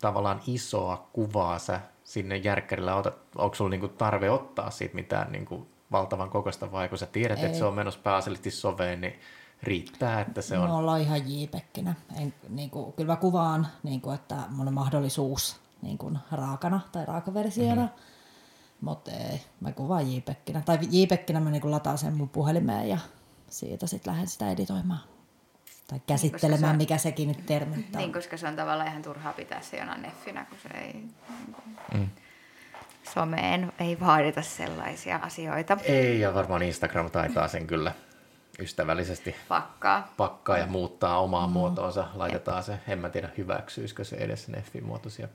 tavallaan 0.00 0.40
isoa 0.46 1.08
kuvaa 1.12 1.58
sä 1.58 1.80
sinne 2.04 2.36
järkkärillä 2.36 2.94
otat? 2.94 3.14
Onko 3.36 3.54
sulla 3.54 3.70
niinku 3.70 3.88
tarve 3.88 4.30
ottaa 4.30 4.70
siitä 4.70 4.94
mitään 4.94 5.32
niinku 5.32 5.66
valtavan 5.92 6.30
kokoista 6.30 6.72
vai 6.72 6.88
kun 6.88 6.98
sä 6.98 7.06
tiedät, 7.06 7.38
Ei. 7.38 7.44
että 7.44 7.58
se 7.58 7.64
on 7.64 7.74
menossa 7.74 8.00
pääasiallisesti 8.02 8.50
soveen, 8.50 9.00
niin 9.00 9.20
riittää, 9.62 10.20
että 10.20 10.42
se 10.42 10.58
on... 10.58 10.68
Me 10.68 10.76
ollaan 10.76 11.00
ihan 11.00 11.30
jiipekkinä. 11.30 11.94
En, 12.20 12.34
niin 12.48 12.70
kuin, 12.70 12.92
kyllä 12.92 13.12
mä 13.12 13.16
kuvaan, 13.16 13.66
niin 13.82 14.00
kuin, 14.00 14.14
että 14.14 14.36
mulla 14.48 14.68
on 14.68 14.74
mahdollisuus 14.74 15.60
niin 15.82 15.98
kuin, 15.98 16.18
raakana 16.32 16.80
tai 16.92 17.06
raakaversiona, 17.06 17.82
mm-hmm. 17.82 17.98
mutta 18.80 19.10
ei, 19.10 19.40
mä 19.60 19.72
kuvaan 19.72 20.10
jiipekkinä. 20.10 20.60
Tai 20.60 20.78
jiipekkinä 20.90 21.40
mä 21.40 21.50
niin 21.50 21.62
kuin, 21.62 21.70
lataan 21.70 21.98
sen 21.98 22.16
mun 22.16 22.28
puhelimeen 22.28 22.88
ja 22.88 22.98
siitä 23.50 23.86
sitten 23.86 24.12
lähden 24.12 24.28
sitä 24.28 24.50
editoimaan. 24.50 25.13
Tai 25.88 26.00
käsittelemään, 26.06 26.60
se 26.60 26.66
on- 26.66 26.76
mikä 26.76 26.98
sekin 26.98 27.28
nyt 27.28 27.46
termittää. 27.46 28.00
Niin, 28.00 28.12
koska 28.12 28.36
se 28.36 28.48
on 28.48 28.56
tavallaan 28.56 28.88
ihan 28.90 29.02
turhaa 29.02 29.32
pitää 29.32 29.60
se 29.62 29.76
jonain 29.76 30.02
neffinä, 30.02 30.44
kun 30.48 30.58
se 30.62 30.68
ei... 30.78 31.04
Mm. 31.94 32.08
Someen 33.14 33.72
ei 33.78 34.00
vaadita 34.00 34.42
sellaisia 34.42 35.16
asioita. 35.22 35.76
Ei, 35.84 36.20
ja 36.20 36.34
varmaan 36.34 36.62
Instagram 36.62 37.10
taitaa 37.10 37.48
sen 37.48 37.66
kyllä 37.66 37.92
ystävällisesti 38.58 39.34
Pakkaa. 39.48 40.12
pakkaa 40.16 40.58
ja 40.58 40.66
muuttaa 40.66 41.18
omaa 41.20 41.46
mm. 41.46 41.52
muotoonsa. 41.52 42.04
Laitetaan 42.14 42.62
se, 42.62 42.78
en 42.88 42.98
mä 42.98 43.08
tiedä 43.08 43.28
hyväksyisikö 43.38 44.04
se 44.04 44.16
edes 44.16 44.48
Neffin 44.48 44.84
muotoisia. 44.86 45.28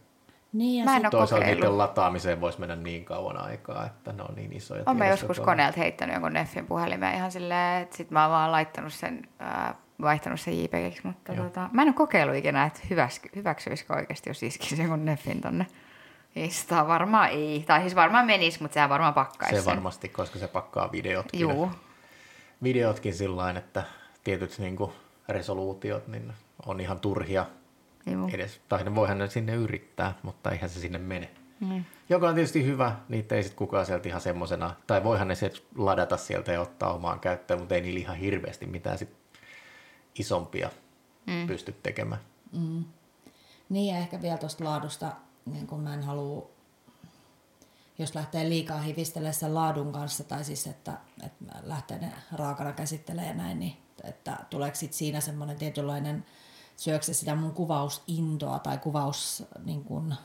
Niin, 0.53 0.79
ja 0.79 0.85
Mä 0.85 0.95
en 0.95 1.01
ole 1.05 1.11
Toisaalta 1.11 1.45
niiden 1.45 1.57
kokeillut. 1.57 1.77
lataamiseen 1.77 2.41
voisi 2.41 2.59
mennä 2.59 2.75
niin 2.75 3.05
kauan 3.05 3.37
aikaa, 3.37 3.85
että 3.85 4.13
ne 4.13 4.23
on 4.23 4.35
niin 4.35 4.53
isoja. 4.53 4.83
Olen 4.85 5.09
joskus 5.09 5.39
koneelta 5.39 5.79
heittänyt 5.79 6.13
jonkun 6.13 6.33
Neffin 6.33 6.67
puhelimeen 6.67 7.15
ihan 7.15 7.31
silleen, 7.31 7.81
että 7.83 7.97
sit 7.97 8.11
mä 8.11 8.21
oon 8.23 8.31
vaan 8.31 8.51
laittanut 8.51 8.93
sen, 8.93 9.21
äh, 9.41 9.75
vaihtanut 10.01 10.39
sen 10.39 10.63
JPEGiksi, 10.63 11.01
mutta 11.07 11.33
Joo. 11.33 11.43
tota, 11.43 11.69
mä 11.73 11.81
en 11.81 11.87
ole 11.87 11.95
kokeillut 11.95 12.35
ikinä, 12.35 12.65
että 12.65 12.79
hyväks, 12.89 13.21
hyväksyisikö 13.35 13.93
oikeasti, 13.93 14.29
jos 14.29 14.43
iskisi 14.43 14.81
jonkun 14.81 15.05
Neffin 15.05 15.41
tonne. 15.41 15.67
Insta 16.35 16.87
varmaan 16.87 17.29
ei, 17.29 17.63
tai 17.67 17.79
siis 17.79 17.95
varmaan 17.95 18.25
menisi, 18.25 18.61
mutta 18.61 18.73
sehän 18.73 18.89
varmaan 18.89 19.13
pakkaisi 19.13 19.55
Se 19.55 19.61
sen. 19.61 19.75
varmasti, 19.75 20.09
koska 20.09 20.39
se 20.39 20.47
pakkaa 20.47 20.91
videotkin. 20.91 21.39
Juu, 21.39 21.71
Videotkin 22.63 23.13
sillä 23.13 23.49
että 23.49 23.83
tietyt 24.23 24.59
niin 24.59 24.75
kuin 24.75 24.91
resoluutiot 25.29 26.07
niin 26.07 26.33
on 26.65 26.79
ihan 26.81 26.99
turhia 26.99 27.45
juu. 28.05 28.29
edes. 28.33 28.61
Tai 28.69 28.83
ne 28.83 28.95
voihan 28.95 29.17
ne 29.17 29.27
sinne 29.27 29.53
yrittää, 29.53 30.13
mutta 30.23 30.51
eihän 30.51 30.69
se 30.69 30.79
sinne 30.79 30.97
mene. 30.97 31.29
Mm. 31.59 31.83
Joka 32.09 32.27
on 32.29 32.35
tietysti 32.35 32.65
hyvä, 32.65 32.95
niitä 33.09 33.35
ei 33.35 33.43
sitten 33.43 33.57
kukaan 33.57 33.85
sieltä 33.85 34.09
ihan 34.09 34.21
semmosena, 34.21 34.75
tai 34.87 35.03
voihan 35.03 35.27
ne 35.27 35.35
se 35.35 35.51
ladata 35.77 36.17
sieltä 36.17 36.51
ja 36.51 36.61
ottaa 36.61 36.93
omaan 36.93 37.19
käyttöön, 37.19 37.59
mutta 37.59 37.75
ei 37.75 37.81
niillä 37.81 37.99
ihan 37.99 38.15
hirveästi 38.17 38.65
mitään 38.65 38.97
sit 38.97 39.09
isompia 40.15 40.69
mm. 41.25 41.47
pysty 41.47 41.71
tekemään. 41.71 42.21
niin 43.69 43.93
ja 43.93 43.99
ehkä 43.99 44.21
vielä 44.21 44.37
tuosta 44.37 44.63
laadusta, 44.63 45.11
niin 45.45 45.67
kun 45.67 45.79
mä 45.79 45.93
en 45.93 46.03
halua, 46.03 46.49
jos 47.99 48.15
lähtee 48.15 48.49
liikaa 48.49 48.79
hivistelemään 48.79 49.33
sen 49.33 49.55
laadun 49.55 49.91
kanssa, 49.91 50.23
tai 50.23 50.43
siis 50.43 50.67
että, 50.67 50.97
että 51.25 51.45
lähtee 51.63 51.99
ne 51.99 52.13
raakana 52.31 52.73
käsittelemään 52.73 53.37
näin, 53.37 53.59
niin 53.59 53.77
että 54.03 54.37
tuleeko 54.49 54.75
sit 54.75 54.93
siinä 54.93 55.21
semmoinen 55.21 55.57
tietynlainen, 55.57 56.25
syökö 56.75 57.13
sitä 57.13 57.35
mun 57.35 57.53
kuvausintoa 57.53 58.59
tai 58.59 58.77
kuvaus 58.77 59.43
niin 59.65 59.83
kun, 59.83 60.15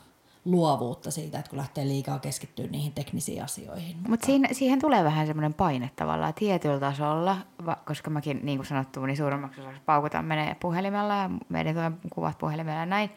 luovuutta 0.45 1.11
siitä, 1.11 1.39
että 1.39 1.51
kun 1.51 1.59
lähtee 1.59 1.85
liikaa 1.85 2.19
keskittyä 2.19 2.67
niihin 2.67 2.93
teknisiin 2.93 3.45
asioihin. 3.45 3.97
Mutta 4.09 4.27
siihen, 4.27 4.55
siihen 4.55 4.81
tulee 4.81 5.05
vähän 5.05 5.27
semmoinen 5.27 5.55
paine 5.55 5.91
tavallaan 5.97 6.35
tietyllä 6.35 6.81
tasolla, 6.81 7.37
koska 7.85 8.11
mäkin, 8.11 8.41
niin 8.43 8.59
kuin 8.59 8.67
sanottu, 8.67 9.07
niin 9.07 9.17
suurimmaksi 9.17 9.61
osaksi 9.61 9.81
paukutan 9.87 10.25
menee 10.25 10.57
puhelimella 10.61 11.15
ja 11.15 11.31
meidän 11.49 11.99
kuvat 12.11 12.39
puhelimella 12.39 12.81
ja 12.81 12.87
näin. 12.87 13.11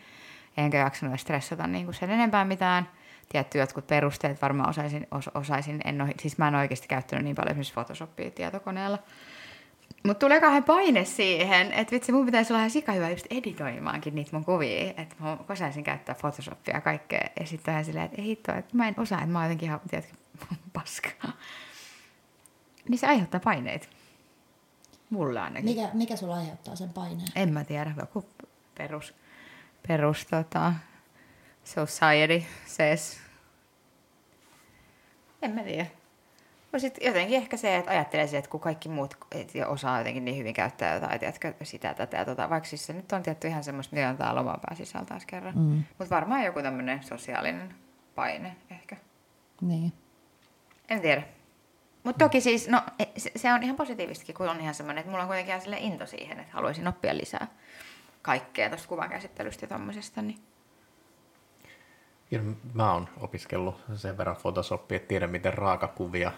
Enkä 0.57 0.77
jaksanut 0.77 1.19
stressata 1.19 1.67
niin 1.67 1.85
kuin 1.85 1.95
sen 1.95 2.09
enempää 2.09 2.45
mitään. 2.45 2.89
Tietty 3.29 3.57
jotkut 3.57 3.87
perusteet 3.87 4.41
varmaan 4.41 4.69
osaisin, 4.69 5.07
os, 5.11 5.27
osaisin 5.27 5.81
en 5.85 6.01
ole, 6.01 6.13
siis 6.19 6.37
mä 6.37 6.47
en 6.47 6.55
oikeasti 6.55 6.87
käyttänyt 6.87 7.23
niin 7.23 7.35
paljon 7.35 7.51
esimerkiksi 7.51 7.73
Photoshopia 7.73 8.31
tietokoneella. 8.31 8.97
Mutta 10.03 10.19
tulee 10.19 10.39
kauhean 10.39 10.63
paine 10.63 11.05
siihen, 11.05 11.73
että 11.73 11.91
vitsi, 11.91 12.11
mun 12.11 12.25
pitäisi 12.25 12.53
olla 12.53 12.59
ihan 12.59 12.69
sika 12.69 12.91
hyvä 12.91 13.09
just 13.09 13.25
editoimaankin 13.29 14.15
niitä 14.15 14.29
mun 14.33 14.45
kuvia, 14.45 14.93
että 14.97 15.15
mä 15.19 15.37
osaisin 15.49 15.83
käyttää 15.83 16.15
Photoshopia 16.15 16.73
ja 16.73 16.81
kaikkea. 16.81 17.29
Ja 17.39 17.45
sitten 17.45 17.71
ihan 17.71 17.85
silleen, 17.85 18.05
että 18.05 18.21
ei 18.21 18.27
hitto, 18.27 18.55
että 18.55 18.77
mä 18.77 18.87
en 18.87 18.95
osaa, 18.97 19.19
että 19.19 19.31
mä 19.31 19.39
oon 19.39 19.45
jotenkin 19.45 19.67
ihan, 19.67 19.79
tiedätkö, 19.89 20.15
paskaa. 20.73 21.31
Niin 22.89 22.99
se 22.99 23.07
aiheuttaa 23.07 23.39
paineita. 23.39 23.87
Mulla 25.09 25.43
ainakin. 25.43 25.69
Mikä, 25.69 25.89
mikä 25.93 26.15
sulla 26.15 26.35
aiheuttaa 26.35 26.75
sen 26.75 26.89
paineen? 26.89 27.27
En 27.35 27.53
mä 27.53 27.63
tiedä, 27.63 27.93
joku 27.97 28.25
perus, 28.77 29.13
perus 29.87 30.25
tota, 30.25 30.73
society 31.63 32.43
says. 32.65 33.17
En 35.41 35.51
mä 35.51 35.63
tiedä. 35.63 35.96
No 36.73 36.79
sit 36.79 36.97
jotenkin 37.01 37.37
ehkä 37.37 37.57
se, 37.57 37.75
että 37.77 37.91
ajattelee 37.91 38.27
se, 38.27 38.37
että 38.37 38.51
kun 38.51 38.59
kaikki 38.59 38.89
muut 38.89 39.17
et, 39.31 39.55
ja 39.55 39.67
osaa 39.67 39.97
jotenkin 39.97 40.25
niin 40.25 40.37
hyvin 40.37 40.53
käyttää 40.53 40.93
jotain, 40.93 41.19
tiedätkö, 41.19 41.53
sitä, 41.63 41.93
tätä 41.93 42.17
ja 42.17 42.25
tota, 42.25 42.49
vaikka 42.49 42.69
siis 42.69 42.85
se 42.85 42.93
nyt 42.93 43.11
on 43.11 43.23
tietty 43.23 43.47
ihan 43.47 43.63
semmoista, 43.63 43.95
mitä 43.95 44.09
on 44.09 44.17
tää 44.17 44.35
lomapää 44.35 44.75
sisällä 44.75 45.05
taas 45.05 45.25
kerran. 45.25 45.57
Mm. 45.57 45.83
Mutta 45.97 46.15
varmaan 46.15 46.43
joku 46.43 46.61
tämmöinen 46.61 47.03
sosiaalinen 47.03 47.75
paine 48.15 48.55
ehkä. 48.69 48.97
Niin. 49.61 49.93
En 50.89 51.01
tiedä. 51.01 51.23
Mutta 52.03 52.25
toki 52.25 52.41
siis, 52.41 52.67
no 52.67 52.81
e- 52.99 53.19
se, 53.19 53.31
se 53.35 53.53
on 53.53 53.63
ihan 53.63 53.75
positiivistakin, 53.75 54.35
kun 54.35 54.49
on 54.49 54.59
ihan 54.59 54.73
semmoinen, 54.73 54.99
että 55.01 55.11
mulla 55.11 55.23
on 55.23 55.27
kuitenkin 55.27 55.51
ihan 55.51 55.61
sille 55.61 55.77
into 55.77 56.05
siihen, 56.05 56.39
että 56.39 56.53
haluaisin 56.53 56.87
oppia 56.87 57.17
lisää 57.17 57.47
kaikkea 58.21 58.69
tuosta 58.69 58.87
kuvankäsittelystä 58.87 59.63
ja 59.63 59.67
tommosesta. 59.67 60.21
Niin. 60.21 60.39
Ja 62.31 62.39
mä 62.73 62.93
oon 62.93 63.09
opiskellut 63.19 63.81
sen 63.95 64.17
verran 64.17 64.35
Photoshopia, 64.35 64.95
että 64.95 65.07
tiedän 65.07 65.29
miten 65.29 65.53
raakakuvia, 65.53 66.31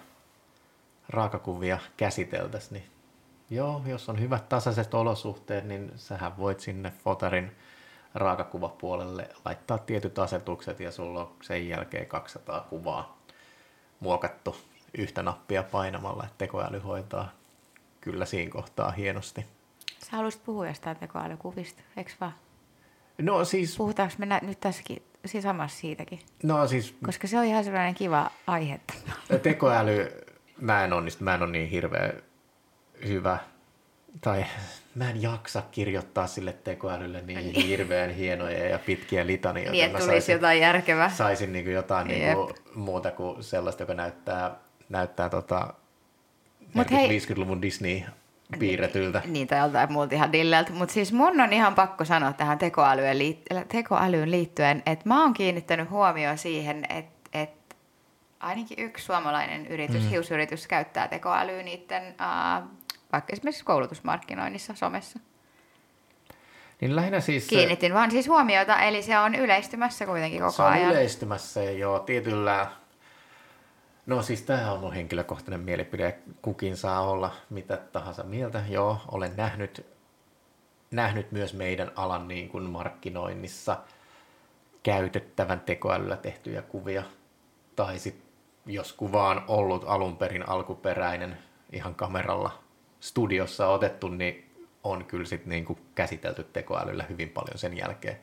raakakuvia 1.09 1.79
käsiteltäisiin. 1.97 2.73
Niin 2.73 2.89
joo, 3.49 3.81
jos 3.85 4.09
on 4.09 4.19
hyvät 4.19 4.49
tasaiset 4.49 4.93
olosuhteet, 4.93 5.65
niin 5.65 5.91
sähän 5.95 6.37
voit 6.37 6.59
sinne 6.59 6.91
fotarin 7.03 7.51
raakakuvapuolelle 8.15 9.29
laittaa 9.45 9.77
tietyt 9.77 10.19
asetukset 10.19 10.79
ja 10.79 10.91
sulla 10.91 11.21
on 11.21 11.31
sen 11.41 11.67
jälkeen 11.67 12.05
200 12.05 12.61
kuvaa 12.69 13.17
muokattu 13.99 14.55
yhtä 14.97 15.23
nappia 15.23 15.63
painamalla, 15.63 16.23
että 16.23 16.35
tekoäly 16.37 16.79
hoitaa 16.79 17.29
kyllä 18.01 18.25
siinä 18.25 18.51
kohtaa 18.51 18.91
hienosti. 18.91 19.45
Sä 19.99 20.11
haluaisit 20.11 20.43
puhua 20.43 20.67
jostain 20.67 20.97
tekoälykuvista, 20.97 21.81
eikö 21.97 22.11
vaan? 22.21 22.33
No 23.21 23.45
siis, 23.45 23.77
Puhutaanko 23.77 24.15
me 24.17 24.25
nä- 24.25 24.39
nyt 24.43 24.59
tässäkin, 24.59 25.03
siis 25.25 25.43
samassa 25.43 25.79
siitäkin? 25.79 26.19
no 26.43 26.67
siis 26.67 26.95
Koska 27.05 27.27
se 27.27 27.39
on 27.39 27.45
ihan 27.45 27.63
sellainen 27.63 27.95
kiva 27.95 28.31
aihe. 28.47 28.79
tekoäly, 29.43 30.11
mä 30.61 30.83
en 30.83 30.93
onnistu, 30.93 31.23
mä 31.23 31.33
en 31.33 31.43
ole 31.43 31.51
niin 31.51 31.69
hirveä 31.69 32.13
hyvä, 33.07 33.37
tai 34.21 34.45
mä 34.95 35.09
en 35.09 35.21
jaksa 35.21 35.63
kirjoittaa 35.71 36.27
sille 36.27 36.53
tekoälylle 36.53 37.21
niin 37.21 37.55
hirveän 37.67 38.09
hienoja 38.09 38.69
ja 38.69 38.79
pitkiä 38.79 39.27
litanioita. 39.27 39.71
Niin, 39.71 39.85
että 39.85 39.99
tulisi 39.99 40.31
jotain 40.31 40.59
järkevää. 40.61 41.09
saisin 41.09 41.53
niin 41.53 41.71
jotain 41.71 42.09
Jep. 42.09 42.19
niin 42.19 42.37
muuta 42.75 43.11
kuin 43.11 43.43
sellaista, 43.43 43.83
joka 43.83 43.93
näyttää, 43.93 44.55
näyttää 44.89 45.29
tota 45.29 45.73
Mut 46.73 46.91
hei- 46.91 47.19
50-luvun 47.19 47.61
Disney 47.61 48.01
piirretyltä. 48.59 49.21
Niin, 49.25 49.47
tai 49.47 49.59
joltain 49.59 49.91
muulta 49.91 50.15
ihan 50.15 50.31
dilleltä. 50.31 50.71
Mutta 50.71 50.93
siis 50.93 51.13
mun 51.13 51.41
on 51.41 51.53
ihan 51.53 51.75
pakko 51.75 52.05
sanoa 52.05 52.33
tähän 52.33 52.57
tekoälyyn, 52.57 53.17
liit- 53.17 53.65
tekoälyyn 53.67 54.31
liittyen, 54.31 54.83
että 54.85 55.09
mä 55.09 55.21
oon 55.21 55.33
kiinnittänyt 55.33 55.89
huomioon 55.89 56.37
siihen, 56.37 56.85
että 56.89 57.18
ainakin 58.40 58.85
yksi 58.85 59.06
suomalainen 59.06 59.67
yritys, 59.67 60.04
mm. 60.04 60.10
hiusyritys, 60.10 60.67
käyttää 60.67 61.08
tekoälyä 61.08 61.63
niiden, 61.63 62.15
äh, 62.21 62.63
vaikka 63.12 63.33
esimerkiksi 63.33 63.63
koulutusmarkkinoinnissa, 63.63 64.75
somessa. 64.75 65.19
Niin 66.81 66.96
lähinnä 66.96 67.19
siis 67.19 67.48
Kiinnitin 67.48 67.94
vaan 67.94 68.12
siis 68.12 68.27
huomiota, 68.27 68.79
eli 68.79 69.04
se 69.04 69.19
on 69.19 69.35
yleistymässä 69.35 70.06
kuitenkin 70.06 70.40
koko 70.40 70.52
Se 70.52 70.62
on 70.62 70.71
ajan. 70.71 70.92
yleistymässä 70.92 71.63
jo 71.63 72.00
tietyllä... 72.00 72.67
No 74.06 74.21
siis 74.21 74.42
tämä 74.42 74.71
on 74.71 74.79
mun 74.79 74.94
henkilökohtainen 74.94 75.60
mielipide. 75.60 76.17
Kukin 76.42 76.77
saa 76.77 77.02
olla 77.02 77.35
mitä 77.50 77.77
tahansa 77.77 78.23
mieltä. 78.23 78.63
Joo, 78.69 79.02
olen 79.12 79.31
nähnyt, 79.37 79.85
nähnyt 80.92 81.31
myös 81.31 81.54
meidän 81.54 81.92
alan 81.96 82.27
niin 82.27 82.50
kuin 82.50 82.63
markkinoinnissa 82.63 83.77
käytettävän 84.83 85.60
tekoälyllä 85.60 86.17
tehtyjä 86.17 86.62
kuvia. 86.62 87.04
Tai 87.75 88.00
sit, 88.00 88.29
jos 88.69 88.93
kuva 88.93 89.29
on 89.29 89.43
ollut 89.47 89.83
alun 89.87 90.17
perin 90.17 90.49
alkuperäinen 90.49 91.37
ihan 91.71 91.95
kameralla 91.95 92.63
studiossa 92.99 93.67
otettu, 93.67 94.07
niin 94.07 94.51
on 94.83 95.05
kyllä 95.05 95.25
sit 95.25 95.45
niinku 95.45 95.77
käsitelty 95.95 96.43
tekoälyllä 96.43 97.03
hyvin 97.09 97.29
paljon 97.29 97.57
sen 97.57 97.77
jälkeen. 97.77 98.17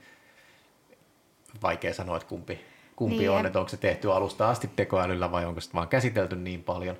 Vaikea 1.62 1.94
sanoa, 1.94 2.16
että 2.16 2.28
kumpi, 2.28 2.60
kumpi 2.96 3.18
Niin, 3.18 3.30
on, 3.30 3.46
että 3.46 3.58
onko 3.58 3.68
se 3.68 3.76
tehty 3.76 4.12
alusta 4.12 4.50
asti 4.50 4.70
tekoälyllä 4.76 5.32
vai 5.32 5.44
onko 5.44 5.60
sitä 5.60 5.74
vaan 5.74 5.88
käsitelty 5.88 6.36
niin 6.36 6.62
paljon. 6.62 6.96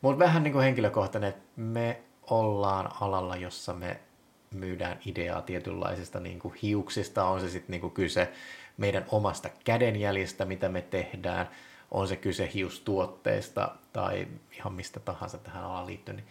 Mutta 0.00 0.24
vähän 0.24 0.42
niin 0.42 0.52
kuin 0.52 0.64
henkilökohtainen, 0.64 1.28
että 1.28 1.42
me 1.56 2.00
ollaan 2.30 2.90
alalla, 3.00 3.36
jossa 3.36 3.74
me 3.74 4.00
myydään 4.54 4.98
ideaa 5.06 5.42
tietynlaisista 5.42 6.20
niin 6.20 6.38
kuin 6.38 6.54
hiuksista, 6.54 7.24
on 7.24 7.40
se 7.40 7.48
sitten 7.48 7.72
niin 7.72 7.80
kuin 7.80 7.92
kyse 7.92 8.32
meidän 8.76 9.04
omasta 9.10 9.48
kädenjäljestä, 9.64 10.44
mitä 10.44 10.68
me 10.68 10.82
tehdään, 10.82 11.48
on 11.94 12.08
se 12.08 12.16
kyse 12.16 12.50
hiustuotteista 12.54 13.74
tai 13.92 14.28
ihan 14.52 14.72
mistä 14.72 15.00
tahansa 15.00 15.38
tähän 15.38 15.64
alaan 15.64 15.86
liittyen, 15.86 16.16
niin 16.16 16.26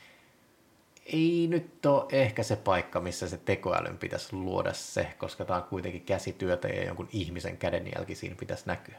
ei 1.05 1.47
nyt 1.49 1.85
ole 1.85 2.05
ehkä 2.11 2.43
se 2.43 2.55
paikka, 2.55 2.99
missä 2.99 3.29
se 3.29 3.37
tekoälyn 3.37 3.97
pitäisi 3.97 4.35
luoda 4.35 4.73
se, 4.73 5.13
koska 5.17 5.45
tämä 5.45 5.59
on 5.59 5.65
kuitenkin 5.65 6.01
käsityötä 6.01 6.67
ja 6.67 6.85
jonkun 6.85 7.09
ihmisen 7.11 7.57
kädenjälki 7.57 8.15
siinä 8.15 8.35
pitäisi 8.39 8.63
näkyä. 8.65 8.95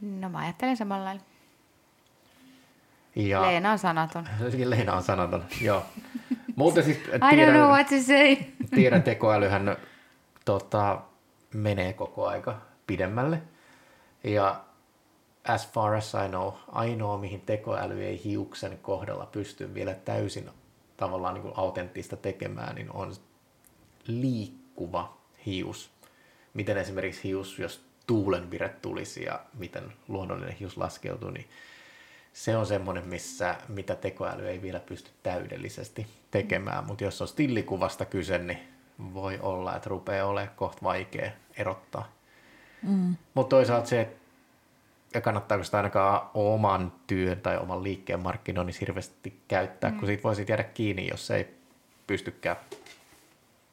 No 0.00 0.28
mä 0.28 0.38
ajattelen 0.38 0.76
samalla 0.76 1.04
lailla. 1.04 1.22
Ja 3.16 3.42
Leena 3.42 3.72
on 3.72 3.78
sanaton. 3.78 4.28
Leena 4.64 4.94
on 4.94 5.02
sanaton, 5.02 5.44
joo. 5.60 5.82
Mutta 6.56 6.82
siis 6.82 6.96
I 7.06 7.10
don't 7.10 7.18
know 7.18 7.30
tiedän, 7.30 7.68
what 7.68 7.86
to 7.86 8.02
say. 8.06 8.36
tiedän 8.74 9.02
tekoälyhän 9.02 9.76
tota, 10.44 11.00
menee 11.54 11.92
koko 11.92 12.26
aika 12.26 12.60
pidemmälle. 12.86 13.42
Ja 14.24 14.64
as 15.44 15.68
far 15.72 15.94
as 15.94 16.12
I 16.26 16.28
know, 16.28 16.52
ainoa 16.68 17.18
mihin 17.18 17.40
tekoäly 17.40 18.04
ei 18.04 18.24
hiuksen 18.24 18.78
kohdalla 18.82 19.26
pysty 19.26 19.74
vielä 19.74 19.94
täysin 19.94 20.50
tavallaan 20.96 21.34
niin 21.34 21.42
kuin 21.42 21.54
autenttista 21.56 22.16
tekemään, 22.16 22.74
niin 22.74 22.92
on 22.92 23.14
liikkuva 24.06 25.16
hius. 25.46 25.90
Miten 26.54 26.76
esimerkiksi 26.76 27.24
hius, 27.24 27.58
jos 27.58 27.84
tuulenvire 28.06 28.68
tulisi 28.68 29.22
ja 29.22 29.40
miten 29.58 29.92
luonnollinen 30.08 30.56
hius 30.56 30.76
laskeutuu, 30.76 31.30
niin 31.30 31.48
se 32.32 32.56
on 32.56 32.66
semmoinen, 32.66 33.08
missä, 33.08 33.56
mitä 33.68 33.94
tekoäly 33.94 34.48
ei 34.48 34.62
vielä 34.62 34.80
pysty 34.80 35.10
täydellisesti 35.22 36.06
tekemään, 36.30 36.84
mutta 36.84 37.04
jos 37.04 37.22
on 37.22 37.28
stillikuvasta 37.28 38.04
kyse, 38.04 38.38
niin 38.38 38.58
voi 39.14 39.38
olla, 39.42 39.76
että 39.76 39.88
rupeaa 39.88 40.28
olemaan 40.28 40.56
kohta 40.56 40.82
vaikea 40.82 41.30
erottaa. 41.56 42.12
Mm. 42.82 43.16
Mutta 43.34 43.56
toisaalta 43.56 43.88
se, 43.88 44.00
että 44.00 44.21
ja 45.14 45.20
kannattaako 45.20 45.64
sitä 45.64 45.76
ainakaan 45.76 46.20
oman 46.34 46.92
työn 47.06 47.40
tai 47.40 47.56
oman 47.58 47.82
liikkeen 47.82 48.20
markkinoinnissa 48.20 48.80
hirveästi 48.80 49.40
käyttää, 49.48 49.90
mm. 49.90 49.98
kun 49.98 50.06
siitä 50.06 50.22
voisi 50.22 50.44
jäädä 50.48 50.62
kiinni, 50.62 51.08
jos 51.10 51.30
ei 51.30 51.54
pystykään 52.06 52.56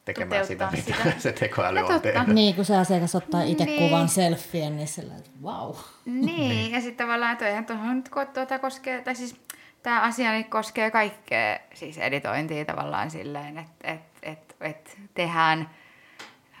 tekemään 0.04 0.46
sitä, 0.46 0.64
Toteuttaa 0.64 0.94
mitä 0.96 1.10
sitä. 1.10 1.20
se 1.22 1.32
tekoäly 1.32 1.80
No 1.80 1.86
on 1.86 2.00
tehnyt. 2.00 2.26
Niin, 2.28 2.54
kun 2.54 2.64
se 2.64 2.76
asiakas 2.76 3.14
ottaa 3.14 3.42
itse 3.42 3.64
Niin. 3.64 3.88
kuvan 3.88 4.08
selfien, 4.08 4.76
niin 4.76 4.88
sillä 4.88 5.16
että 5.16 5.30
vau. 5.42 5.74
Niin, 6.04 6.72
ja 6.72 6.80
sitten 6.80 7.06
tavallaan 7.06 7.36
toihan 7.36 7.66
tuohon 7.66 7.96
nyt 7.96 8.08
ko- 8.08 8.32
tuota 8.34 8.58
koskee, 8.58 9.02
tai 9.02 9.14
siis 9.14 9.36
tämä 9.82 10.00
asia 10.02 10.32
nyt 10.32 10.48
koskee 10.48 10.90
kaikkea 10.90 11.58
siis 11.74 11.98
editointia 11.98 12.64
tavallaan 12.64 13.10
silleen, 13.10 13.58
että 13.58 13.92
et, 13.92 14.00
et, 14.22 14.56
et 14.60 14.98
tehdään 15.14 15.70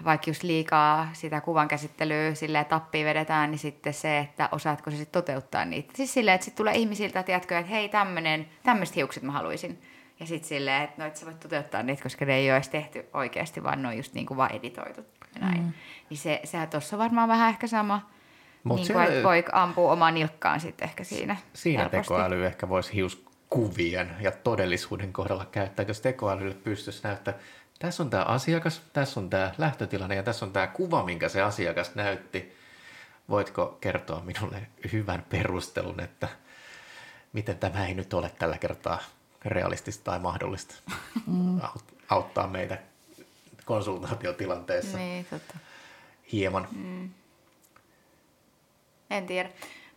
vaikka 0.04 0.30
just 0.30 0.42
liikaa 0.42 1.08
sitä 1.12 1.40
kuvan 1.40 1.68
käsittelyä 1.68 2.34
silleen 2.34 2.66
tappia 2.66 3.06
vedetään, 3.06 3.50
niin 3.50 3.58
sitten 3.58 3.94
se, 3.94 4.18
että 4.18 4.48
osaatko 4.52 4.90
se 4.90 4.96
sitten 4.96 5.22
toteuttaa 5.22 5.64
niitä. 5.64 5.92
Siis 5.96 6.14
silleen, 6.14 6.34
että 6.34 6.44
sitten 6.44 6.56
tulee 6.56 6.74
ihmisiltä, 6.74 7.22
tiedätkö, 7.22 7.58
että 7.58 7.70
hei 7.70 7.88
tämmönen, 7.88 8.48
tämmöiset 8.62 8.96
hiukset 8.96 9.22
mä 9.22 9.32
haluaisin. 9.32 9.82
Ja 10.20 10.26
sitten 10.26 10.48
silleen, 10.48 10.82
että 10.82 11.02
no 11.02 11.08
et 11.08 11.16
sä 11.16 11.26
voit 11.26 11.40
toteuttaa 11.40 11.82
niitä, 11.82 12.02
koska 12.02 12.24
ne 12.24 12.34
ei 12.34 12.50
ole 12.50 12.56
edes 12.56 12.68
tehty 12.68 13.06
oikeasti, 13.14 13.62
vaan 13.62 13.82
ne 13.82 13.88
on 13.88 13.96
just 13.96 14.14
niin 14.14 14.26
kuin 14.26 14.36
vaan 14.36 14.52
editoitu. 14.52 15.00
Näin. 15.40 15.62
Mm. 15.62 15.72
Niin 16.10 16.18
se, 16.18 16.40
sehän 16.44 16.68
tuossa 16.68 16.96
on 16.96 16.98
varmaan 16.98 17.28
vähän 17.28 17.48
ehkä 17.48 17.66
sama. 17.66 18.10
Mut 18.64 18.76
niin 18.76 18.92
kuin, 18.92 19.04
että 19.04 19.22
voi 19.22 19.44
ampua 19.52 19.92
omaan 19.92 20.14
nilkkaan 20.14 20.60
sitten 20.60 20.88
ehkä 20.88 21.04
siinä. 21.04 21.36
Siinä 21.52 21.82
helposti. 21.82 22.02
tekoäly 22.02 22.46
ehkä 22.46 22.68
voisi 22.68 22.94
hiuskuvien 22.94 24.10
ja 24.20 24.30
todellisuuden 24.30 25.12
kohdalla 25.12 25.44
käyttää, 25.44 25.84
jos 25.88 26.00
tekoälylle 26.00 26.54
pystyisi 26.54 27.02
näyttää, 27.02 27.34
tässä 27.80 28.02
on 28.02 28.10
tämä 28.10 28.22
asiakas, 28.22 28.82
tässä 28.92 29.20
on 29.20 29.30
tämä 29.30 29.54
lähtötilanne 29.58 30.14
ja 30.14 30.22
tässä 30.22 30.46
on 30.46 30.52
tämä 30.52 30.66
kuva, 30.66 31.04
minkä 31.04 31.28
se 31.28 31.42
asiakas 31.42 31.94
näytti. 31.94 32.56
Voitko 33.28 33.78
kertoa 33.80 34.20
minulle 34.20 34.66
hyvän 34.92 35.26
perustelun, 35.28 36.00
että 36.00 36.28
miten 37.32 37.58
tämä 37.58 37.86
ei 37.86 37.94
nyt 37.94 38.14
ole 38.14 38.30
tällä 38.38 38.58
kertaa 38.58 38.98
realistista 39.44 40.04
tai 40.04 40.18
mahdollista 40.18 40.74
mm. 41.26 41.60
auttaa 42.08 42.46
meitä 42.46 42.78
konsultaatiotilanteessa 43.64 44.98
Niin, 44.98 45.24
totta. 45.30 45.54
hieman. 46.32 46.68
En 49.10 49.26
tiedä. 49.26 49.50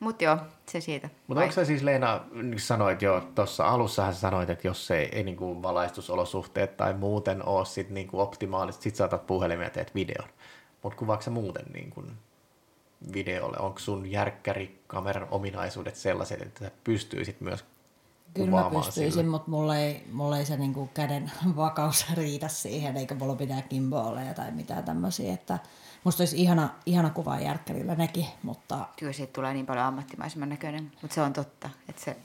Mutta 0.03 0.23
joo, 0.23 0.37
se 0.65 0.81
siitä. 0.81 1.09
Mutta 1.27 1.41
onko 1.41 1.53
sä 1.53 1.65
siis 1.65 1.83
Leena, 1.83 2.21
niin 2.33 2.59
sanoit 2.59 3.01
jo 3.01 3.27
tuossa 3.35 3.67
alussahan 3.67 4.13
sanoit, 4.13 4.49
että 4.49 4.67
jos 4.67 4.91
ei, 4.91 5.09
ei 5.11 5.23
niin 5.23 5.37
kuin 5.37 5.61
valaistusolosuhteet 5.61 6.77
tai 6.77 6.93
muuten 6.93 7.45
ole 7.45 7.65
sit 7.65 7.89
niin 7.89 8.07
kuin 8.07 8.21
optimaalista, 8.21 8.83
sit 8.83 8.95
saatat 8.95 9.27
puhelimia 9.27 9.65
ja 9.65 9.69
teet 9.69 9.95
videon. 9.95 10.29
Mutta 10.83 10.97
kuvaatko 10.99 11.23
sä 11.23 11.31
muuten 11.31 11.65
niin 11.73 11.89
kuin 11.89 12.11
videolle? 13.13 13.57
Onko 13.59 13.79
sun 13.79 14.11
järkkäri 14.11 14.79
kameran 14.87 15.27
ominaisuudet 15.31 15.95
sellaiset, 15.95 16.41
että 16.41 16.65
sä 16.65 16.71
pystyisit 16.83 17.41
myös 17.41 17.65
Kyllä 18.33 18.49
mä 18.49 18.57
kuvaamaan 18.57 18.85
pystyisin, 18.85 19.27
mutta 19.27 19.51
mulla 19.51 19.77
ei, 19.77 20.03
mulla 20.11 20.37
ei 20.37 20.45
se 20.45 20.57
niinku 20.57 20.89
käden 20.93 21.31
vakaus 21.55 22.05
riitä 22.13 22.47
siihen, 22.47 22.97
eikä 22.97 23.15
mulla 23.15 23.35
pitää 23.35 23.61
kimbooleja 23.61 24.33
tai 24.33 24.51
mitään 24.51 24.83
tämmöisiä. 24.83 25.33
Että 25.33 25.59
musta 26.03 26.21
olisi 26.23 26.41
ihana, 26.41 26.69
ihana 26.85 27.09
kuvaa 27.09 27.39
järkkärillä 27.39 27.95
nekin, 27.95 28.25
mutta 28.43 28.87
Kyllä 28.99 29.13
siitä 29.13 29.33
tulee 29.33 29.53
niin 29.53 29.65
paljon 29.65 29.85
ammattimaisemman 29.85 30.49
näköinen, 30.49 30.91
mutta 31.01 31.15
se 31.15 31.21
on 31.21 31.33
totta, 31.33 31.69
että 31.89 32.01
se 32.01 32.17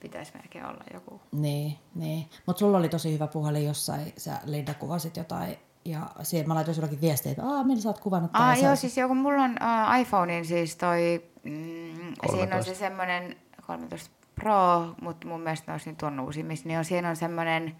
pitäisi 0.00 0.32
melkein 0.34 0.66
olla 0.66 0.84
joku. 0.94 1.20
niin, 1.32 1.78
niin. 1.94 2.28
Mutta 2.46 2.60
sulla 2.60 2.78
oli 2.78 2.88
tosi 2.88 3.12
hyvä 3.12 3.26
puhelin 3.26 3.64
jossain, 3.66 4.12
sä 4.16 4.40
Linda 4.44 4.74
kuvasit 4.74 5.16
jotain 5.16 5.56
ja 5.84 6.00
siihen 6.22 6.48
mä 6.48 6.54
laitoin 6.54 6.74
sullekin 6.74 7.00
viestiä, 7.00 7.32
että 7.32 7.42
aah, 7.48 7.66
millä 7.66 7.82
sä 7.82 7.88
oot 7.88 7.98
kuvannut 8.00 8.32
tää?" 8.32 8.48
Ah, 8.48 8.58
Ja 8.58 8.66
joo, 8.66 8.76
siis 8.76 8.96
joku, 8.96 9.14
mulla 9.14 9.42
on 9.42 9.50
uh, 9.50 10.00
iPhonein 10.00 10.44
siis 10.44 10.76
toi, 10.76 11.24
mm, 11.44 11.52
siinä 11.52 12.12
on 12.22 12.38
13. 12.38 12.74
se 12.74 12.78
semmoinen 12.78 13.36
13 13.66 14.10
Pro, 14.34 14.94
mutta 15.00 15.26
mun 15.28 15.40
mielestä 15.40 15.64
ne 15.66 15.72
olisi 15.74 15.90
nyt 15.90 16.02
on 16.02 16.20
uusimmissa, 16.20 16.68
niin 16.68 16.78
on, 16.78 16.84
siinä 16.84 17.10
on 17.10 17.16
semmoinen, 17.16 17.76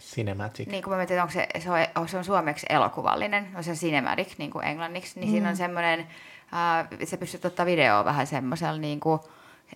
Cinematic. 0.00 0.68
niin 0.68 0.82
kuin 0.82 0.92
mä 0.92 0.96
mietin, 0.96 1.20
onko 1.20 1.32
se, 1.32 1.46
se, 1.58 1.70
on, 1.94 2.08
se 2.08 2.18
on 2.18 2.24
suomeksi 2.24 2.66
elokuvallinen, 2.68 3.48
on 3.54 3.64
se 3.64 3.72
cinematic 3.72 4.38
niin 4.38 4.50
kuin 4.50 4.64
englanniksi, 4.64 5.20
niin 5.20 5.28
mm. 5.28 5.32
siinä 5.32 5.48
on 5.48 5.56
semmoinen, 5.56 6.00
uh, 6.00 7.08
sä 7.08 7.16
pystyt 7.16 7.44
ottaa 7.44 7.66
videoa 7.66 8.04
vähän 8.04 8.26
semmoisella 8.26 8.78
niin 8.78 9.00
kuin, 9.00 9.20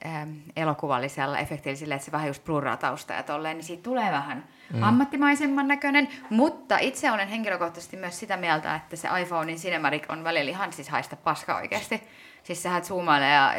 ähm, 0.07 0.31
elokuvallisella 0.57 1.39
efektillisellä, 1.39 1.95
että 1.95 2.05
se 2.05 2.13
vähän 2.13 2.27
just 2.27 2.45
blurraa 2.45 2.77
taustaa 2.77 3.17
ja 3.17 3.23
tolleen, 3.23 3.57
niin 3.57 3.65
siitä 3.65 3.83
tulee 3.83 4.13
vähän 4.13 4.45
mm. 4.73 4.83
ammattimaisemman 4.83 5.69
näköinen, 5.69 6.09
mutta 6.31 6.79
itse 6.79 7.11
olen 7.11 7.29
henkilökohtaisesti 7.29 7.97
myös 7.97 8.21
sitä 8.21 8.37
mieltä, 8.37 8.75
että 8.75 8.97
se 8.97 9.09
iPhonein 9.23 9.59
Cinematic 9.59 10.05
on 10.09 10.25
välillä 10.25 10.51
ihan 10.51 10.73
siis 10.73 10.89
haista 10.89 11.17
paska 11.17 11.57
oikeasti. 11.57 12.03
Siis 12.43 12.63
sehän 12.63 12.85
zoomailee 12.85 13.33
ja 13.33 13.53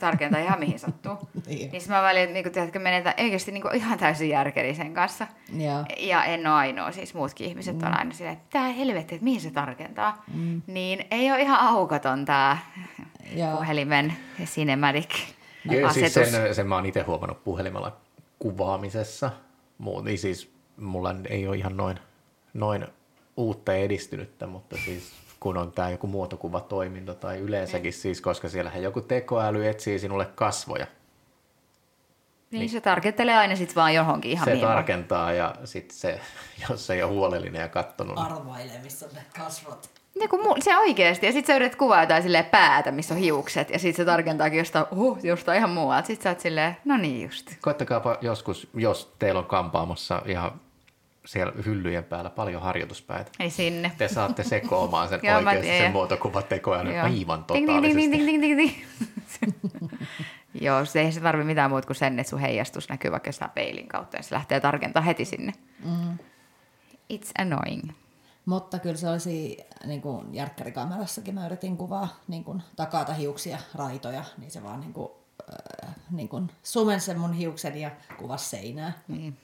tarkentaa 0.00 0.40
ihan 0.40 0.58
mihin 0.58 0.78
sattuu. 0.78 1.18
Niin. 1.46 1.72
niin 1.72 1.82
mä 1.88 2.02
välillä, 2.02 2.32
niin 2.32 2.42
kun, 2.44 2.52
tiedätkö, 2.52 2.78
menen 2.78 3.04
oikeasti 3.20 3.52
niin 3.52 3.74
ihan 3.74 3.98
täysin 3.98 4.28
järkeri 4.28 4.74
sen 4.74 4.94
kanssa. 4.94 5.26
Joo. 5.56 5.84
Ja 5.98 6.24
en 6.24 6.46
ole 6.46 6.54
ainoa, 6.54 6.92
siis 6.92 7.14
muutkin 7.14 7.46
ihmiset 7.46 7.78
mm. 7.78 7.86
on 7.86 7.98
aina 7.98 8.12
silleen, 8.12 8.32
että 8.36 8.46
tää 8.50 8.68
helvetti, 8.68 9.14
että 9.14 9.24
mihin 9.24 9.40
se 9.40 9.50
tarkentaa. 9.50 10.24
Mm. 10.34 10.62
Niin 10.66 11.04
ei 11.10 11.32
ole 11.32 11.42
ihan 11.42 11.60
aukoton 11.60 12.24
tämä 12.24 12.58
puhelimen 13.56 14.12
cinematic 14.44 15.14
Joo, 15.64 15.88
asetus. 15.88 16.14
siis 16.14 16.32
sen, 16.32 16.54
sen 16.54 16.66
mä 16.66 16.74
oon 16.74 16.86
itse 16.86 17.02
huomannut 17.02 17.44
puhelimella 17.44 17.96
kuvaamisessa. 18.38 19.30
Muu, 19.78 20.00
niin 20.00 20.18
siis 20.18 20.52
mulla 20.76 21.14
ei 21.28 21.48
ole 21.48 21.56
ihan 21.56 21.76
noin, 21.76 21.98
noin 22.54 22.86
uutta 23.36 23.72
ja 23.72 23.78
edistynyttä, 23.78 24.46
mutta 24.46 24.76
siis 24.84 25.12
kun 25.40 25.56
on 25.56 25.72
tämä 25.72 25.90
joku 25.90 26.06
muotokuvatoiminto 26.06 27.14
tai 27.14 27.38
yleensäkin 27.38 27.92
siis, 27.92 28.20
koska 28.20 28.48
siellähän 28.48 28.82
joku 28.82 29.00
tekoäly 29.00 29.68
etsii 29.68 29.98
sinulle 29.98 30.26
kasvoja. 30.26 30.86
Niin, 32.50 32.70
se 32.70 32.80
tarkentelee 32.80 33.36
aina 33.36 33.56
sitten 33.56 33.74
vaan 33.74 33.94
johonkin 33.94 34.30
ihan 34.30 34.44
se 34.44 34.50
mihin 34.50 34.66
tarkentaa 34.66 35.32
ja 35.32 35.54
sitten 35.64 35.96
se, 35.96 36.20
jos 36.68 36.90
ei 36.90 37.02
ole 37.02 37.12
huolellinen 37.12 37.60
ja 37.60 37.68
kattonut, 37.68 38.16
niin 38.16 38.26
Arvaile, 38.26 38.72
missä 38.82 39.06
on 39.06 39.14
ne 39.14 39.24
kasvot. 39.36 39.90
Ne, 40.18 40.28
kun 40.28 40.40
mu- 40.40 40.62
se 40.62 40.78
oikeasti. 40.78 41.26
Ja 41.26 41.32
sitten 41.32 41.54
sä 41.54 41.56
yrität 41.56 41.78
kuvaa 41.78 42.02
jotain 42.02 42.22
silleen 42.22 42.44
päätä, 42.44 42.90
missä 42.90 43.14
on 43.14 43.20
hiukset. 43.20 43.70
Ja 43.70 43.78
sitten 43.78 43.96
se 43.96 44.04
tarkentaakin 44.04 44.58
jostain, 44.58 44.86
huh, 44.94 45.18
jostain 45.22 45.58
ihan 45.58 45.70
muualta. 45.70 46.06
Sitten 46.06 46.22
sä 46.22 46.30
oot 46.30 46.40
silleen, 46.40 46.76
no 46.84 46.96
niin 46.96 47.22
just. 47.22 47.50
koittakaapa 47.60 48.18
joskus, 48.20 48.68
jos 48.74 49.14
teillä 49.18 49.38
on 49.38 49.46
kampaamossa 49.46 50.22
ihan 50.26 50.60
siellä 51.26 51.52
hyllyjen 51.66 52.04
päällä 52.04 52.30
paljon 52.30 52.62
harjoituspäitä. 52.62 53.30
Eli 53.40 53.50
sinne. 53.50 53.92
Te 53.98 54.08
saatte 54.08 54.42
sekoamaan 54.42 55.08
sen 55.08 55.20
Joo, 55.22 55.32
mä 55.32 55.38
oikeasti 55.38 55.66
sen 55.66 55.76
tiedän. 55.76 55.92
muotokuvatekoälyn 55.92 56.94
Joo. 56.96 57.04
aivan 57.04 57.44
Ding, 57.54 57.66
ding, 57.68 57.82
ding, 57.82 58.02
totaalisesti. 58.06 58.10
ding, 58.10 58.26
ding, 58.26 58.42
ding, 58.42 58.58
ding. 58.58 60.00
Joo, 60.64 60.84
se 60.84 61.00
ei 61.00 61.12
se 61.12 61.20
tarvi 61.20 61.44
mitään 61.44 61.70
muuta 61.70 61.86
kuin 61.86 61.96
sen, 61.96 62.18
että 62.20 62.30
sun 62.30 62.38
heijastus 62.38 62.88
näkyy 62.88 63.10
vaikka 63.10 63.28
jostain 63.28 63.50
peilin 63.50 63.88
kautta 63.88 64.16
ja 64.16 64.22
se 64.22 64.34
lähtee 64.34 64.60
tarkentaa 64.60 65.02
heti 65.02 65.24
sinne. 65.24 65.52
Mm. 65.84 66.18
it's 67.12 67.30
annoying. 67.38 67.90
Mutta 68.46 68.78
kyllä 68.78 68.96
se 68.96 69.08
olisi, 69.08 69.58
niin 69.86 70.00
kuin 70.02 70.34
järkkärikamerassakin 70.34 71.34
mä 71.34 71.46
yritin 71.46 71.76
kuvaa 71.76 72.08
niin 72.28 72.44
kuin 72.44 72.62
takata 72.76 73.14
hiuksia, 73.14 73.58
raitoja, 73.74 74.24
niin 74.38 74.50
se 74.50 74.62
vaan 74.62 74.80
niin 74.80 74.92
kuin, 74.92 75.08
äh, 75.86 75.94
niin 76.10 76.28
kuin 76.28 76.50
sumen 76.62 77.00
sen 77.00 77.18
mun 77.18 77.32
hiuksen 77.32 77.76
ja 77.76 77.90
kuvas 78.18 78.50
seinää. 78.50 78.92
Niin. 79.08 79.36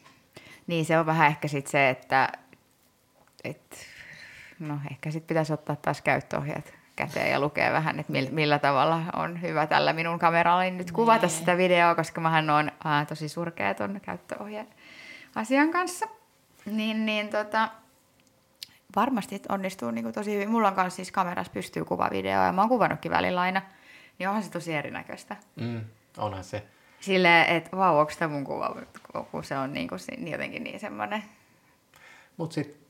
Niin 0.67 0.85
se 0.85 0.99
on 0.99 1.07
vähän 1.07 1.27
ehkä 1.27 1.49
sitten 1.49 1.71
se, 1.71 1.89
että 1.91 2.29
et, 3.45 3.87
no 4.59 4.79
ehkä 4.91 5.11
sitten 5.11 5.27
pitäisi 5.29 5.53
ottaa 5.53 5.77
taas 5.77 6.03
käyttöohjeet 6.03 6.75
käteen 6.97 7.31
ja 7.31 7.41
lukea 7.41 7.73
vähän, 7.73 8.01
että 8.01 8.13
millä, 8.13 8.31
millä 8.31 8.59
tavalla 8.59 9.03
on 9.17 9.43
hyvä 9.43 9.67
tällä 9.67 9.93
minun 9.93 10.19
kamerallani 10.19 10.71
nyt 10.71 10.93
kuvata 10.93 11.27
Nee. 11.27 11.29
sitä 11.37 11.57
videoa, 11.57 11.95
koska 11.95 12.21
mähän 12.21 12.51
on 12.51 12.71
ää, 12.85 13.05
tosi 13.07 13.29
surkea 13.29 13.75
ton 13.75 14.01
käyttöohjeen 14.03 14.67
asian 15.35 15.71
kanssa. 15.71 16.07
Niin, 16.67 17.07
niin 17.07 17.29
tota, 17.29 17.69
varmasti 18.97 19.43
onnistuu 19.49 19.91
niin 19.91 20.13
tosi 20.13 20.35
hyvin. 20.35 20.51
Mulla 20.51 20.69
on 20.69 20.75
kanssa 20.75 20.97
siis 20.97 21.13
kamerassa 21.13 21.53
pystyy 21.53 21.85
kuvaa 21.85 22.11
videoa 22.11 22.45
ja 22.47 22.53
mä 22.53 22.61
oon 22.61 22.69
kuvannutkin 22.69 23.13
välillä 23.13 23.41
aina. 23.41 23.63
Niin 24.19 24.29
onhan 24.29 24.43
se 24.43 24.51
tosi 24.51 24.75
erinäköistä. 24.75 25.37
Mm, 25.57 25.81
onhan 26.19 26.45
se. 26.45 26.63
Silleen, 27.01 27.57
että 27.57 27.77
vau, 27.77 27.99
onko 27.99 28.13
tämä 28.19 28.35
mun 28.35 28.45
kuva, 28.45 28.77
kun 29.31 29.45
se 29.45 29.59
on 29.59 29.73
niin 29.73 29.89
kuin, 29.89 30.01
jotenkin 30.31 30.65
niin 30.65 30.81
semmoinen. 30.81 31.23
Mutta 32.37 32.55
sitten 32.55 32.87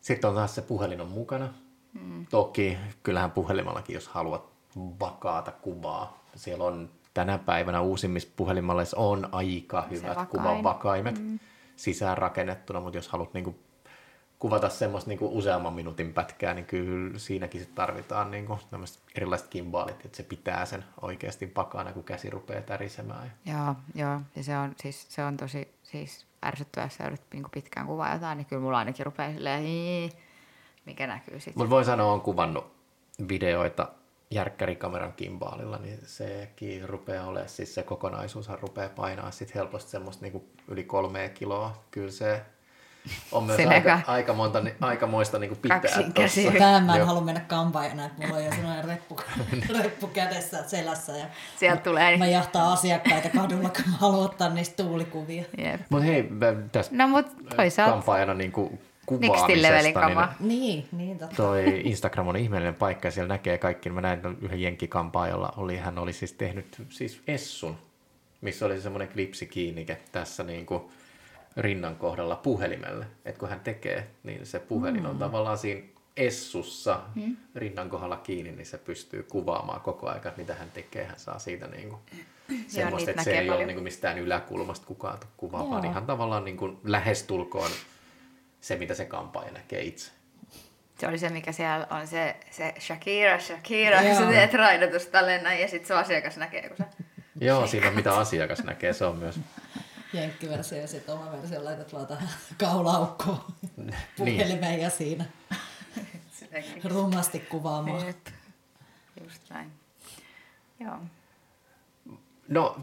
sit 0.00 0.24
on 0.24 0.34
taas 0.34 0.54
se 0.54 0.62
puhelin 0.62 1.00
on 1.00 1.08
mukana. 1.08 1.54
Mm. 2.00 2.26
Toki 2.26 2.78
kyllähän 3.02 3.30
puhelimallakin, 3.30 3.94
jos 3.94 4.08
haluat 4.08 4.44
vakaata 4.76 5.52
kuvaa. 5.52 6.24
Siellä 6.34 6.64
on 6.64 6.90
tänä 7.14 7.38
päivänä 7.38 7.80
uusimmissa 7.80 8.28
puhelimalleissa 8.36 8.96
on 8.96 9.28
aika 9.32 9.82
hyvät 9.90 10.08
vakain. 10.08 10.28
kuvan 10.28 10.62
vakaimet 10.62 11.18
mm. 11.18 11.38
sisään 11.76 12.18
rakennettuna, 12.18 12.80
mutta 12.80 12.98
jos 12.98 13.08
haluat 13.08 13.34
niinku 13.34 13.54
kuvata 14.42 14.68
semmoista 14.68 15.08
niinku 15.10 15.38
useamman 15.38 15.72
minuutin 15.72 16.14
pätkää, 16.14 16.54
niin 16.54 16.64
kyllä 16.64 17.18
siinäkin 17.18 17.60
sit 17.60 17.74
tarvitaan 17.74 18.30
niinku 18.30 18.58
erilaiset 19.14 19.50
gimbaalit, 19.50 20.04
että 20.04 20.16
se 20.16 20.22
pitää 20.22 20.66
sen 20.66 20.84
oikeasti 21.02 21.52
vakaana, 21.56 21.92
kun 21.92 22.04
käsi 22.04 22.30
rupeaa 22.30 22.62
tärisemään. 22.62 23.32
Joo, 23.44 23.74
joo. 23.94 24.20
Ja 24.36 24.42
se 24.42 24.56
on, 24.58 24.74
siis, 24.82 25.06
se 25.08 25.24
on 25.24 25.36
tosi 25.36 25.74
siis 25.82 26.26
ärsyttävää, 26.44 26.86
jos 26.86 26.94
sä 26.94 27.04
joudut 27.04 27.20
niin 27.32 27.44
pitkään 27.52 27.86
kuvaa 27.86 28.12
jotain, 28.12 28.38
niin 28.38 28.46
kyllä 28.46 28.62
mulla 28.62 28.78
ainakin 28.78 29.06
rupeaa 29.06 29.32
silleen, 29.32 29.64
"Ii", 29.66 30.10
mikä 30.86 31.06
näkyy 31.06 31.40
sitten. 31.40 31.54
Mutta 31.56 31.70
voin 31.70 31.84
sanoa, 31.84 32.12
on 32.12 32.20
kuvannut 32.20 32.72
videoita 33.28 33.88
järkkärikameran 34.30 35.12
kimbaalilla, 35.12 35.78
niin 35.78 35.98
sekin 36.02 36.88
rupeaa 36.88 37.26
olemaan, 37.26 37.48
siis 37.48 37.74
se 37.74 37.82
kokonaisuushan 37.82 38.58
rupeaa 38.58 38.88
painaa 38.88 39.30
sit 39.30 39.54
helposti 39.54 39.90
semmoista 39.90 40.22
niinku 40.22 40.44
yli 40.68 40.84
kolmea 40.84 41.28
kiloa. 41.28 41.84
Kyllä 41.90 42.10
se 42.10 42.42
on 43.32 43.44
myös 43.44 43.60
aika, 43.68 44.00
ka- 44.06 44.12
aika, 44.12 44.32
monta, 44.34 44.60
ni- 44.60 44.74
aika 44.80 45.06
moista 45.06 45.38
niinku 45.38 45.56
pitää 45.62 45.80
käsin. 45.80 46.52
Tähän 46.58 46.84
mä 46.84 46.96
en 46.96 47.06
halua 47.06 47.20
mennä 47.20 47.40
kampaajana, 47.40 48.04
että 48.06 48.22
mulla 48.26 48.36
on 48.38 48.44
jo 48.44 48.50
sellainen 48.52 48.84
reppu, 48.84 49.16
reppu 49.82 50.06
kädessä 50.06 50.62
selässä 50.68 51.12
ja 51.16 51.26
Sieltä 51.56 51.82
tulee. 51.82 52.16
mä 52.16 52.26
jahtaa 52.26 52.72
asiakkaita 52.72 53.28
kadulla, 53.28 53.68
kun 53.68 53.90
mä 53.90 53.96
haluan 53.96 54.24
ottaa 54.24 54.48
niistä 54.48 54.82
tuulikuvia. 54.82 55.44
Jep. 55.58 55.80
Mutta 55.90 56.04
hei, 56.06 56.22
mä 56.22 56.46
tässä 56.72 56.90
No 56.94 57.08
mut 57.08 57.26
toisaalta 57.56 57.92
kampaajana 57.92 58.34
niinku 58.34 58.78
next 59.10 59.48
levelin 59.48 59.94
kuvaamisesta, 59.94 60.00
kama. 60.00 60.34
niin 60.40 60.48
Niin, 60.50 60.86
niin 60.92 61.18
totta. 61.18 61.36
toi 61.36 61.80
Instagram 61.84 62.28
on 62.28 62.36
ihmeellinen 62.36 62.74
paikka 62.74 63.08
ja 63.08 63.12
siellä 63.12 63.28
näkee 63.28 63.58
kaikki. 63.58 63.90
Mä 63.90 64.00
näin 64.00 64.20
yhden 64.42 64.60
jenkkikampaa, 64.62 65.28
jolla 65.28 65.52
oli, 65.56 65.76
hän 65.76 65.98
oli 65.98 66.12
siis 66.12 66.32
tehnyt 66.32 66.82
siis 66.88 67.22
Essun, 67.26 67.76
missä 68.40 68.66
oli 68.66 68.80
semmoinen 68.80 69.08
klipsikiinnike 69.08 69.98
tässä 70.12 70.42
niin 70.42 70.66
kuin 70.66 70.82
rinnan 71.56 71.96
kohdalla 71.96 72.36
puhelimelle. 72.36 73.06
Että 73.24 73.38
kun 73.38 73.48
hän 73.48 73.60
tekee, 73.60 74.10
niin 74.22 74.46
se 74.46 74.58
puhelin 74.58 75.06
on 75.06 75.18
tavallaan 75.18 75.58
siinä 75.58 75.82
Essussa 76.16 77.00
rinnan 77.54 77.90
kohdalla 77.90 78.16
kiinni, 78.16 78.52
niin 78.52 78.66
se 78.66 78.78
pystyy 78.78 79.22
kuvaamaan 79.22 79.80
koko 79.80 80.06
ajan, 80.06 80.16
että 80.16 80.32
mitä 80.36 80.54
hän 80.54 80.70
tekee. 80.70 81.04
Hän 81.04 81.18
saa 81.18 81.38
siitä 81.38 81.66
niin 81.66 81.88
kuin 81.88 82.00
semmoista, 82.66 83.10
että 83.10 83.22
se 83.22 83.32
ei 83.32 83.38
ole 83.38 83.48
paljon. 83.48 83.66
niin 83.66 83.76
kuin 83.76 83.84
mistään 83.84 84.18
yläkulmasta 84.18 84.86
kukaan 84.86 85.18
kuvaamaan, 85.36 85.70
vaan 85.70 85.84
ihan 85.84 86.06
tavallaan 86.06 86.44
niin 86.44 86.56
kuin 86.56 86.78
lähestulkoon 86.84 87.70
se, 88.60 88.76
mitä 88.76 88.94
se 88.94 89.04
kampaaja 89.04 89.52
näkee 89.52 89.82
itse. 89.82 90.10
Se 90.98 91.08
oli 91.08 91.18
se, 91.18 91.28
mikä 91.28 91.52
siellä 91.52 91.86
on 91.90 92.06
se, 92.06 92.36
se 92.50 92.74
Shakira, 92.80 93.38
Shakira, 93.38 93.98
kun 93.98 94.08
Joo. 94.08 94.18
sä 94.18 94.26
teet 94.26 95.10
tälleen 95.10 95.42
näin 95.42 95.60
ja 95.60 95.68
sitten 95.68 95.88
se 95.88 95.94
asiakas 95.94 96.36
näkee, 96.36 96.68
kun 96.68 96.76
sä... 96.76 96.84
Joo, 97.40 97.66
siinä 97.66 97.88
on 97.88 97.94
mitä 97.94 98.16
asiakas 98.16 98.64
näkee, 98.64 98.92
se 98.92 99.04
on 99.04 99.16
myös. 99.16 99.40
Jenkkiversio 100.12 100.78
ja 100.78 100.86
sitten 100.88 101.14
oma 101.14 101.32
versio 101.32 101.64
laitat 101.64 101.92
vaan 101.92 102.06
tähän 102.06 102.28
kaulaukkoon 102.58 103.40
Niin. 103.76 103.94
puhelimeen 104.16 104.80
ja 104.80 104.90
siinä 104.90 105.24
rumasti 106.94 107.40
kuvaamaan. 107.40 108.06
Jep. 108.06 108.26
Just 109.24 109.50
näin. 109.50 109.72
Joo. 110.80 110.96
No, 112.48 112.76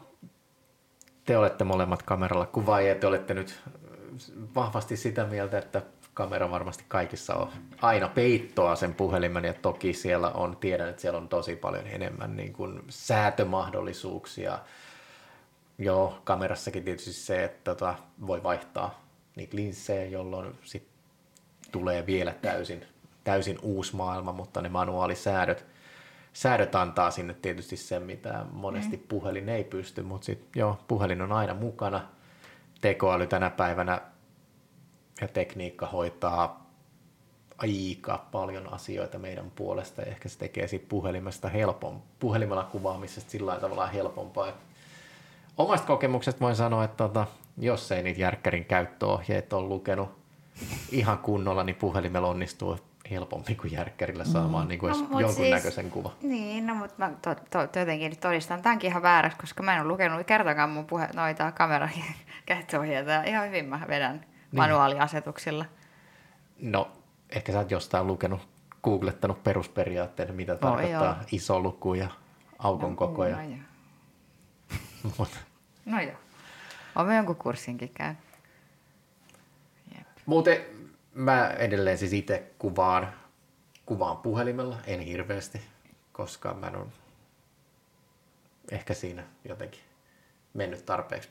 te 1.26 1.38
olette 1.38 1.64
molemmat 1.64 2.04
kameralla 2.04 2.46
kuvaajia, 2.46 2.96
te 2.96 3.08
olette 3.08 3.34
nyt 3.34 3.60
vahvasti 4.56 4.98
sitä 4.98 5.26
mieltä, 5.26 5.58
että 5.58 5.82
kamera 6.14 6.52
varmasti 6.52 6.84
kaikissa 6.88 7.36
on 7.36 7.50
aina 7.82 8.08
peittoa 8.08 8.76
sen 8.76 8.94
puhelimen 8.94 9.44
ja 9.46 9.54
toki 9.54 9.94
siellä 9.94 10.30
on, 10.30 10.58
tiedän, 10.58 10.90
että 10.90 11.02
siellä 11.02 11.18
on 11.20 11.30
tosi 11.30 11.56
paljon 11.56 11.88
enemmän 11.88 12.36
niin 12.36 12.54
kuin 12.54 12.82
säätömahdollisuuksia. 12.90 14.60
Joo, 15.80 16.22
kamerassakin 16.24 16.84
tietysti 16.84 17.14
se, 17.14 17.44
että 17.44 17.60
tota, 17.64 17.96
voi 18.28 18.44
vaihtaa 18.44 19.04
niitä 19.36 19.56
linssejä, 19.56 20.06
jolloin 20.06 20.60
sit 20.64 20.88
tulee 21.72 22.06
vielä 22.06 22.34
täysin, 22.34 22.86
täysin 23.24 23.60
uusi 23.62 23.96
maailma, 23.96 24.32
mutta 24.32 24.62
ne 24.62 24.70
manuaalisäädöt 24.70 25.66
säädöt 26.34 26.76
antaa 26.76 27.12
sinne 27.12 27.34
tietysti 27.34 27.78
sen, 27.78 28.04
mitä 28.04 28.46
monesti 28.52 28.98
mm. 28.98 29.04
puhelin 29.08 29.50
ei 29.50 29.64
pysty, 29.64 30.04
mutta 30.04 30.26
sitten 30.26 30.60
joo, 30.60 30.78
puhelin 30.88 31.22
on 31.22 31.32
aina 31.32 31.54
mukana. 31.54 32.08
Tekoäly 32.82 33.28
tänä 33.28 33.50
päivänä 33.50 34.02
ja 35.22 35.28
tekniikka 35.28 35.86
hoitaa 35.86 36.70
aika 37.58 38.26
paljon 38.32 38.74
asioita 38.74 39.20
meidän 39.20 39.52
puolesta 39.52 40.02
ja 40.02 40.08
ehkä 40.08 40.30
se 40.30 40.38
tekee 40.38 40.68
siitä 40.68 40.86
puhelimesta 40.90 41.50
helpon, 41.50 42.04
puhelimella 42.20 42.64
kuvaamisesta 42.64 43.32
sillä 43.32 43.60
tavalla 43.60 43.88
helpompaa. 43.88 44.54
Omasta 45.60 45.88
kokemuksesta 45.88 46.42
voin 46.42 46.56
sanoa, 46.56 46.84
että 46.84 46.98
tota, 46.98 47.28
jos 47.58 47.92
ei 47.92 48.04
niitä 48.04 48.22
järkkärin 48.22 48.66
käyttöohjeet 48.66 49.54
ole 49.54 49.68
lukenut 49.68 50.10
ihan 50.92 51.18
kunnolla, 51.18 51.64
niin 51.64 51.76
puhelimella 51.76 52.28
onnistuu 52.28 52.78
helpommin 53.12 53.58
kuin 53.58 53.72
järkkärillä 53.72 54.26
saamaan 54.26 54.66
mm. 54.66 54.70
niin 54.70 54.80
kuin 54.80 54.94
No, 55.10 55.20
jonkunnäköisen 55.20 55.84
siis- 55.84 55.94
kuvan. 55.94 56.12
Niin, 56.22 56.68
no 56.68 56.76
mutta 56.76 56.96
mä 56.98 57.12
to, 57.22 57.36
to, 57.36 57.80
jotenkin 57.80 58.10
nyt 58.10 58.20
todistan 58.20 58.62
tämänkin 58.62 58.90
ihan 58.90 59.02
vääräksi, 59.02 59.38
koska 59.38 59.64
mä 59.64 59.76
en 59.76 59.82
ole 59.82 59.88
lukenut 59.88 60.28
kertakaan 60.28 60.70
mun 60.70 60.86
puhe, 60.86 61.10
noita 61.16 61.52
kameran 61.52 61.90
käyttöohjeita. 62.46 63.24
Ihan 63.24 63.48
hyvin 63.48 63.66
mä 63.66 63.82
vedän 63.88 64.16
niin. 64.16 64.26
manuaaliasetuksilla. 64.52 65.66
No, 66.62 66.92
ehkä 67.30 67.52
sä 67.52 67.58
oot 67.58 67.72
jostain 67.72 68.08
lukenut, 68.08 68.48
googlettanut 68.84 69.44
perusperiaatteet, 69.44 70.36
mitä 70.36 70.56
tarkoittaa 70.56 71.06
joo. 71.06 71.16
iso 71.32 71.60
luku 71.60 71.94
ja 71.94 72.08
aukon 72.60 72.90
no, 72.90 72.96
koko. 72.96 73.26
Ja, 73.26 73.38
No 75.04 75.12
mut, 75.18 75.30
No 75.86 76.02
joo. 76.02 76.16
Olen 76.96 77.16
jonkun 77.16 77.36
kurssinkin. 77.36 77.92
Jep. 79.96 80.08
muuten 80.26 80.66
mä 81.14 81.48
edelleen 81.50 81.98
siis 81.98 82.14
itse 82.14 82.52
kuvaan, 82.60 83.14
kuvaan 83.86 84.18
puhelimella, 84.18 84.78
en 84.88 85.00
hirveästi, 85.00 85.62
koska 86.12 86.54
mä 86.54 86.68
en 86.68 86.76
ole 86.76 86.86
ehkä 88.72 88.94
siinä 88.94 89.24
jotenkin 89.46 89.82
mennyt 90.54 90.86
tarpeeksi 90.86 91.30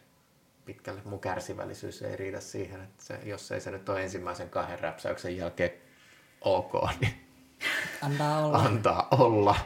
pitkälle. 0.64 1.00
Mun 1.04 1.20
kärsivällisyys 1.20 2.02
ei 2.02 2.16
riitä 2.16 2.40
siihen, 2.40 2.80
että 2.82 3.04
se, 3.04 3.18
jos 3.24 3.52
ei 3.52 3.60
se 3.60 3.70
nyt 3.70 3.88
ole 3.88 4.02
ensimmäisen 4.02 4.50
kahden 4.50 4.80
räpsäyksen 4.80 5.36
jälkeen 5.36 5.70
ok, 6.40 6.72
niin 7.00 7.26
Antaa 8.02 8.38
olla. 8.46 8.58
antaa 8.58 9.08
olla. 9.10 9.56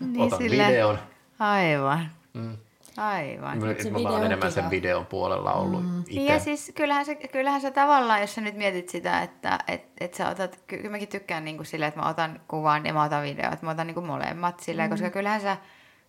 Niin 0.00 0.20
Otan 0.20 0.38
sille- 0.38 0.66
videon. 0.68 0.98
Aivan. 1.38 2.10
Mm. 2.34 2.56
Aivan. 2.98 3.58
Mä, 3.58 3.74
se 3.82 3.90
oon 3.94 4.06
on 4.06 4.24
enemmän 4.24 4.52
sen 4.52 4.70
videon 4.70 5.06
puolella 5.06 5.52
ollut 5.52 5.84
mm. 5.84 6.00
itse. 6.00 6.12
Niin 6.12 6.32
ja 6.32 6.38
siis 6.38 6.72
kyllähän 6.74 7.06
se, 7.06 7.14
kyllähän 7.14 7.60
se 7.60 7.70
tavallaan, 7.70 8.20
jos 8.20 8.34
sä 8.34 8.40
nyt 8.40 8.56
mietit 8.56 8.88
sitä, 8.88 9.22
että 9.22 9.58
et, 9.68 9.82
et 10.00 10.14
sä 10.14 10.28
otat, 10.28 10.56
ky- 10.66 10.76
kyllä 10.76 10.90
mäkin 10.90 11.08
tykkään 11.08 11.44
niinku 11.44 11.64
silleen, 11.64 11.88
että 11.88 12.00
mä 12.00 12.08
otan 12.08 12.40
kuvan 12.48 12.86
ja 12.86 12.92
mä 12.92 13.04
otan 13.04 13.22
videon, 13.22 13.52
että 13.52 13.66
mä 13.66 13.72
otan 13.72 13.86
niinku 13.86 14.00
molemmat 14.00 14.60
silleen, 14.60 14.88
mm. 14.88 14.90
koska 14.90 15.10
kyllähän 15.10 15.40
sä 15.40 15.56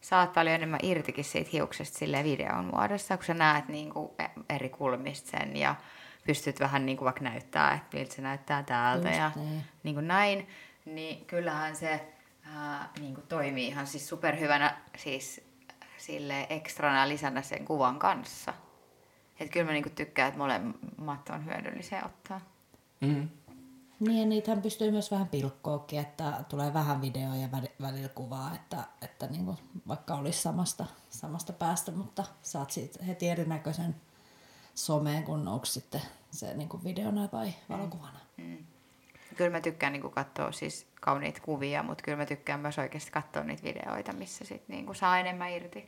saat 0.02 0.34
paljon 0.34 0.56
enemmän 0.56 0.80
irtikin 0.84 1.24
siitä 1.24 1.50
hiuksesta 1.54 1.98
silleen 1.98 2.26
videon 2.26 2.66
muodossa, 2.66 3.18
kun 3.18 3.26
sä 3.26 3.34
näet 3.34 3.68
niinku 3.68 4.16
e- 4.20 4.56
eri 4.56 4.70
kulmista 4.70 5.30
sen 5.38 5.58
ja 5.58 5.76
pystyt 6.26 6.60
vähän 6.60 6.86
niinku 6.86 7.06
vaikka 7.06 7.24
näyttää, 7.24 7.74
että 7.74 7.98
miltä 7.98 8.16
se 8.16 8.22
näyttää 8.22 8.64
täältä 8.64 9.08
Just 9.08 9.20
ja 9.20 9.32
niin. 9.36 9.64
niin 9.84 9.96
kuin 9.96 10.08
näin, 10.08 10.48
niin 10.86 11.26
kyllähän 11.26 11.76
se 11.76 12.02
ää, 12.56 12.90
niin 13.00 13.16
kuin 13.16 13.28
toimii 13.28 13.68
ihan 13.68 13.88
siis 13.88 14.10
superhyvänä 14.10 14.78
siis 14.98 15.49
sille 16.00 16.48
ekstrana 16.50 17.10
lisänä 17.10 17.42
sen 17.42 17.66
kuvan 17.66 18.00
kanssa. 18.00 18.54
Että 19.40 19.54
kyllä 19.54 19.66
mä 19.66 19.72
niin 19.72 19.84
kuin 19.84 19.96
tykkään, 19.96 20.28
että 20.28 20.38
molemmat 20.38 21.30
on 21.30 21.46
hyödyllisiä 21.46 22.06
ottaa. 22.06 22.42
Mm. 23.02 23.30
Niin, 24.00 24.20
ja 24.20 24.26
niitähän 24.26 24.62
pystyy 24.62 24.92
myös 24.92 25.12
vähän 25.12 25.28
pilkkoakin, 25.28 26.00
että 26.00 26.44
tulee 26.50 26.74
vähän 26.74 27.02
videoa 27.02 27.36
ja 27.36 27.48
väli- 27.52 27.76
välillä 27.82 28.10
kuvaa, 28.10 28.56
että, 28.56 28.84
että 29.02 29.28
niin 29.28 29.46
kuin 29.46 29.58
vaikka 29.88 30.16
olisi 30.16 30.42
samasta, 30.42 30.86
samasta 31.10 31.54
päästä, 31.54 31.92
mutta 31.92 32.24
saat 32.42 32.72
siitä 32.72 33.04
heti 33.04 33.30
erinäköisen 33.30 33.96
someen, 34.76 35.24
kun 35.24 35.48
onko 35.48 35.66
sitten 35.66 36.02
se 36.32 36.54
niin 36.54 36.70
kuin 36.70 36.84
videona 36.84 37.30
vai 37.34 37.54
valokuvana. 37.70 38.20
Kyllä 39.36 39.52
mä 39.52 39.62
tykkään 39.62 39.94
niin 39.94 40.12
katsoa 40.12 40.52
siis 40.52 40.88
kauniita 41.00 41.42
kuvia, 41.42 41.84
mutta 41.84 42.04
kyllä 42.04 42.18
mä 42.18 42.26
tykkään 42.26 42.60
myös 42.60 42.80
oikeasti 42.80 43.12
katsoa 43.12 43.44
niitä 43.44 43.64
videoita, 43.64 44.14
missä 44.14 44.46
sit 44.46 44.68
niin 44.68 44.96
saa 44.96 45.20
enemmän 45.20 45.52
irti. 45.52 45.88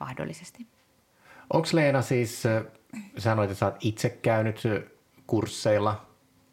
Mahdollisesti. 0.00 0.66
Onko 1.52 1.68
Leena 1.72 2.02
siis, 2.02 2.42
sanoit, 3.18 3.50
että 3.50 3.58
sä 3.58 3.66
oot 3.66 3.76
itse 3.80 4.10
käynyt 4.10 4.62
kursseilla 5.26 6.06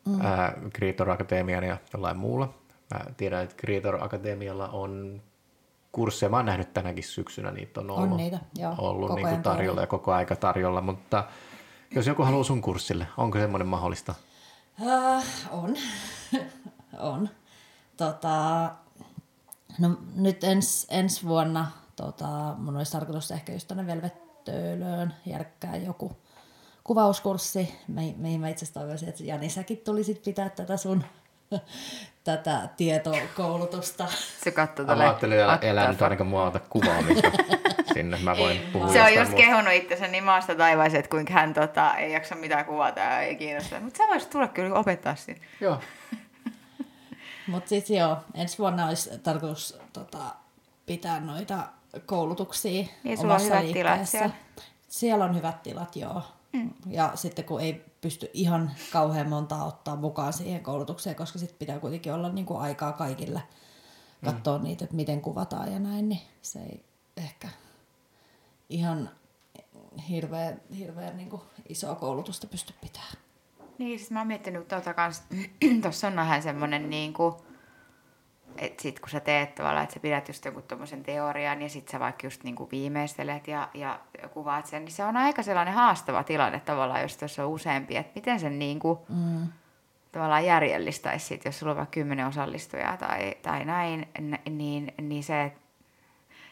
mm. 0.06 0.22
ää, 0.22 0.54
Creator 0.76 1.10
Akatemian 1.10 1.64
ja 1.64 1.78
jollain 1.94 2.18
muulla. 2.18 2.54
Mä 2.94 3.00
tiedän, 3.18 3.44
että 3.44 3.56
Creator 3.56 4.04
Akatemialla 4.04 4.68
on 4.68 5.22
kursseja. 5.92 6.30
Mä 6.30 6.38
oon 6.38 6.46
nähnyt 6.46 6.74
tänäkin 6.74 7.04
syksynä, 7.04 7.52
niitä 7.52 7.80
on 7.80 7.92
ollut, 7.92 8.12
On 8.12 8.18
niitä, 8.18 8.40
joo, 8.56 8.76
ollut 8.78 9.08
koko 9.08 9.16
niin 9.16 9.28
ajan 9.28 9.44
tarjolla 9.44 9.82
ja 9.82 9.88
koko 9.88 10.14
aika 10.14 10.36
tarjolla. 10.36 10.82
Mutta 10.82 11.24
jos 11.96 12.08
joku 12.08 12.24
haluaa 12.24 12.44
sun 12.44 12.62
kurssille, 12.62 13.08
onko 13.18 13.40
semmoinen 13.40 13.68
mahdollista? 13.68 14.16
Äh, 14.88 15.26
on. 15.52 15.76
On. 17.00 17.30
Tota, 17.98 18.70
no, 19.80 19.89
nyt 20.16 20.44
ens, 20.44 20.88
ensi 20.89 21.26
vuonna 21.28 21.72
tota, 21.96 22.28
mun 22.58 22.78
olisi 22.78 22.92
tarkoitus 22.92 23.32
ehkä 23.32 23.54
just 23.54 23.68
tuonne 23.68 23.88
Velvettöölöön 23.88 25.14
järkkää 25.26 25.76
joku 25.76 26.18
kuvauskurssi, 26.84 27.76
mi- 27.88 28.16
mihin 28.18 28.42
mä 28.42 28.50
itse 28.50 28.66
asiassa 28.66 28.80
toivoisin, 28.80 29.10
että 29.10 29.24
Jani 29.24 29.50
säkin 29.50 29.78
tulisit 29.78 30.24
pitää 30.24 30.50
tätä 30.50 30.78
sun 30.78 31.04
tätä 32.24 32.70
tietokoulutusta. 32.78 34.08
Se 34.44 34.52
katsoo 34.52 34.86
Mä 34.86 34.94
ajattelin, 34.94 35.39
että 35.39 35.68
elää 35.68 35.92
nyt 35.92 36.02
ainakaan 36.02 36.28
mua 36.28 36.46
ota 36.46 36.60
kuvaamista 36.70 37.32
sinne. 37.94 38.18
Mä 38.24 38.38
voin 38.38 38.60
puhua 38.74 38.88
Se 38.94 39.02
on 39.02 39.08
just 39.14 39.32
muusta. 39.32 39.36
kehunut 39.36 39.74
itsensä 39.74 40.08
niin 40.08 40.24
maasta 40.24 40.56
taivaaseen, 40.56 41.00
että 41.00 41.10
kuinka 41.10 41.34
hän 41.34 41.54
tota, 41.54 41.96
ei 41.96 42.14
jaksa 42.14 42.36
mitään 42.36 42.66
kuvata 42.66 43.00
ja 43.00 43.20
ei 43.22 43.36
kiinnosta. 43.36 43.80
Mutta 43.80 43.98
sä 43.98 44.04
voisit 44.08 44.30
tulla 44.30 44.48
kyllä 44.48 44.76
opettaa 44.80 45.16
siinä. 45.16 45.39
Joo. 45.62 45.80
Mutta 47.52 47.70
sitten 47.70 47.97
joo, 47.97 48.18
ensi 48.34 48.58
vuonna 48.58 48.88
olisi 48.88 49.18
tarkoitus 49.18 49.78
tota, 49.93 50.36
pitää 50.86 51.20
noita 51.20 51.68
koulutuksia 52.06 52.86
Niin, 53.04 53.18
sulla 53.18 53.36
on 53.36 53.41
omassa 53.41 53.60
hyvät 53.60 53.74
tilat 53.74 53.91
liikkeessä. 53.97 54.18
siellä. 54.18 54.36
Siellä 54.89 55.26
on 55.26 55.36
hyvät 55.36 55.64
tilat, 55.64 55.95
joo. 55.95 56.22
Mm. 56.54 56.74
Ja 56.89 57.12
sitten 57.16 57.45
kun 57.45 57.62
ei 57.62 57.86
pysty 58.02 58.30
ihan 58.34 58.72
kauhean 58.91 59.30
montaa 59.30 59.66
ottaa 59.66 59.95
mukaan 59.95 60.34
siihen 60.34 60.64
koulutukseen, 60.64 61.16
koska 61.16 61.39
sitten 61.39 61.58
pitää 61.60 61.80
kuitenkin 61.80 62.14
olla 62.14 62.30
niinku 62.30 62.58
aikaa 62.58 62.91
kaikille 62.91 63.43
katsoa 64.26 64.58
mm. 64.58 64.64
niitä, 64.64 64.84
että 64.84 64.95
miten 64.95 65.22
kuvataan 65.22 65.74
ja 65.74 65.80
näin, 65.80 66.10
niin 66.10 66.22
se 66.41 66.60
ei 66.60 66.86
ehkä 67.18 67.49
ihan 68.70 69.10
hirveän, 70.10 70.62
hirveän 70.78 71.18
niinku 71.18 71.43
isoa 71.70 71.95
koulutusta 71.95 72.47
pysty 72.47 72.74
pitämään. 72.82 73.31
Niin, 73.82 74.00
siis 74.00 74.12
mä 74.12 74.20
oon 74.20 74.28
miettinyt 74.28 74.68
tuota 74.68 74.94
kans, 74.94 75.24
tuossa 75.82 76.08
on 76.08 76.16
vähän 76.16 76.42
semmonen 76.42 76.90
niinku, 76.90 77.46
että 78.58 78.82
sit 78.82 79.00
kun 79.00 79.10
sä 79.10 79.20
teet 79.20 79.56
tavallaan, 79.56 79.84
että 79.84 79.94
sä 79.94 80.00
pidät 80.00 80.28
just 80.28 80.46
jonkun 80.46 80.64
tommosen 80.64 81.04
teorian 81.04 81.62
ja 81.62 81.70
sit 81.70 81.90
sä 81.90 82.00
vaikka 82.00 82.28
just 82.28 82.44
niinku 82.44 82.70
viimeistelet 82.72 83.48
ja, 83.48 83.70
ja 83.74 84.00
kuvaat 84.34 84.66
sen, 84.66 84.86
niin 84.86 84.94
se 84.94 85.04
on 85.04 85.18
aika 85.18 85.44
sellainen 85.44 85.74
haastava 85.74 86.24
tilanne 86.24 86.60
tavallaan, 86.60 87.02
jos 87.02 87.18
tuossa 87.18 87.46
on 87.46 87.52
useampi, 87.52 87.96
että 87.98 88.12
miten 88.16 88.40
sen 88.40 88.60
niinku 88.60 89.06
Mm. 89.10 89.48
tavallaan 90.12 90.46
järjellistäisi 90.46 91.26
sit, 91.26 91.46
jos 91.46 91.60
sulla 91.60 91.72
on 91.72 91.78
vaikka 91.78 91.94
kymmenen 91.94 92.28
osallistujaa 92.28 92.98
tai, 92.98 93.36
tai 93.42 93.66
näin, 93.66 94.08
niin, 94.50 94.94
niin 95.02 95.24
se, 95.24 95.44
että 95.44 95.60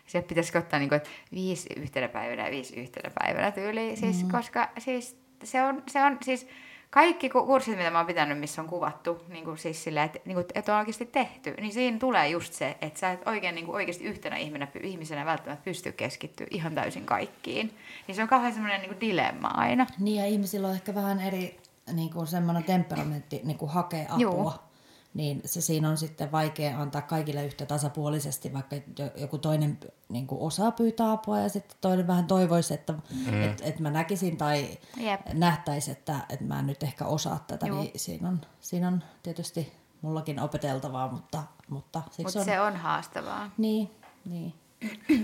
se 0.08 0.22
pitäisi 0.22 0.58
ottaa 0.58 0.80
niin 0.80 0.90
kuin, 0.90 0.98
että 0.98 1.10
viisi 1.34 1.70
yhtenä 1.78 2.08
päivänä 2.08 2.46
ja 2.46 2.52
viisi 2.52 2.80
yhtenä 2.80 3.12
päivänä 3.20 3.52
tyyliin, 3.52 3.98
siis, 3.98 4.24
mm. 4.24 4.32
koska 4.32 4.70
siis 4.78 5.18
se 5.44 5.64
on, 5.64 5.84
se 5.88 6.04
on 6.04 6.18
siis 6.22 6.48
kaikki 6.90 7.30
ku- 7.30 7.46
kurssit, 7.46 7.78
mitä 7.78 7.92
mä 7.92 7.98
oon 7.98 8.08
pitänyt, 8.08 8.40
missä 8.40 8.62
on 8.62 8.68
kuvattu, 8.68 9.24
niin 9.28 9.46
kuin 9.46 9.58
siis 9.58 9.84
sillä, 9.84 10.04
että, 10.04 10.20
niin 10.26 10.36
kuin, 10.36 10.46
että 10.54 10.74
on 10.74 10.80
oikeasti 10.80 11.06
tehty, 11.06 11.54
niin 11.60 11.74
siinä 11.74 12.00
tulee 12.00 12.30
just 12.30 12.54
se, 12.54 12.78
että 12.82 13.00
sä 13.00 13.12
et 13.12 13.28
oikein, 13.28 13.56
niin 13.56 13.66
kuin 13.66 13.76
oikeasti 13.76 14.04
yhtenä 14.04 14.38
ihmisenä, 14.38 14.68
ihmisenä 14.84 15.26
välttämättä 15.26 15.64
pysty 15.64 15.92
keskittyä 15.92 16.48
ihan 16.50 16.76
täysin 16.76 17.06
kaikkiin. 17.06 17.78
Niin 18.08 18.16
se 18.16 18.22
on 18.22 18.30
kauhean 18.30 18.54
semmoinen 18.54 18.82
niin 18.82 18.90
kuin 18.90 19.02
dilemma 19.02 19.48
aina. 19.48 19.88
Niin 20.00 20.22
ja 20.22 20.26
ihmisillä 20.26 20.68
on 20.68 20.74
ehkä 20.74 20.96
vähän 20.96 21.20
eri 21.20 21.60
niin 21.94 22.10
kuin 22.10 22.28
semmoinen 22.28 22.64
temperamentti 22.64 23.42
niin 23.44 23.58
kuin 23.58 23.72
hakee 23.72 24.06
apua. 24.10 24.22
Juu. 24.22 24.54
Niin 25.14 25.42
se 25.46 25.62
siinä 25.62 25.90
on 25.90 25.98
sitten 25.98 26.32
vaikea 26.32 26.82
antaa 26.82 27.02
kaikille 27.02 27.46
yhtä 27.46 27.66
tasapuolisesti, 27.66 28.54
vaikka 28.54 28.76
jo- 28.76 29.12
joku 29.16 29.38
toinen 29.38 29.80
niin 30.10 30.28
kuin 30.28 30.42
osaa 30.42 30.72
pyytää 30.72 31.12
apua 31.12 31.40
ja 31.40 31.50
sitten 31.50 31.78
toinen 31.82 32.08
vähän 32.08 32.28
toivoisi, 32.28 32.74
että 32.74 32.94
mm. 32.94 33.44
et, 33.44 33.62
et 33.64 33.80
mä 33.80 33.90
näkisin 33.90 34.38
tai 34.38 34.78
Jep. 34.98 35.22
nähtäisi, 35.34 35.92
että, 35.92 36.20
että 36.30 36.46
mä 36.46 36.60
en 36.60 36.68
nyt 36.68 36.84
ehkä 36.84 37.06
osaa 37.06 37.44
tätä. 37.48 37.68
Juu. 37.68 37.82
Niin 37.82 37.92
siinä, 38.00 38.28
on, 38.30 38.42
siinä 38.62 38.88
on 38.88 39.04
tietysti 39.24 39.74
mullakin 40.02 40.40
opeteltavaa, 40.40 41.12
mutta, 41.12 41.44
mutta 41.70 42.02
siksi 42.12 42.24
Mutta 42.24 42.40
on... 42.40 42.46
se 42.46 42.60
on 42.62 42.76
haastavaa 42.76 43.52
Niin, 43.58 43.92
niin. 44.26 44.54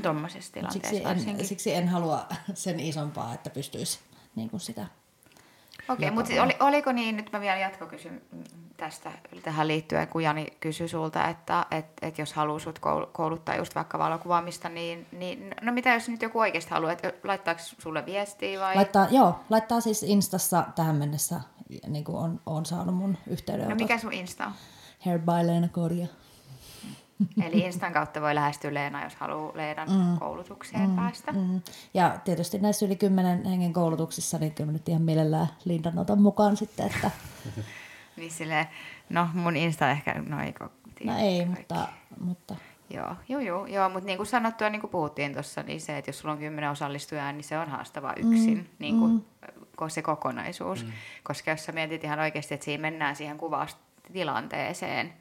tuommoisessa 0.03 0.53
tilanteessa 0.53 0.89
Siksi 0.89 1.03
varsinkin. 1.07 1.39
en, 1.39 1.47
siksi 1.47 1.73
en 1.73 1.87
halua 1.89 2.25
sen 2.53 2.79
isompaa, 2.79 3.33
että 3.33 3.49
pystyisi 3.49 3.99
niin 4.35 4.49
kuin 4.49 4.59
sitä 4.59 4.87
Okei, 5.89 6.11
mutta 6.11 6.43
oli, 6.43 6.55
oliko 6.59 6.91
niin, 6.91 7.17
nyt 7.17 7.31
mä 7.31 7.41
vielä 7.41 7.57
jatkokysyn 7.57 8.21
tästä 8.77 9.11
tähän 9.43 9.67
liittyen, 9.67 10.07
kun 10.07 10.23
Jani 10.23 10.47
kysyi 10.59 10.87
sulta, 10.87 11.27
että 11.27 11.65
et, 11.71 11.85
et 12.01 12.17
jos 12.17 12.33
haluaa 12.33 12.59
sut 12.59 12.79
kouluttaa 13.11 13.55
just 13.55 13.75
vaikka 13.75 13.99
valokuvaamista, 13.99 14.69
niin, 14.69 15.05
niin 15.11 15.55
no 15.61 15.71
mitä 15.71 15.93
jos 15.93 16.09
nyt 16.09 16.21
joku 16.21 16.39
oikeasti 16.39 16.71
haluaa, 16.71 16.91
että 16.91 17.13
laittaako 17.23 17.61
sulle 17.79 18.05
viestiä 18.05 18.59
vai? 18.59 18.75
Laittaa, 18.75 19.07
joo, 19.11 19.39
laittaa 19.49 19.81
siis 19.81 20.03
Instassa 20.03 20.65
tähän 20.75 20.95
mennessä, 20.95 21.41
niin 21.87 22.03
kuin 22.03 22.17
on, 22.17 22.41
on 22.45 22.65
saanut 22.65 22.95
mun 22.95 23.17
yhteydenotot. 23.27 23.79
no 23.79 23.83
mikä 23.83 23.97
sun 23.97 24.13
Insta 24.13 24.45
on? 24.45 24.53
Hair 25.05 25.19
by 25.19 25.47
Leena 25.47 25.67
Korja. 25.67 26.07
Eli 27.45 27.59
Instan 27.59 27.93
kautta 27.93 28.21
voi 28.21 28.35
lähestyä 28.35 28.73
Leena, 28.73 29.03
jos 29.03 29.15
haluaa 29.15 29.51
Leenan 29.55 29.89
mm. 29.89 30.19
koulutukseen 30.19 30.89
mm. 30.89 30.95
päästä. 30.95 31.31
Mm. 31.31 31.61
Ja 31.93 32.19
tietysti 32.23 32.57
näissä 32.59 32.85
yli 32.85 32.95
kymmenen 32.95 33.45
hengen 33.45 33.73
koulutuksissa, 33.73 34.37
niin 34.37 34.53
kyllä 34.53 34.71
nyt 34.71 34.89
ihan 34.89 35.01
mielellään 35.01 35.47
Lindan 35.65 35.99
otan 35.99 36.21
mukaan 36.21 36.57
sitten, 36.57 36.85
että 36.85 37.11
Niin 38.17 38.31
silleen, 38.31 38.67
no 39.09 39.29
mun 39.33 39.55
Insta 39.55 39.91
ehkä, 39.91 40.13
no 40.27 40.41
ei 40.41 40.53
no 41.03 41.17
ei, 41.17 41.45
kaikki. 41.45 41.59
mutta, 41.59 41.87
mutta 42.19 42.55
Joo, 42.89 43.15
joo, 43.29 43.41
joo, 43.41 43.65
joo 43.65 43.89
mutta 43.89 44.05
niin 44.05 44.17
kuin 44.17 44.27
sanottua, 44.27 44.69
niin 44.69 44.81
kuin 44.81 44.91
puhuttiin 44.91 45.33
tuossa, 45.33 45.63
niin 45.63 45.81
se, 45.81 45.97
että 45.97 46.09
jos 46.09 46.19
sulla 46.19 46.31
on 46.31 46.39
kymmenen 46.39 46.69
osallistujaa, 46.69 47.31
niin 47.31 47.43
se 47.43 47.57
on 47.57 47.69
haastavaa 47.69 48.13
yksin, 48.17 48.57
mm, 48.57 48.65
niin 48.79 48.99
kuin, 48.99 49.11
mm. 49.11 49.89
se 49.89 50.01
kokonaisuus. 50.01 50.85
Mm. 50.85 50.91
Koska 51.23 51.51
jos 51.51 51.65
sä 51.65 51.71
mietit 51.71 52.03
ihan 52.03 52.19
oikeasti, 52.19 52.53
että 52.53 52.65
siinä 52.65 52.81
mennään 52.81 53.15
siihen 53.15 53.37
kuvaustilanteeseen, 53.37 55.13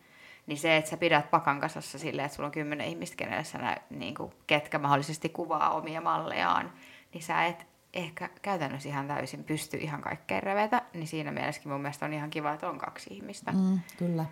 niin 0.47 0.59
se, 0.59 0.77
että 0.77 0.91
sä 0.91 0.97
pidät 0.97 1.31
pakan 1.31 1.61
kasassa 1.61 1.99
silleen, 1.99 2.27
että 2.27 2.37
sulla 2.37 2.47
on 2.47 2.53
kymmenen 2.53 2.87
ihmistä, 2.87 3.17
kenelle 3.17 3.45
sä 3.45 3.59
nä, 3.59 3.77
niin 3.91 4.15
kuin, 4.15 4.33
ketkä 4.47 4.79
mahdollisesti 4.79 5.29
kuvaa 5.29 5.71
omia 5.71 6.01
mallejaan, 6.01 6.73
niin 7.15 7.23
sä 7.23 7.45
et 7.47 7.67
ehkä 7.95 8.31
käytännössä 8.43 8.89
ihan 8.89 9.09
täysin 9.09 9.45
pysty 9.45 9.77
ihan 9.77 10.03
kaikkeen 10.03 10.43
revetä, 10.43 10.83
niin 10.95 11.07
siinä 11.07 11.33
mielessäkin 11.33 11.73
mun 11.73 11.81
mielestä 11.81 12.07
on 12.07 12.13
ihan 12.13 12.31
kiva, 12.31 12.53
että 12.53 12.69
on 12.69 12.79
kaksi 12.79 13.15
ihmistä. 13.15 13.53
Mm. 13.53 13.81
kyllä. 13.97 14.25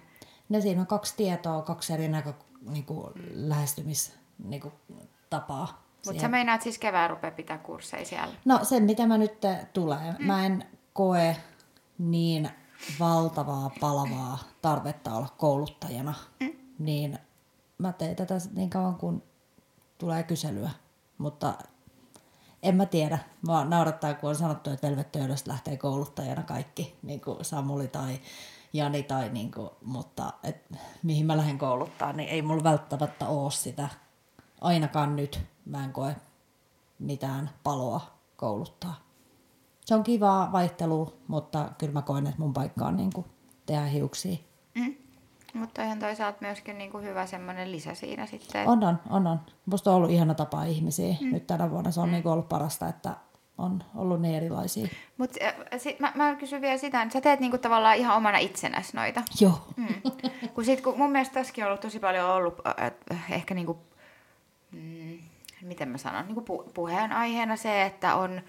No 0.49 0.61
siinä 0.61 0.81
on 0.81 0.87
kaksi 0.87 1.17
tietoa, 1.17 1.63
kaksi 1.63 1.93
eri 1.93 2.09
näkö, 2.09 2.33
niin 2.71 2.85
kuin, 2.85 3.13
lähestymis, 3.33 4.19
niin 4.45 4.61
kuin, 4.61 4.75
tapaa. 5.31 5.83
Mutta 6.07 6.21
sä 6.21 6.29
meinaat 6.29 6.63
siis 6.63 6.79
kevään 6.79 7.11
rupea 7.11 7.31
pitää 7.31 7.59
kursseja 7.59 8.05
siellä? 8.05 8.35
No 8.45 8.61
sen, 8.63 8.83
mitä 8.83 9.07
mä 9.07 9.19
nyt 9.19 9.39
tulee. 9.73 10.15
Mm. 10.19 10.27
Mä 10.27 10.47
en 10.47 10.65
koe 10.93 11.37
niin 11.99 12.51
valtavaa, 13.01 13.71
palavaa 13.81 14.39
tarvetta 14.63 15.15
olla 15.15 15.29
kouluttajana. 15.39 16.15
Mm. 16.41 16.53
Niin 16.79 17.19
mä 17.79 17.93
teen 17.93 18.17
tätä 18.17 18.35
niin 18.55 18.71
kauan, 18.71 18.95
kun 18.95 19.23
tulee 19.99 20.23
kyselyä. 20.23 20.71
Mutta 21.19 21.55
en 22.63 22.77
mä 22.77 22.87
tiedä. 22.87 23.19
Mä 23.49 23.65
naurattaa, 23.65 24.15
kun 24.15 24.29
on 24.29 24.37
sanottu, 24.37 24.71
että 24.71 24.89
Velvettöydöstä 24.89 25.51
lähtee 25.51 25.77
kouluttajana 25.77 26.43
kaikki. 26.43 26.97
Niin 27.03 27.21
kuin 27.21 27.45
Samuli 27.45 27.89
tai 27.89 28.21
Jani 28.73 29.03
tai 29.03 29.29
niin 29.29 29.53
kuin, 29.53 29.71
mutta 29.85 30.33
et, 30.43 30.57
mihin 31.03 31.27
mä 31.27 31.37
lähden 31.37 31.59
kouluttaa, 31.59 32.13
niin 32.13 32.29
ei 32.29 32.43
mulla 32.43 32.65
välttämättä 32.65 33.29
ole 33.29 33.51
sitä. 33.51 33.89
Ainakaan 34.61 35.17
nyt 35.17 35.41
mä 35.65 35.85
en 35.85 35.93
koe 35.93 36.17
mitään 36.99 37.51
paloa 37.63 38.01
kouluttaa. 38.37 38.95
Se 39.87 39.95
on 39.95 40.03
kivaa 40.03 40.53
vaihtelua, 40.53 41.13
mutta 41.29 41.69
kyllä 41.79 41.93
mä 41.93 42.03
koen, 42.03 42.27
että 42.27 42.41
mun 42.41 42.53
paikka 42.53 42.87
on 42.87 42.97
niin 42.97 43.13
kuin 43.13 43.27
tehdä 43.67 43.85
hiuksia. 43.85 44.37
Mm. 44.75 44.95
Mutta 45.55 45.85
ihan 45.85 45.99
toisaalta 45.99 46.39
myöskin 46.41 46.79
niinku 46.79 46.99
hyvä 46.99 47.27
semmoinen 47.27 47.73
lisä 47.73 47.95
siinä 47.95 48.27
sitten. 48.27 48.69
On, 48.69 48.85
on, 48.85 48.99
on, 49.11 49.27
on. 49.27 49.41
Musta 49.67 49.91
on 49.91 49.97
ollut 49.97 50.11
ihana 50.11 50.35
tapa 50.35 50.65
ihmisiä. 50.65 51.17
Mm. 51.21 51.33
Nyt 51.33 51.47
tänä 51.47 51.71
vuonna 51.71 51.91
se 51.91 52.01
on 52.01 52.09
mm. 52.09 52.13
niin 52.13 52.27
ollut 52.27 52.49
parasta, 52.49 52.89
että 52.89 53.17
on 53.59 53.85
ollut 53.95 54.21
niin 54.21 54.35
erilaisia. 54.35 54.89
Mutta 55.19 55.39
mä, 55.99 56.13
mä 56.15 56.35
kysyn 56.35 56.61
vielä 56.61 56.79
sitä, 56.79 57.03
että 57.03 57.13
sä 57.13 57.21
teet 57.21 57.41
niinku 57.41 57.59
tavallaan 57.59 57.97
ihan 57.97 58.17
omana 58.17 58.39
itsenäs 58.39 58.95
noita. 58.95 59.23
Joo. 59.41 59.69
Mm. 59.77 59.95
Kun 60.55 60.65
sit, 60.65 60.81
kun 60.81 60.99
mun 60.99 61.11
mielestä 61.11 61.35
tässäkin 61.35 61.65
on 61.65 61.69
ollut 61.69 61.81
tosi 61.81 61.99
paljon 61.99 62.31
ollut 62.31 62.55
äh, 63.13 63.33
ehkä 63.33 63.55
niinku, 63.55 63.79
mm, 64.71 65.19
miten 65.63 65.89
mä 65.89 65.99
sanon, 65.99 66.27
niinku 66.27 66.41
pu, 66.41 66.71
puheenaiheena 66.75 67.57
se, 67.57 67.83
että 67.83 68.15
on 68.15 68.41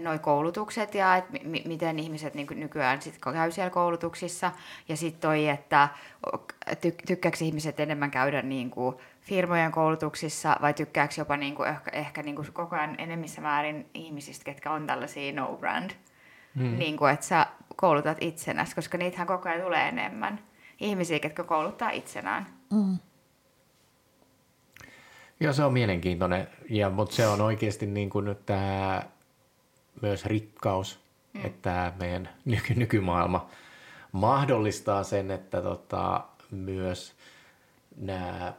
noi 0.00 0.18
koulutukset 0.18 0.94
ja 0.94 1.16
et 1.16 1.24
m- 1.30 1.68
miten 1.68 1.98
ihmiset 1.98 2.34
niin 2.34 2.46
nykyään 2.54 3.02
sit 3.02 3.18
käy 3.32 3.50
siellä 3.50 3.70
koulutuksissa. 3.70 4.52
Ja 4.88 4.96
sitten 4.96 5.20
toi, 5.20 5.48
että 5.48 5.88
ty- 6.70 7.06
tykkääkö 7.06 7.36
ihmiset 7.40 7.80
enemmän 7.80 8.10
käydä 8.10 8.42
niin 8.42 8.70
kuin 8.70 8.96
firmojen 9.20 9.72
koulutuksissa 9.72 10.56
vai 10.60 10.74
tykkääkö 10.74 11.14
jopa 11.18 11.36
niin 11.36 11.54
kuin 11.54 11.68
ehkä, 11.68 11.90
ehkä 11.90 12.22
niin 12.22 12.36
kuin 12.36 12.52
koko 12.52 12.76
ajan 12.76 12.94
enemmissä 12.98 13.40
määrin 13.40 13.86
ihmisistä, 13.94 14.44
ketkä 14.44 14.70
on 14.70 14.86
tällaisia 14.86 15.32
no 15.32 15.56
brand. 15.60 15.90
Hmm. 16.56 16.78
Niin 16.78 16.96
kuin, 16.96 17.12
että 17.12 17.26
sä 17.26 17.46
koulutat 17.76 18.18
itsenäsi, 18.20 18.74
koska 18.74 18.98
niitähän 18.98 19.26
koko 19.26 19.48
ajan 19.48 19.62
tulee 19.62 19.88
enemmän 19.88 20.40
ihmisiä, 20.80 21.18
ketkä 21.18 21.44
kouluttaa 21.44 21.90
itsenään. 21.90 22.46
Mm. 22.72 22.98
Joo, 25.40 25.52
se 25.52 25.64
on 25.64 25.72
mielenkiintoinen, 25.72 26.48
ja, 26.70 26.90
mutta 26.90 27.14
se 27.14 27.26
on 27.26 27.40
oikeasti 27.40 27.86
niin 27.86 28.10
kuin 28.10 28.24
nyt 28.24 28.46
tämä 28.46 29.02
myös 30.02 30.26
rikkaus, 30.26 30.98
mm. 31.32 31.46
että 31.46 31.92
meidän 31.98 32.28
nyky- 32.44 32.74
nykymaailma 32.74 33.48
mahdollistaa 34.12 35.04
sen, 35.04 35.30
että 35.30 35.62
tota, 35.62 36.24
myös 36.50 37.12
nämä 37.96 38.54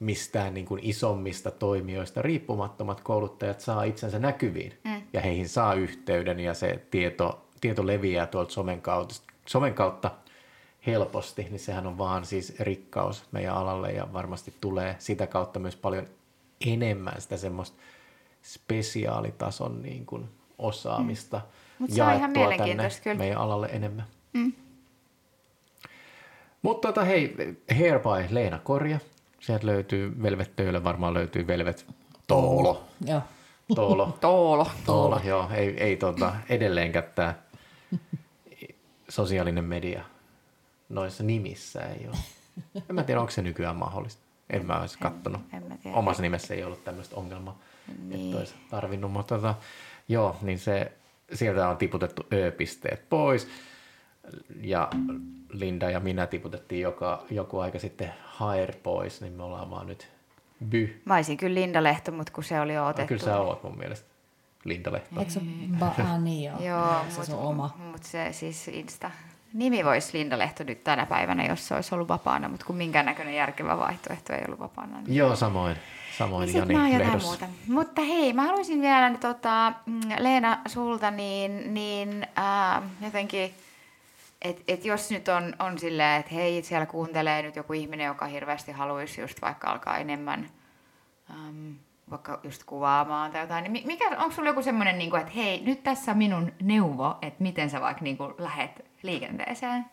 mistään 0.00 0.54
niin 0.54 0.66
kuin 0.66 0.80
isommista 0.84 1.50
toimijoista 1.50 2.22
riippumattomat 2.22 3.00
kouluttajat 3.00 3.60
saa 3.60 3.84
itsensä 3.84 4.18
näkyviin 4.18 4.78
mm. 4.84 5.02
ja 5.12 5.20
heihin 5.20 5.48
saa 5.48 5.74
yhteyden 5.74 6.40
ja 6.40 6.54
se 6.54 6.82
tieto, 6.90 7.44
tieto 7.60 7.86
leviää 7.86 8.26
tuolta 8.26 8.52
somen 8.52 8.80
kautta, 8.80 9.14
somen 9.46 9.74
kautta 9.74 10.10
helposti, 10.86 11.42
niin 11.42 11.60
sehän 11.60 11.86
on 11.86 11.98
vaan 11.98 12.26
siis 12.26 12.60
rikkaus 12.60 13.24
meidän 13.32 13.54
alalle 13.54 13.92
ja 13.92 14.12
varmasti 14.12 14.54
tulee 14.60 14.96
sitä 14.98 15.26
kautta 15.26 15.60
myös 15.60 15.76
paljon 15.76 16.06
enemmän 16.66 17.20
sitä 17.20 17.36
semmoista 17.36 17.76
spesiaalitason 18.44 19.82
niin 19.82 20.06
kuin 20.06 20.28
osaamista 20.58 21.36
mm. 21.36 21.44
Mut 21.78 21.90
se 21.90 22.02
on 22.02 22.14
ihan 22.14 22.32
tänne 22.32 22.90
kyllä. 23.02 23.18
meidän 23.18 23.38
alalle 23.38 23.66
enemmän. 23.66 24.04
Mm. 24.32 24.52
Mutta 26.62 26.88
tota, 26.88 27.04
hei, 27.04 27.36
Hair 27.78 27.98
by 27.98 28.34
Leena 28.34 28.58
Korja. 28.58 28.98
Sieltä 29.40 29.66
löytyy 29.66 30.22
Velvet 30.22 30.52
varmaan 30.84 31.14
löytyy 31.14 31.46
Velvet 31.46 31.86
Toolo. 32.26 32.84
Joo. 33.06 33.20
Toolo. 33.74 34.16
Toolo. 34.20 34.66
Toolo, 34.86 35.20
joo. 35.24 35.50
Ei, 35.54 35.82
ei 35.82 35.96
tota, 35.96 36.34
edelleenkään 36.48 37.04
tämä 37.14 37.34
sosiaalinen 39.08 39.64
media 39.64 40.04
noissa 40.88 41.22
nimissä 41.22 41.80
ei 41.80 42.08
ole. 42.08 42.16
En 42.88 42.94
mä 42.94 43.04
tiedä, 43.04 43.20
onko 43.20 43.30
se 43.30 43.42
nykyään 43.42 43.76
mahdollista. 43.76 44.23
En 44.50 44.66
mä 44.66 44.80
olisi 44.80 44.98
kattonut. 44.98 45.40
En, 45.52 45.78
en 45.84 45.94
Omassa 45.94 46.22
nimessä 46.22 46.54
ei 46.54 46.64
ollut 46.64 46.84
tämmöistä 46.84 47.16
ongelmaa 47.16 47.58
niin. 48.08 48.26
että 48.26 48.38
olisi 48.38 48.54
tarvinnut. 48.70 49.12
Mutta 49.12 49.34
tota, 49.34 49.54
joo, 50.08 50.36
niin 50.42 50.58
se, 50.58 50.92
sieltä 51.34 51.68
on 51.68 51.76
tiputettu 51.76 52.26
ö-pisteet 52.32 53.08
pois. 53.08 53.48
Ja 54.60 54.88
Linda 55.52 55.90
ja 55.90 56.00
minä 56.00 56.26
tiputettiin 56.26 56.80
joka, 56.80 57.24
joku 57.30 57.58
aika 57.58 57.78
sitten 57.78 58.12
Hair 58.24 58.72
pois, 58.82 59.20
niin 59.20 59.32
me 59.32 59.42
ollaan 59.42 59.70
vaan 59.70 59.86
nyt 59.86 60.08
By. 60.64 61.02
Mä 61.04 61.14
olisin 61.14 61.36
kyllä 61.36 61.54
Linda 61.54 61.82
Lehto, 61.82 62.12
mutta 62.12 62.32
kun 62.32 62.44
se 62.44 62.60
oli 62.60 62.74
jo 62.74 62.86
otettu. 62.86 63.02
No, 63.02 63.18
kyllä 63.18 63.22
sä 63.22 63.40
oot 63.40 63.62
mun 63.62 63.78
mielestä 63.78 64.08
Linda 64.64 64.92
Lehto. 64.92 65.20
Eikö 65.20 65.32
se 65.32 65.40
ba- 65.78 66.18
niin 66.18 66.44
joo. 66.44 66.60
joo 66.60 67.04
se 67.08 67.20
mut, 67.20 67.40
on 67.40 67.46
oma. 67.46 67.76
Mutta 67.78 68.08
se 68.08 68.32
siis 68.32 68.68
Insta, 68.68 69.10
nimi 69.54 69.84
voisi 69.84 70.18
Linda 70.18 70.38
Lehto 70.38 70.64
nyt 70.64 70.84
tänä 70.84 71.06
päivänä, 71.06 71.46
jos 71.46 71.68
se 71.68 71.74
olisi 71.74 71.94
ollut 71.94 72.08
vapaana, 72.08 72.48
mutta 72.48 72.66
kun 72.66 72.76
minkäännäköinen 72.76 73.34
järkevä 73.34 73.78
vaihtoehto 73.78 74.32
ei 74.32 74.42
ollut 74.46 74.60
vapaana. 74.60 75.00
Niin... 75.00 75.16
Joo, 75.16 75.36
samoin. 75.36 75.76
Samoin 76.18 76.46
niin 76.46 76.58
Jani 76.58 77.04
mä 77.04 77.18
muuta. 77.22 77.46
Mutta 77.68 78.02
hei, 78.02 78.32
mä 78.32 78.42
haluaisin 78.42 78.80
vielä 78.80 79.18
tota, 79.20 79.72
Leena 80.18 80.58
sulta 80.66 81.10
niin, 81.10 81.74
niin 81.74 82.26
äh, 82.38 82.82
jotenkin, 83.00 83.54
että 84.42 84.62
et 84.68 84.84
jos 84.84 85.10
nyt 85.10 85.28
on, 85.28 85.54
on 85.58 85.78
silleen, 85.78 86.20
että 86.20 86.34
hei, 86.34 86.62
siellä 86.62 86.86
kuuntelee 86.86 87.42
nyt 87.42 87.56
joku 87.56 87.72
ihminen, 87.72 88.06
joka 88.06 88.26
hirveästi 88.26 88.72
haluaisi 88.72 89.20
just 89.20 89.42
vaikka 89.42 89.70
alkaa 89.70 89.98
enemmän 89.98 90.50
ähm, 91.30 91.72
vaikka 92.10 92.40
just 92.42 92.64
kuvaamaan 92.64 93.30
tai 93.30 93.40
jotain, 93.40 93.72
niin 93.72 93.86
mikä, 93.86 94.08
onko 94.08 94.30
sulla 94.30 94.48
joku 94.48 94.62
semmoinen, 94.62 94.98
niin 94.98 95.16
että 95.16 95.32
hei, 95.32 95.62
nyt 95.64 95.82
tässä 95.82 96.14
minun 96.14 96.52
neuvo, 96.62 97.18
että 97.22 97.42
miten 97.42 97.70
sä 97.70 97.80
vaikka 97.80 98.04
niin 98.04 98.18
lähet 98.38 98.93
liikenteeseen? 99.04 99.86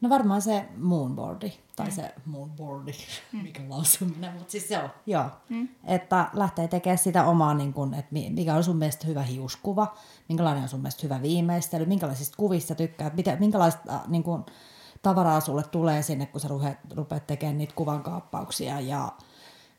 No 0.00 0.10
varmaan 0.10 0.42
se 0.42 0.64
moonboardi, 0.76 1.52
tai 1.76 1.86
mm. 1.86 1.92
se 1.92 2.14
moonboardi, 2.26 2.92
mm. 3.32 3.38
mikä 3.38 3.62
lausuminen, 3.68 4.34
mutta 4.34 4.50
siis 4.50 4.68
se 4.68 4.78
on, 4.78 4.90
joo. 5.06 5.24
Mm. 5.48 5.68
Että 5.84 6.28
lähtee 6.32 6.68
tekemään 6.68 6.98
sitä 6.98 7.24
omaa, 7.24 7.54
niin 7.54 7.72
kun, 7.72 7.94
että 7.94 8.14
mikä 8.30 8.54
on 8.54 8.64
sun 8.64 8.76
mielestä 8.76 9.06
hyvä 9.06 9.22
hiuskuva, 9.22 9.94
minkälainen 10.28 10.62
on 10.62 10.68
sun 10.68 10.80
mielestä 10.80 11.00
hyvä 11.02 11.22
viimeistely, 11.22 11.86
minkälaisista 11.86 12.36
kuvista 12.36 12.74
tykkää, 12.74 13.10
mitä, 13.16 13.36
minkälaista 13.36 14.00
niin 14.08 14.22
kun, 14.22 14.46
tavaraa 15.02 15.40
sulle 15.40 15.62
tulee 15.62 16.02
sinne, 16.02 16.26
kun 16.26 16.40
sä 16.40 16.48
rupeat, 16.48 16.78
rupeat 16.90 17.26
tekemään 17.26 17.58
niitä 17.58 17.74
kuvankaappauksia 17.76 18.80
ja 18.80 19.12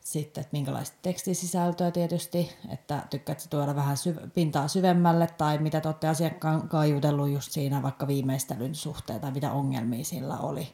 sitten, 0.05 0.41
että 0.41 0.51
minkälaista 0.51 0.97
tekstisisältöä 1.01 1.91
tietysti, 1.91 2.51
että 2.69 3.03
tykkäät 3.09 3.39
sä 3.39 3.49
tuoda 3.49 3.75
vähän 3.75 3.97
syv- 3.97 4.29
pintaa 4.29 4.67
syvemmälle 4.67 5.27
tai 5.37 5.57
mitä 5.57 5.81
te 5.81 5.87
olette 5.87 6.07
asiakkaan 6.07 6.89
jutellut 6.89 7.29
just 7.29 7.51
siinä 7.51 7.81
vaikka 7.81 8.07
viimeistelyn 8.07 8.75
suhteen 8.75 9.21
tai 9.21 9.31
mitä 9.31 9.51
ongelmia 9.51 10.03
sillä 10.03 10.37
oli. 10.37 10.73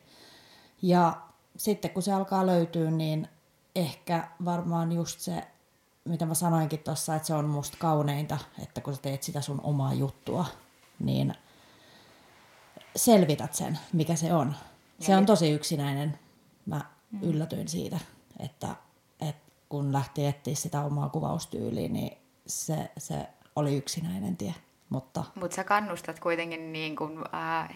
Ja 0.81 1.21
sitten 1.57 1.91
kun 1.91 2.03
se 2.03 2.13
alkaa 2.13 2.45
löytyä, 2.45 2.91
niin 2.91 3.27
ehkä 3.75 4.27
varmaan 4.45 4.91
just 4.91 5.19
se, 5.19 5.47
mitä 6.05 6.25
mä 6.25 6.33
sanoinkin 6.33 6.79
tuossa, 6.79 7.15
että 7.15 7.27
se 7.27 7.33
on 7.33 7.45
musta 7.45 7.77
kauneinta, 7.79 8.37
että 8.63 8.81
kun 8.81 8.95
sä 8.95 9.01
teet 9.01 9.23
sitä 9.23 9.41
sun 9.41 9.61
omaa 9.63 9.93
juttua, 9.93 10.45
niin 10.99 11.33
selvität 12.95 13.53
sen, 13.53 13.79
mikä 13.93 14.15
se 14.15 14.33
on. 14.33 14.55
Se 14.99 15.15
on 15.15 15.25
tosi 15.25 15.51
yksinäinen. 15.51 16.19
Mä 16.65 16.81
mm. 17.11 17.19
yllätyin 17.21 17.67
siitä, 17.67 17.99
että 18.39 18.75
kun 19.71 19.93
lähti 19.93 20.25
etsiä 20.25 20.55
sitä 20.55 20.81
omaa 20.81 21.09
kuvaustyyliä, 21.09 21.89
niin 21.89 22.17
se, 22.47 22.91
se 22.97 23.27
oli 23.55 23.77
yksinäinen 23.77 24.37
tie. 24.37 24.53
Mutta 24.89 25.23
Mut 25.35 25.51
sä 25.51 25.63
kannustat 25.63 26.19
kuitenkin 26.19 26.73
niin 26.73 26.95
kuin, 26.95 27.17
äh, 27.33 27.69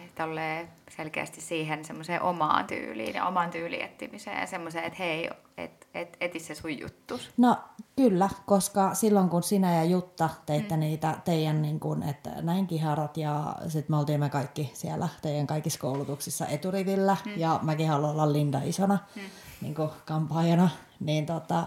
selkeästi 0.96 1.40
siihen 1.40 1.84
semmoiseen 1.84 2.22
omaan 2.22 2.66
tyyliin 2.66 3.14
ja 3.14 3.26
oman 3.26 3.50
tyylin 3.50 3.80
etsimiseen 3.80 4.40
ja 4.40 4.46
semmoiseen, 4.46 4.84
että 4.84 4.98
hei, 4.98 5.30
et, 5.56 5.88
et, 5.94 6.16
eti 6.20 6.40
se 6.40 6.54
sun 6.54 6.78
juttus. 6.78 7.30
No 7.36 7.56
kyllä, 7.96 8.28
koska 8.46 8.94
silloin 8.94 9.28
kun 9.28 9.42
sinä 9.42 9.74
ja 9.74 9.84
Jutta 9.84 10.30
teitte 10.46 10.74
mm. 10.74 10.80
niitä 10.80 11.16
teidän 11.24 11.62
niin 11.62 11.80
kuin, 11.80 12.02
että 12.02 12.30
näin 12.42 12.66
kiharat 12.66 13.16
ja 13.16 13.54
sitten 13.68 13.96
me 13.96 13.96
oltiin 13.96 14.20
me 14.20 14.30
kaikki 14.30 14.70
siellä 14.74 15.08
teidän 15.22 15.46
kaikissa 15.46 15.80
koulutuksissa 15.80 16.46
eturivillä 16.46 17.16
mm. 17.24 17.32
ja 17.36 17.60
mäkin 17.62 17.88
haluan 17.88 18.12
olla 18.12 18.32
Linda 18.32 18.60
isona 18.64 18.98
mm. 19.16 19.22
niin 19.60 19.74
kuin 19.74 19.90
kampaajana, 20.04 20.68
niin 21.00 21.26
tota, 21.26 21.66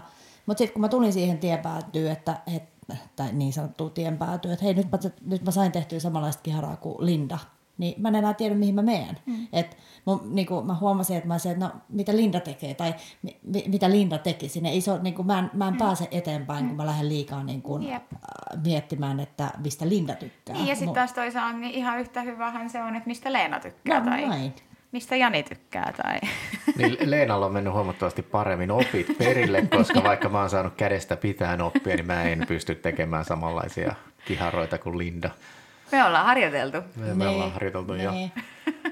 mutta 0.50 0.58
sitten 0.58 0.72
kun 0.72 0.80
mä 0.80 0.88
tulin 0.88 1.12
siihen 1.12 1.38
tienpäätyyn, 1.38 2.12
että, 2.12 2.36
että 2.56 2.96
tai 3.16 3.32
niin 3.32 3.52
sanottu 3.52 3.90
tienpäätyyn, 3.90 4.52
että 4.52 4.64
hei 4.64 4.74
nyt 4.74 4.90
mä, 4.92 4.98
nyt 5.26 5.44
mä 5.44 5.50
sain 5.50 5.72
tehtyä 5.72 6.00
samanlaista 6.00 6.42
kiharaa 6.42 6.76
kuin 6.76 7.06
Linda, 7.06 7.38
niin 7.78 8.02
mä 8.02 8.08
en 8.08 8.14
enää 8.14 8.34
tiedä, 8.34 8.54
mihin 8.54 8.74
mä 8.74 8.82
menen. 8.82 9.18
Mm. 9.26 9.46
Et 9.52 9.76
mun, 10.04 10.20
niin 10.24 10.46
kuin 10.46 10.66
mä 10.66 10.74
huomasin, 10.74 11.16
että 11.16 11.28
mä 11.28 11.38
se, 11.38 11.50
että 11.50 11.64
no, 11.64 11.72
mitä 11.88 12.16
Linda 12.16 12.40
tekee 12.40 12.74
tai 12.74 12.94
mi, 13.22 13.40
mitä 13.66 13.90
Linda 13.90 14.18
teki 14.18 14.48
sinne. 14.48 14.76
Iso, 14.76 14.98
niin 15.02 15.14
kuin 15.14 15.26
mä 15.26 15.38
en, 15.38 15.50
mä 15.54 15.68
en 15.68 15.74
mm. 15.74 15.78
pääse 15.78 16.08
eteenpäin, 16.10 16.64
mm. 16.64 16.68
kun 16.68 16.76
mä 16.76 16.86
lähden 16.86 17.08
liikaa 17.08 17.44
niin 17.44 17.62
kuin, 17.62 17.82
yep. 17.82 18.12
äh, 18.12 18.62
miettimään, 18.64 19.20
että 19.20 19.50
mistä 19.64 19.88
Linda 19.88 20.14
tykkää. 20.14 20.56
Niin, 20.56 20.66
ja 20.66 20.76
sitten 20.76 20.94
taas 20.94 21.12
toisaalta 21.12 21.58
niin 21.58 21.74
ihan 21.74 22.00
yhtä 22.00 22.22
hyvähän 22.22 22.70
se 22.70 22.82
on, 22.82 22.96
että 22.96 23.06
mistä 23.06 23.32
Leena 23.32 23.60
tykkää. 23.60 24.00
No, 24.00 24.06
tai... 24.06 24.28
Näin 24.28 24.54
mistä 24.92 25.16
Jani 25.16 25.42
tykkää. 25.42 25.92
Tai... 26.02 26.20
Niin 26.76 27.10
Leenalla 27.10 27.46
on 27.46 27.52
mennyt 27.52 27.72
huomattavasti 27.72 28.22
paremmin 28.22 28.70
opit 28.70 29.18
perille, 29.18 29.62
koska 29.76 30.02
vaikka 30.04 30.28
mä 30.28 30.40
oon 30.40 30.50
saanut 30.50 30.74
kädestä 30.76 31.16
pitää 31.16 31.58
oppia, 31.64 31.96
niin 31.96 32.06
mä 32.06 32.22
en 32.22 32.44
pysty 32.48 32.74
tekemään 32.74 33.24
samanlaisia 33.24 33.94
kiharoita 34.24 34.78
kuin 34.78 34.98
Linda. 34.98 35.30
Me 35.92 36.04
ollaan 36.04 36.26
harjoiteltu. 36.26 36.78
Me, 36.96 37.06
me 37.06 37.14
niin. 37.14 37.28
ollaan 37.28 37.52
harjoiteltu 37.52 37.92
niin. 37.92 38.04
jo. 38.04 38.12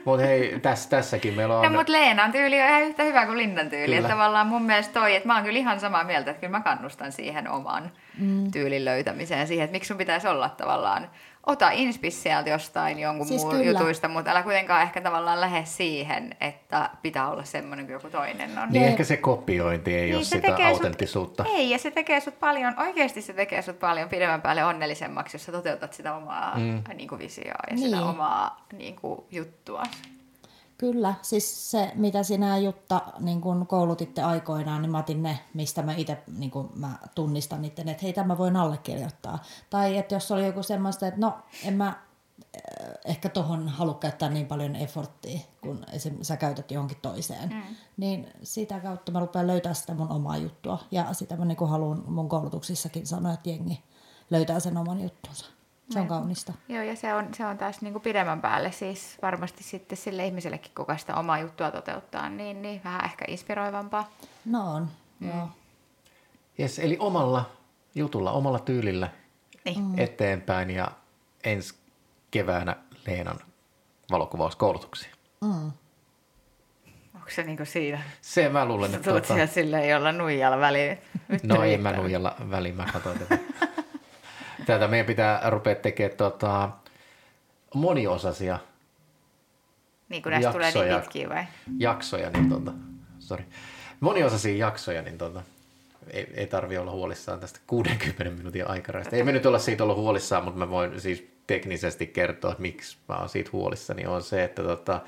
Mutta 0.05 0.27
hei, 0.27 0.61
tässä, 0.61 0.91
tässäkin 0.91 1.35
meillä 1.35 1.59
on... 1.59 1.65
No, 1.65 1.79
mutta 1.79 1.93
Leenan 1.93 2.33
tyyli 2.33 2.61
on 2.61 2.69
ihan 2.69 2.83
yhtä 2.83 3.03
hyvä 3.03 3.27
kuin 3.27 3.39
Linnan 3.39 3.71
tyyli. 3.71 3.85
Kyllä. 3.85 3.99
Että 3.99 4.09
tavallaan 4.09 4.47
mun 4.47 4.63
mielestä 4.63 5.01
toi, 5.01 5.17
että 5.17 5.27
mä 5.27 5.35
oon 5.35 5.45
kyllä 5.45 5.59
ihan 5.59 5.81
samaa 5.81 6.05
mieltä, 6.05 6.31
että 6.31 6.41
kyllä 6.41 6.59
mä 6.59 6.65
kannustan 6.65 7.13
siihen 7.13 7.51
oman 7.51 7.93
mm. 8.19 8.51
tyylin 8.51 8.85
löytämiseen. 8.85 9.47
Siihen, 9.47 9.65
että 9.65 9.73
miksi 9.73 9.89
sun 9.89 9.97
pitäisi 9.97 10.29
olla 10.29 10.49
tavallaan 10.49 11.11
ota 11.47 11.71
inspis 11.71 12.23
sieltä 12.23 12.51
jostain 12.51 12.99
jonkun 12.99 13.27
Siis 13.27 13.43
muun 13.43 13.55
kyllä. 13.57 13.67
jutuista, 13.67 14.09
mutta 14.09 14.31
älä 14.31 14.43
kuitenkaan 14.43 14.83
ehkä 14.83 15.01
tavallaan 15.01 15.41
lähde 15.41 15.65
siihen, 15.65 16.37
että 16.41 16.91
pitää 17.03 17.31
olla 17.31 17.45
semmoinen 17.45 17.87
kuin 17.87 17.93
joku 17.93 18.11
toinen 18.11 18.59
on. 18.59 18.69
Niin 18.69 18.83
Joo. 18.83 18.91
ehkä 18.91 19.05
se 19.05 19.17
kopiointi 19.17 19.95
ei 19.95 20.15
ole 20.15 20.25
se 20.25 20.29
sitä 20.37 20.57
autenttisuutta. 20.67 21.45
Sut, 21.45 21.53
ei, 21.55 21.71
ja 21.71 21.79
se 21.79 21.91
tekee 21.91 22.21
sut 22.21 22.41
paljon, 22.41 22.75
oikeasti 22.79 23.23
se 23.23 23.33
tekee 23.33 23.63
sut 23.63 23.79
paljon 23.79 24.09
pidemmän 24.09 24.43
päälle 24.43 24.65
onnellisemmaksi, 24.65 25.35
jos 25.35 25.45
sä 25.45 25.53
toteutat 25.53 25.93
sitä 25.93 26.15
omaa 26.15 26.59
mm. 26.59 26.83
niin 26.95 27.09
kuin 27.09 27.19
visioa 27.19 27.59
ja 27.71 27.77
sitä 27.77 27.97
Niin. 27.97 28.07
omaa 28.07 28.67
niin 28.73 28.97
kuin, 28.97 29.21
juttua. 29.31 29.83
Kyllä, 30.79 31.15
siis 31.23 31.71
se, 31.71 31.93
mitä 31.95 32.23
sinä 32.23 32.59
Jutta 32.59 33.01
niin 33.19 33.41
kun 33.41 33.67
koulutitte 33.67 34.23
aikoinaan, 34.23 34.83
niin 34.83 34.91
mä 34.91 34.99
otin 34.99 35.23
ne, 35.23 35.39
mistä 35.55 35.83
mä 35.83 35.95
itse 35.95 36.23
niin 36.39 36.51
kun 36.51 36.71
mä 36.75 36.99
tunnistan 37.15 37.63
niiden, 37.63 37.89
että 37.89 38.03
hei, 38.03 38.13
tämä 38.13 38.39
voin 38.39 38.57
allekirjoittaa. 38.57 39.39
Tai 39.71 39.97
että 39.97 40.15
jos 40.15 40.31
oli 40.31 40.47
joku 40.47 40.63
semmoista, 40.63 41.07
että 41.07 41.21
no, 41.21 41.39
en 41.65 41.75
mä 41.75 41.87
äh, 41.87 41.95
ehkä 43.05 43.29
tohon 43.29 43.69
halua 43.69 43.95
käyttää 43.95 44.29
niin 44.29 44.47
paljon 44.47 44.77
efforttia, 44.77 45.41
kun 45.61 45.85
esim. 45.93 46.19
sä 46.23 46.37
käytät 46.37 46.71
johonkin 46.71 46.99
toiseen. 47.03 47.49
Mm. 47.49 47.63
Niin 47.97 48.29
sitä 48.43 48.81
kautta 48.81 49.13
mä 49.13 49.21
rupean 49.21 49.47
löytää 49.47 49.75
sitä 49.75 49.95
mun 49.95 50.13
omaa 50.13 50.37
juttua. 50.37 50.79
Ja 50.91 51.13
sitä 51.13 51.37
mä 51.37 51.45
niin 51.45 51.69
haluan 51.69 52.05
mun 52.07 52.29
koulutuksissakin 52.29 53.07
sanoa, 53.07 53.33
että 53.33 53.51
jengi 53.51 53.83
löytää 54.31 54.61
sen 54.61 54.77
oman 54.77 55.01
juttunsa. 55.01 55.58
Se 55.91 56.01
on 56.01 56.09
kaunista. 56.09 56.53
Joo, 56.69 56.83
ja 56.83 56.97
se 56.97 57.15
on, 57.15 57.35
se 57.35 57.47
on 57.47 57.59
taas 57.59 57.81
niin 57.81 57.93
kuin 57.93 58.03
pidemmän 58.03 58.41
päälle 58.41 58.73
siis 58.73 59.19
varmasti 59.23 59.65
sitten 59.65 59.99
sille 59.99 60.27
ihmisellekin, 60.27 60.73
kuka 60.77 60.97
sitä 60.97 61.17
omaa 61.17 61.39
juttua 61.39 61.71
toteuttaa, 61.71 62.29
niin, 62.29 62.63
niin 62.63 62.81
vähän 62.85 63.05
ehkä 63.05 63.25
inspiroivampaa. 63.29 64.11
No 64.45 64.75
on, 64.75 64.89
mm. 65.21 65.29
joo. 65.29 65.49
Yes, 66.61 66.79
eli 66.79 66.97
omalla 67.01 67.51
jutulla, 67.95 68.33
omalla 68.33 68.59
tyylillä 68.59 69.09
Niin. 69.65 69.85
mm. 69.85 69.99
eteenpäin 69.99 70.71
ja 70.71 70.91
ensi 71.45 71.75
keväänä 72.31 72.77
Leenan 73.07 73.39
valokuvauskoulutuksia. 74.11 75.15
Mm. 75.41 75.73
Onko 77.15 77.31
se 77.31 77.43
niin 77.43 77.57
kuin 77.57 77.67
siinä? 77.67 78.03
Se 78.21 78.49
mä 78.49 78.65
luulen, 78.65 78.91
Sä 78.91 78.97
että... 78.97 79.11
tulet 79.11 79.23
Tuota, 79.23 79.35
siellä 79.35 79.55
silleen 79.55 79.89
jolla 79.89 80.13
nuijalla 80.13 80.59
väliin. 80.59 80.99
Nyt 81.29 81.45
no 81.45 81.63
ei 81.63 81.79
mä 81.79 81.93
nuijalla 81.93 82.37
väliin, 82.51 82.77
mä 82.77 82.87
katsoin 82.93 83.19
tätä. 83.19 83.39
Tätä 84.69 84.89
meidän 84.89 85.07
pitää 85.07 85.51
rupea 85.51 85.75
tekemään 85.75 86.17
tota, 86.17 86.69
moniosaisia 87.75 88.59
Niin 90.09 90.23
kuin 90.23 90.31
näistä 90.31 90.53
tulee 90.53 90.73
niin 90.73 91.01
pitkiä 91.01 91.29
vai? 91.29 91.45
jaksoja, 91.79 92.31
niin 92.31 92.49
tota, 92.49 92.73
sorry, 93.19 93.45
moniosaisia 94.01 94.57
jaksoja, 94.57 95.03
niin 95.03 95.19
tota, 95.19 95.43
ei, 96.11 96.27
ei 96.35 96.47
tarvi 96.47 96.79
olla 96.79 96.91
huolissaan 96.91 97.41
tästä 97.41 97.61
60 97.67 98.25
minuutin 98.25 98.71
aikarajasta. 98.71 99.17
Ei 99.17 99.25
me 99.25 99.33
nyt 99.33 99.47
olla 99.47 99.59
siitä 99.59 99.85
ollut 99.85 99.97
huolissaan, 99.97 100.45
mutta 100.45 100.59
mä 100.59 100.71
voin 100.71 101.01
siis 101.01 101.29
teknisesti 101.47 102.07
kertoa, 102.07 102.51
että 102.51 102.63
miksi 102.63 102.97
mä 103.09 103.17
oon 103.17 103.29
siitä 103.29 103.51
huolissani, 103.53 104.07
on 104.07 104.23
se, 104.23 104.45
että 104.45 104.63
tota, 104.63 105.01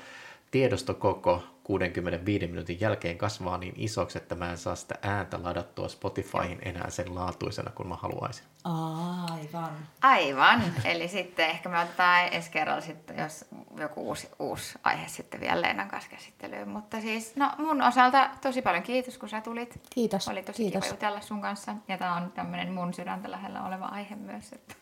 tiedostokoko 0.51 1.43
65 1.63 2.47
minuutin 2.47 2.81
jälkeen 2.81 3.17
kasvaa 3.17 3.57
niin 3.57 3.73
isoksi, 3.77 4.17
että 4.17 4.35
mä 4.35 4.51
en 4.51 4.57
saa 4.57 4.75
sitä 4.75 4.95
ääntä 5.01 5.43
ladattua 5.43 5.87
Spotifyhin 5.89 6.59
enää 6.65 6.89
sen 6.89 7.15
laatuisena 7.15 7.71
kuin 7.71 7.87
mä 7.87 7.95
haluaisin. 7.95 8.45
Aivan. 8.63 9.71
Aivan. 10.01 10.63
Eli 10.85 11.07
sitten 11.07 11.49
ehkä 11.49 11.69
me 11.69 11.79
otetaan 11.79 12.27
ensi 12.31 12.51
kerralla 12.51 12.81
sitten, 12.81 13.17
jos 13.19 13.45
joku 13.77 14.07
uusi, 14.07 14.29
uusi 14.39 14.79
aihe 14.83 15.07
sitten 15.07 15.41
vielä 15.41 15.61
Leenan 15.61 15.87
kanssa 15.87 16.09
käsittelyyn. 16.09 16.69
Mutta 16.69 17.01
siis, 17.01 17.35
no 17.35 17.51
mun 17.57 17.81
osalta 17.81 18.29
tosi 18.41 18.61
paljon 18.61 18.83
kiitos, 18.83 19.17
kun 19.17 19.29
sä 19.29 19.41
tulit. 19.41 19.81
Kiitos, 19.89 20.27
Oli 20.27 20.43
tosi 20.43 20.63
kiitos. 20.63 20.83
kiva 20.83 20.93
jutella 20.93 21.21
sun 21.21 21.41
kanssa. 21.41 21.75
Ja 21.87 21.97
tää 21.97 22.13
on 22.13 22.31
tämmöinen 22.31 22.73
mun 22.73 22.93
sydäntä 22.93 23.31
lähellä 23.31 23.63
oleva 23.63 23.85
aihe 23.85 24.15
myös. 24.15 24.53
Että... 24.53 24.75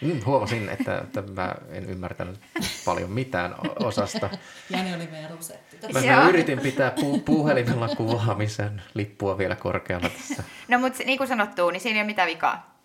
Mm, 0.00 0.20
huomasin, 0.26 0.68
että, 0.68 0.98
että 0.98 1.22
mä 1.22 1.54
en 1.68 1.90
ymmärtänyt 1.90 2.40
paljon 2.84 3.10
mitään 3.10 3.54
osasta. 3.84 4.30
Jani 4.70 4.94
oli 4.94 5.06
meidän 5.06 5.30
rusetti. 5.30 5.76
Mä, 5.92 6.00
Joo. 6.00 6.16
mä 6.16 6.28
yritin 6.28 6.60
pitää 6.60 6.92
pu- 7.00 7.20
puhelimella 7.24 7.88
kuvaamisen 7.88 8.82
lippua 8.94 9.38
vielä 9.38 9.56
korkealla 9.56 10.08
tässä. 10.08 10.42
No 10.68 10.78
mutta 10.78 11.02
niin 11.04 11.18
kuin 11.18 11.28
sanottu, 11.28 11.70
niin 11.70 11.80
siinä 11.80 11.96
ei 11.96 12.02
ole 12.02 12.06
mitään 12.06 12.28
vikaa. 12.28 12.80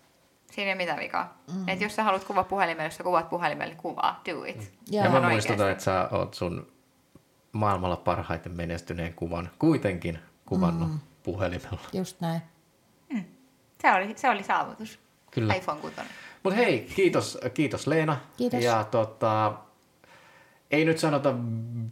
Siinä 0.50 0.68
ei 0.68 0.72
ole 0.72 0.82
mitään 0.82 0.98
vikaa. 0.98 1.38
Mm. 1.54 1.68
Et 1.68 1.80
jos 1.80 1.96
sä 1.96 2.04
haluat 2.04 2.24
kuvaa 2.24 2.44
puhelimella, 2.44 2.86
jos 2.86 2.96
sä 2.96 3.02
kuvaat 3.02 3.30
puhelimella, 3.30 3.70
niin 3.70 3.82
kuvaa, 3.82 4.22
do 4.30 4.44
it. 4.44 4.56
Joo. 4.56 4.70
Ja 4.90 5.00
Ihan 5.00 5.12
mä 5.12 5.26
oikeasti. 5.26 5.32
muistutan, 5.32 5.70
että 5.70 5.84
sä 5.84 6.08
oot 6.10 6.34
sun 6.34 6.72
maailmalla 7.52 7.96
parhaiten 7.96 8.56
menestyneen 8.56 9.14
kuvan 9.14 9.50
kuitenkin 9.58 10.18
kuvannut 10.46 10.88
mm. 10.88 10.98
puhelimella. 11.22 11.80
Just 11.92 12.20
näin. 12.20 12.42
Se 13.82 13.92
oli, 13.92 14.12
se 14.16 14.28
oli 14.28 14.42
saavutus. 14.42 14.98
Kyllä. 15.30 15.54
iPhone 15.54 15.80
6. 15.80 15.94
Mutta 16.46 16.60
hei, 16.60 16.86
kiitos, 16.96 17.38
kiitos 17.54 17.86
Leena. 17.86 18.16
Kiitos. 18.36 18.64
Ja 18.64 18.84
tota, 18.84 19.54
ei 20.70 20.84
nyt 20.84 20.98
sanota 20.98 21.34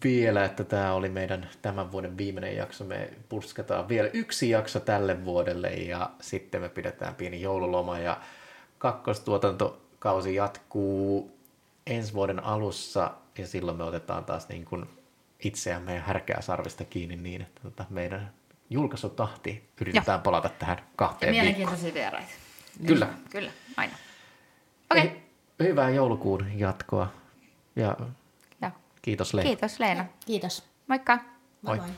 vielä, 0.04 0.44
että 0.44 0.64
tämä 0.64 0.92
oli 0.92 1.08
meidän 1.08 1.48
tämän 1.62 1.92
vuoden 1.92 2.18
viimeinen 2.18 2.56
jakso. 2.56 2.84
Me 2.84 3.10
purskataan 3.28 3.88
vielä 3.88 4.10
yksi 4.12 4.50
jakso 4.50 4.80
tälle 4.80 5.24
vuodelle 5.24 5.68
ja 5.70 6.10
sitten 6.20 6.60
me 6.60 6.68
pidetään 6.68 7.14
pieni 7.14 7.40
joululoma 7.40 7.98
ja 7.98 8.20
kakkostuotantokausi 8.78 10.34
jatkuu 10.34 11.36
ensi 11.86 12.14
vuoden 12.14 12.44
alussa 12.44 13.10
ja 13.38 13.46
silloin 13.46 13.76
me 13.76 13.84
otetaan 13.84 14.24
taas 14.24 14.48
niin 14.48 14.64
kuin 14.64 14.86
itseämme 15.44 15.94
ja 15.94 16.02
härkää 16.02 16.40
sarvista 16.40 16.84
kiinni 16.84 17.16
niin, 17.16 17.42
että 17.42 17.60
tota 17.62 17.84
meidän 17.90 18.32
julkaisutahti 18.70 19.68
yritetään 19.80 20.20
palata 20.20 20.48
tähän 20.48 20.84
kahteen 20.96 21.32
viikkoon. 21.32 21.54
Mielenkiintoisia 21.54 21.94
vieraita. 21.94 22.32
Kyllä. 22.86 23.08
Kyllä, 23.30 23.50
aina. 23.76 23.94
Okei, 24.98 25.06
okay. 25.06 25.20
Hy- 25.62 25.68
Hyvää 25.68 25.90
joulukuun 25.90 26.46
jatkoa 26.58 27.12
ja 27.76 27.96
ja 28.60 28.70
kiitos 29.02 29.34
Leena. 29.34 29.46
kiitos 29.48 29.80
Leena. 29.80 30.04
Kiitos. 30.26 30.62
Moikka. 30.86 31.18
Moi. 31.62 31.76
Moi 31.78 31.86
moi. 31.86 31.96